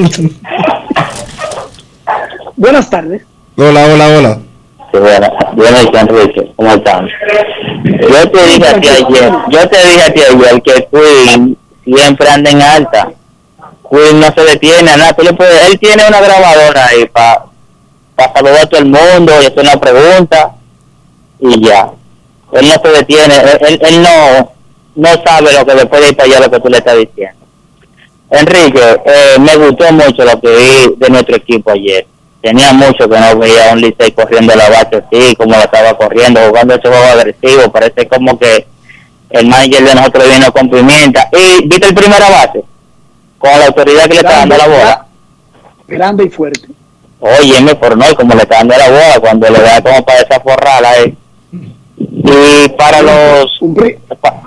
[2.56, 3.24] Buenas tardes.
[3.58, 4.40] Hola, hola, hola.
[4.92, 7.08] Sí, bueno, bueno, y Enrique, ¿cómo están?
[7.86, 12.30] Yo te dije a ti ayer, yo te dije a ti ayer que Queen siempre
[12.30, 13.10] anda en alta.
[13.90, 15.14] Queen no se detiene a nada.
[15.14, 17.46] Tú le puedes, él tiene una grabadora ahí para
[18.36, 20.52] saludar a todo el mundo y hacer una pregunta
[21.40, 21.90] y ya.
[22.54, 24.52] Él no se detiene, él, él- él no,
[24.96, 27.44] no sabe lo que después de ir para allá lo que tú le estás diciendo.
[28.30, 32.08] Enrique, eh, me gustó mucho lo que vi de nuestro equipo ayer.
[32.42, 35.96] Tenía mucho que no veía a un Licey corriendo la base así, como lo estaba
[35.96, 37.72] corriendo, jugando ese juego agresivo.
[37.72, 38.68] Parece como que
[39.30, 41.30] el manager de nosotros vino con pimienta.
[41.32, 42.64] Y viste el primera base,
[43.38, 45.06] con la autoridad que le está dando la bola.
[45.88, 46.68] Grande y fuerte.
[47.20, 50.98] Óyeme, por no, como le está dando la boda, cuando le da como para desaforrarla,
[51.00, 51.16] eh.
[52.24, 53.62] Y para los...
[53.62, 53.98] Un, pri-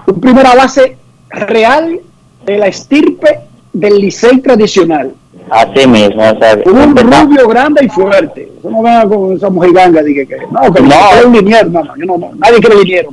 [0.06, 0.96] un primera base
[1.30, 2.00] real
[2.44, 3.40] de la estirpe
[3.72, 5.12] del Licey tradicional.
[5.50, 8.50] Así mismo, o sea, Un rubio grande y fuerte.
[8.58, 10.94] Eso no venga con esa mojiganga, dije que no, que No.
[11.18, 13.10] es un liniero, no, no, yo no, no, nadie quiere liniero.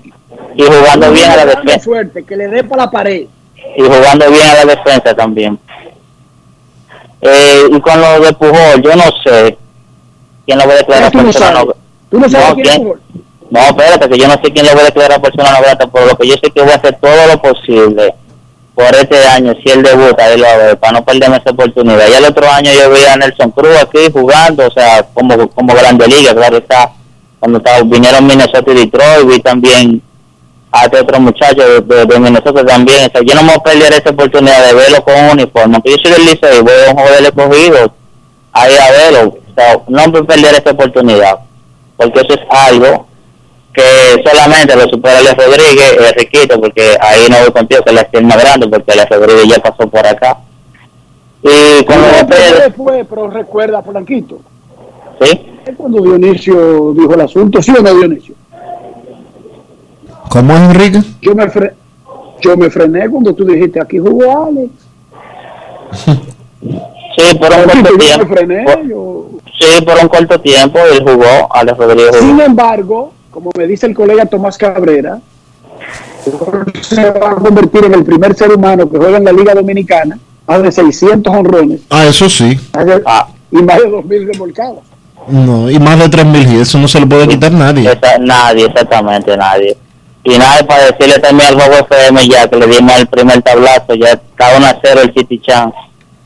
[0.56, 1.80] y jugando bien a la defensa.
[1.80, 3.26] fuerte, que le dé para la pared.
[3.77, 5.60] y jugando bien a la defensa también.
[7.22, 9.57] Eh, y con lo de Pujol, yo no sé
[10.45, 11.65] quién lo va a declarar Tú no sabes.
[11.65, 11.73] no
[12.10, 13.22] Tú no sabes No, quién es ¿quién?
[13.53, 16.07] No, espérate, que yo no sé quién le va a declarar persona no grata, pero
[16.07, 18.15] lo que yo sé que voy a hacer todo lo posible
[18.73, 22.07] por este año, si él debuta, ahí lo para no perderme esa oportunidad.
[22.09, 25.75] Ya el otro año yo vi a Nelson Cruz aquí jugando, o sea, como, como
[25.75, 26.93] grande liga, claro está.
[27.39, 30.01] Cuando estaba, vinieron Minnesota y Detroit, vi también
[30.71, 33.05] a este otro muchacho de, Minnesota también.
[33.05, 35.75] O sea, yo no me voy a perder esa oportunidad de verlo con un uniforme.
[35.75, 37.93] Aunque yo soy del liceo y voy a un juego escogido
[38.51, 39.38] ahí a verlo.
[39.51, 41.38] O sea, no me voy a perder esa oportunidad.
[41.95, 43.12] Porque eso es algo
[43.73, 48.07] que solamente lo supera Alex Rodríguez, eh, Riquito, porque ahí no voy contigo que la
[48.11, 50.37] es más grande, porque Alex Rodríguez ya pasó por acá.
[51.41, 54.39] Y de No, fue, pero recuerda, Polanquito,
[55.21, 55.45] ¿sí?
[55.65, 58.35] es cuando Dionisio dijo el asunto, ¿sí o no, Dionisio?
[60.29, 60.99] ¿Cómo es Enrique?
[61.21, 61.73] Yo me, fre-
[62.41, 64.69] yo me frené cuando tú dijiste, aquí jugó Alex.
[67.15, 68.25] Sí, por un corto Yo me tiempo.
[68.33, 69.25] frené, Por- yo-
[69.59, 72.21] Sí, por un corto tiempo él jugó, Alex Rodríguez jugó.
[72.21, 75.19] Sin embargo, como me dice el colega Tomás Cabrera,
[76.81, 80.18] se va a convertir en el primer ser humano que juega en la Liga Dominicana,
[80.47, 82.57] más de 600 honrones Ah, eso sí.
[83.51, 84.80] y más de 2.000 remolcadas.
[85.27, 87.89] No, y más de 3.000 y eso no se lo puede quitar nadie.
[87.91, 89.77] Esa- nadie, exactamente nadie.
[90.26, 93.93] Y nada, para decirle también al juego FM ya que le dimos el primer tablazo,
[93.95, 95.76] ya está 1 a 0 el City Chance.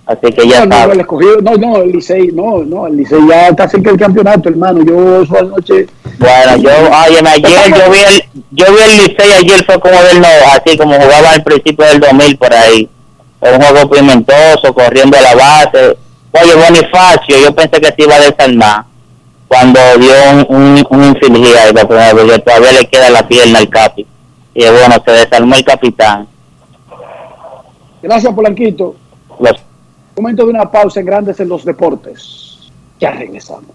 [0.08, 3.20] Así que ya no, no, el escogido, no, no, el Licey, no, no, el Licey
[3.28, 4.82] ya está cerca del campeonato, hermano.
[4.82, 5.88] Yo eso anoche.
[6.18, 6.70] Bueno, yo,
[7.06, 10.78] óyeme, ayer yo vi el, yo vi el Licey, ayer fue como del no, así
[10.78, 12.90] como jugaba al principio del 2000 por ahí.
[13.42, 15.98] Era un juego pimentoso, corriendo a la base.
[16.32, 18.86] Oye, Bonifacio, yo pensé que se iba a desarmar
[19.50, 23.28] cuando dio un, un, un infligir ahí la primera vez, que todavía le queda la
[23.28, 24.08] pierna al capi.
[24.54, 26.28] Y bueno, se desarmó el capitán.
[28.02, 28.96] Gracias, Polanquito.
[29.40, 29.67] Los
[30.18, 32.58] Momento de una pausa en Grandes en los Deportes.
[33.00, 33.70] Ya regresamos.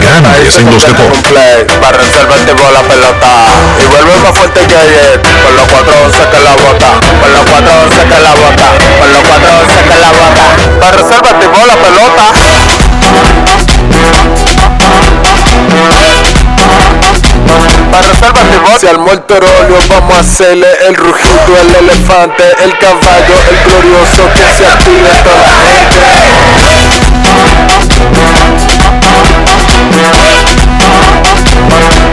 [0.00, 1.32] Grandes en los deportes.
[1.80, 3.32] para reservarte por la pelota
[3.82, 7.98] y vuelve más fuerte que ayer con los 411 que la bota con los 411
[7.98, 8.66] que la bota
[9.00, 10.44] con los 411 que la bota
[10.78, 12.77] para reservarte por la pelota
[17.90, 22.78] para reservarte por se armó el torolio vamos a hacerle el rugido el elefante el
[22.78, 25.58] caballo el glorioso que se active toda la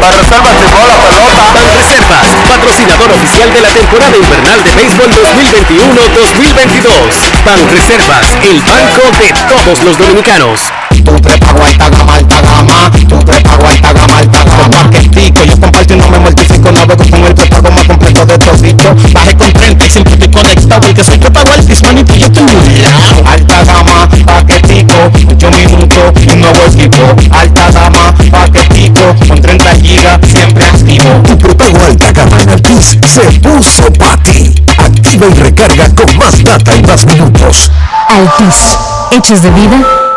[0.02, 1.32] Para reservas llegó la pelota.
[1.54, 7.46] Banreservas, patrocinador oficial de la temporada invernal de béisbol 2021-2022.
[7.46, 10.72] Banreservas, el banco de todos los dominicanos.
[11.06, 12.92] Tu prepago alta gama, alta gama.
[13.08, 14.70] Tu prepago alta gama, alta gama.
[14.70, 16.72] Paquetico, yo comparto y no me mortifico.
[16.72, 18.96] Navego con el prepago más completo de todito.
[19.14, 20.82] Baje con 30 y siempre estoy conectado.
[20.82, 23.24] Porque soy prepago altis, manito, yo estoy muy lado.
[23.28, 24.96] Alta gama, paquetico.
[25.30, 27.16] 8 minutos, un nuevo equipo.
[27.32, 29.16] Alta gama, paquetico.
[29.28, 31.22] Con 30 gigas, siempre activo.
[31.28, 34.54] Tu prepago alta gama en Altis se puso para ti.
[34.78, 37.72] Activa y recarga con más data y más minutos.
[38.10, 38.78] Altis,
[39.12, 39.78] hechos de vida,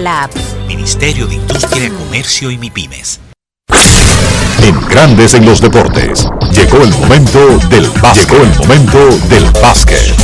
[0.00, 0.32] la app.
[0.66, 3.20] Ministerio de Industria, Comercio y MIPIMES.
[4.62, 6.26] En Grandes en los Deportes.
[6.52, 8.30] Llegó el momento del básquet.
[8.30, 8.98] Llegó el momento
[9.28, 10.14] del básquet.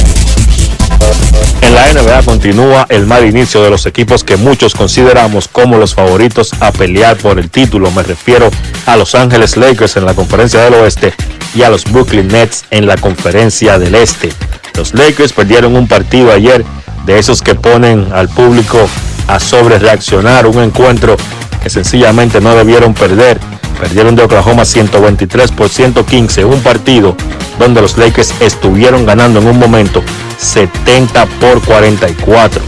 [1.60, 5.94] En la NBA continúa el mal inicio de los equipos que muchos consideramos como los
[5.94, 7.90] favoritos a pelear por el título.
[7.90, 8.50] Me refiero
[8.86, 11.12] a Los Ángeles Lakers en la conferencia del oeste
[11.54, 14.32] y a los Brooklyn Nets en la conferencia del este.
[14.74, 16.64] Los Lakers perdieron un partido ayer
[17.04, 18.88] de esos que ponen al público
[19.28, 21.16] a sobre reaccionar, un encuentro
[21.62, 23.38] que sencillamente no debieron perder.
[23.78, 27.16] Perdieron de Oklahoma 123 por 115, un partido
[27.58, 30.02] donde los Lakers estuvieron ganando en un momento
[30.38, 32.60] 70 por 44.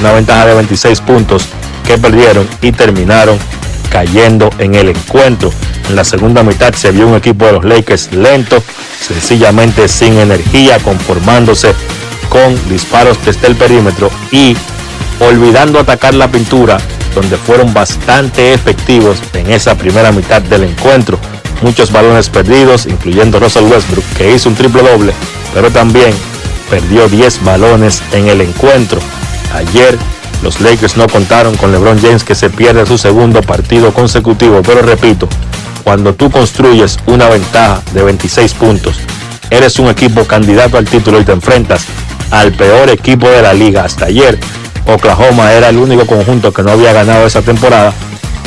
[0.00, 1.46] Una ventaja de 26 puntos
[1.86, 3.38] que perdieron y terminaron
[3.90, 5.52] cayendo en el encuentro.
[5.88, 8.62] En la segunda mitad se vio un equipo de los Lakers lento,
[9.00, 11.74] sencillamente sin energía, conformándose
[12.28, 14.56] con disparos desde el perímetro y
[15.20, 16.78] olvidando atacar la pintura,
[17.14, 21.18] donde fueron bastante efectivos en esa primera mitad del encuentro.
[21.62, 25.12] Muchos balones perdidos, incluyendo Russell Westbrook, que hizo un triple doble,
[25.54, 26.12] pero también
[26.68, 29.00] perdió 10 balones en el encuentro.
[29.54, 29.96] Ayer
[30.42, 34.82] los Lakers no contaron con LeBron James que se pierde su segundo partido consecutivo, pero
[34.82, 35.28] repito,
[35.82, 38.96] cuando tú construyes una ventaja de 26 puntos,
[39.50, 41.84] eres un equipo candidato al título y te enfrentas
[42.30, 44.38] al peor equipo de la liga hasta ayer.
[44.86, 47.92] Oklahoma era el único conjunto que no había ganado esa temporada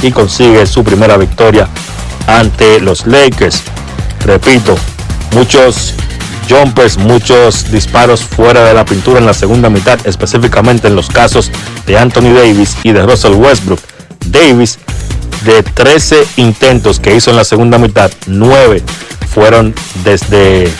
[0.02, 1.68] y consigue su primera victoria
[2.28, 3.64] ante los Lakers.
[4.26, 4.78] Repito,
[5.34, 5.94] muchos
[6.50, 11.52] jumpers, muchos disparos fuera de la pintura en la segunda mitad, específicamente en los casos
[11.86, 13.80] de Anthony Davis y de Russell Westbrook.
[14.28, 14.80] Davis,
[15.44, 18.84] de 13 intentos que hizo en la segunda mitad, 9
[19.34, 20.72] fueron desde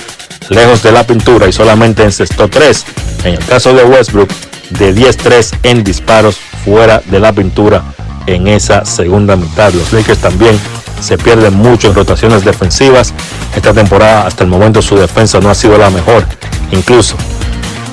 [0.50, 2.86] lejos de la pintura y solamente encestó 3.
[3.26, 4.30] En el caso de Westbrook,
[4.72, 7.84] de 10-3 en disparos fuera de la pintura
[8.28, 9.74] en esa segunda mitad.
[9.74, 10.60] Los Lakers también
[11.02, 13.14] se pierden mucho en rotaciones defensivas.
[13.56, 16.26] Esta temporada hasta el momento su defensa no ha sido la mejor.
[16.72, 17.16] Incluso,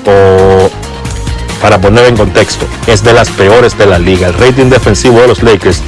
[0.05, 0.69] o
[1.61, 4.27] para poner en contexto, es de las peores de la liga.
[4.27, 5.81] El rating defensivo de los Lakers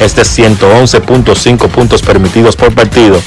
[0.00, 3.20] es de 111.5 puntos permitidos por partido.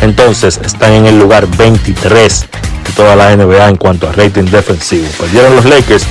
[0.00, 2.46] Entonces están en el lugar 23
[2.86, 5.06] de toda la NBA en cuanto a rating defensivo.
[5.18, 6.04] Perdieron los Lakers,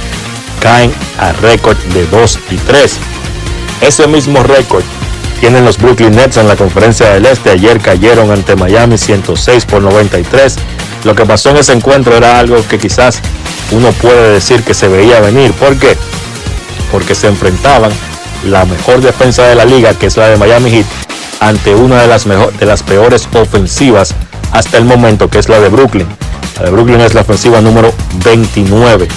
[0.61, 2.97] caen a récord de 2 y 3.
[3.81, 4.83] Ese mismo récord
[5.39, 7.51] tienen los Brooklyn Nets en la conferencia del Este.
[7.51, 10.55] Ayer cayeron ante Miami 106 por 93.
[11.03, 13.19] Lo que pasó en ese encuentro era algo que quizás
[13.71, 15.51] uno puede decir que se veía venir.
[15.53, 15.95] ¿Por qué?
[16.91, 17.91] Porque se enfrentaban
[18.45, 20.85] la mejor defensa de la liga, que es la de Miami Heat,
[21.39, 24.15] ante una de las, mejor, de las peores ofensivas
[24.51, 26.07] hasta el momento, que es la de Brooklyn.
[26.57, 27.93] La de Brooklyn es la ofensiva número
[28.23, 29.07] 29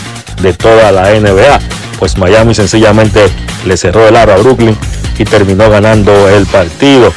[0.42, 1.58] de toda la NBA.
[1.98, 3.26] Pues Miami sencillamente
[3.66, 4.76] le cerró el aro a Brooklyn
[5.18, 7.12] y terminó ganando el partido.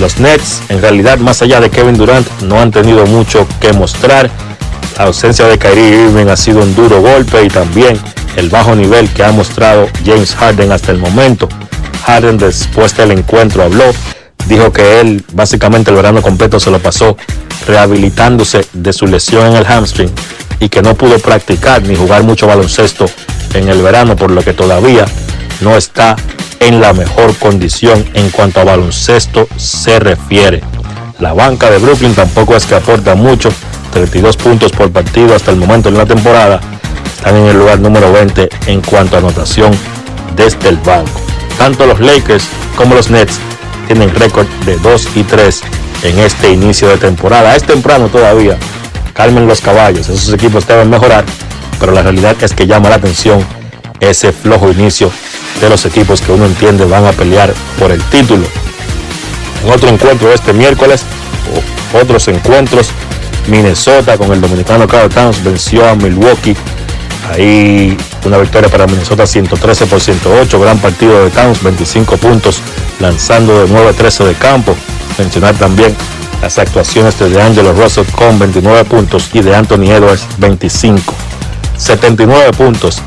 [0.00, 4.30] Los Nets, en realidad, más allá de Kevin Durant, no han tenido mucho que mostrar.
[4.96, 7.98] La ausencia de Kyrie Irving ha sido un duro golpe y también
[8.36, 11.48] el bajo nivel que ha mostrado James Harden hasta el momento.
[12.04, 13.84] Harden después del encuentro habló,
[14.46, 17.16] dijo que él básicamente el verano completo se lo pasó
[17.66, 20.10] rehabilitándose de su lesión en el hamstring
[20.60, 23.06] y que no pudo practicar ni jugar mucho baloncesto
[23.54, 25.04] en el verano, por lo que todavía
[25.60, 26.16] no está
[26.60, 30.62] en la mejor condición en cuanto a baloncesto se refiere.
[31.18, 33.50] La banca de Brooklyn tampoco es que aporta mucho,
[33.92, 36.60] 32 puntos por partido hasta el momento en la temporada.
[37.16, 39.72] Están en el lugar número 20 en cuanto a anotación
[40.36, 41.20] desde el banco.
[41.58, 42.44] Tanto los Lakers
[42.76, 43.38] como los Nets
[43.88, 45.62] tienen récord de 2 y 3
[46.02, 47.54] en este inicio de temporada.
[47.56, 48.56] Es temprano todavía.
[49.14, 50.08] Calmen los caballos.
[50.08, 51.24] Esos equipos deben mejorar.
[51.80, 53.44] Pero la realidad es que llama la atención
[54.00, 55.10] ese flojo inicio
[55.60, 58.46] de los equipos que uno entiende van a pelear por el título.
[59.64, 61.02] En otro encuentro este miércoles,
[62.00, 62.90] otros encuentros,
[63.48, 66.56] Minnesota con el dominicano Carl Towns venció a Milwaukee.
[67.30, 72.60] Ahí una victoria para Minnesota 113 por 108, gran partido de Towns, 25 puntos,
[73.00, 74.74] lanzando de 9 a 13 de campo.
[75.18, 75.94] Mencionar también
[76.42, 81.12] las actuaciones de Angelo Russell con 29 puntos y de Anthony Edwards 25.
[81.76, 83.02] 79 puntos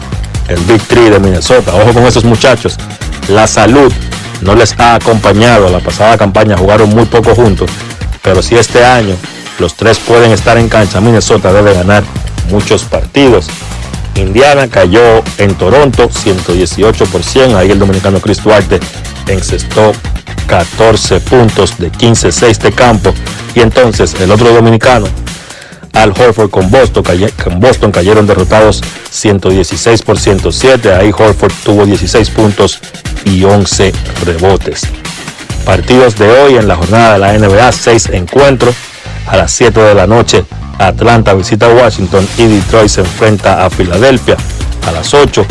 [0.47, 1.73] el Big Three de Minnesota.
[1.73, 2.75] Ojo con esos muchachos.
[3.29, 3.91] La salud
[4.41, 5.69] no les ha acompañado.
[5.69, 7.69] La pasada campaña jugaron muy poco juntos.
[8.21, 9.15] Pero si este año
[9.59, 12.03] los tres pueden estar en cancha, Minnesota debe ganar
[12.49, 13.47] muchos partidos.
[14.15, 17.55] Indiana cayó en Toronto 118 por 100.
[17.55, 18.79] Ahí el dominicano Chris Duarte
[19.27, 19.91] encestó
[20.47, 23.13] 14 puntos de 15-6 de campo.
[23.55, 25.07] Y entonces el otro dominicano,
[25.93, 30.93] Al Horford con Boston, cayeron derrotados 116 por 107.
[30.93, 32.79] Ahí Horford tuvo 16 puntos
[33.25, 33.93] y 11
[34.25, 34.83] rebotes.
[35.65, 38.75] Partidos de hoy en la jornada de la NBA, 6 encuentros.
[39.27, 40.43] A las 7 de la noche,
[40.79, 44.37] Atlanta visita Washington y Detroit se enfrenta a Filadelfia.
[44.87, 45.45] A las 8,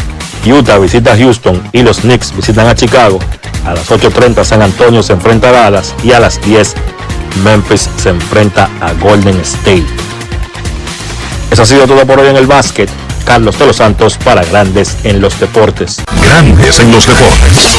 [0.47, 3.19] Utah visita Houston y los Knicks visitan a Chicago.
[3.65, 6.75] A las 8.30 San Antonio se enfrenta a Dallas y a las 10
[7.45, 9.87] Memphis se enfrenta a Golden State.
[11.51, 12.89] Eso ha sido todo por hoy en el básquet.
[13.25, 16.03] Carlos de los Santos para Grandes en los Deportes.
[16.23, 17.79] Grandes en los deportes.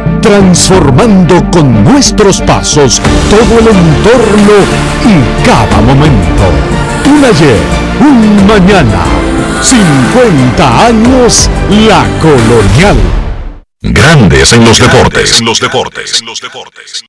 [0.21, 4.53] transformando con nuestros pasos todo el entorno
[5.05, 6.43] y cada momento.
[7.05, 7.59] Un ayer,
[7.99, 9.03] un mañana,
[9.61, 11.49] 50 años
[11.87, 12.97] la colonial.
[13.81, 15.39] Grandes en los deportes.
[15.39, 16.21] En los deportes.
[16.23, 17.03] los deportes.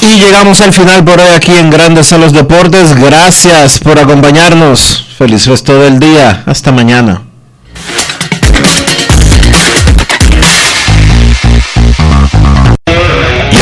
[0.00, 2.94] Y llegamos al final por hoy aquí en Grandes en los Deportes.
[2.96, 5.06] Gracias por acompañarnos.
[5.16, 6.42] Feliz resto del día.
[6.44, 7.22] Hasta mañana.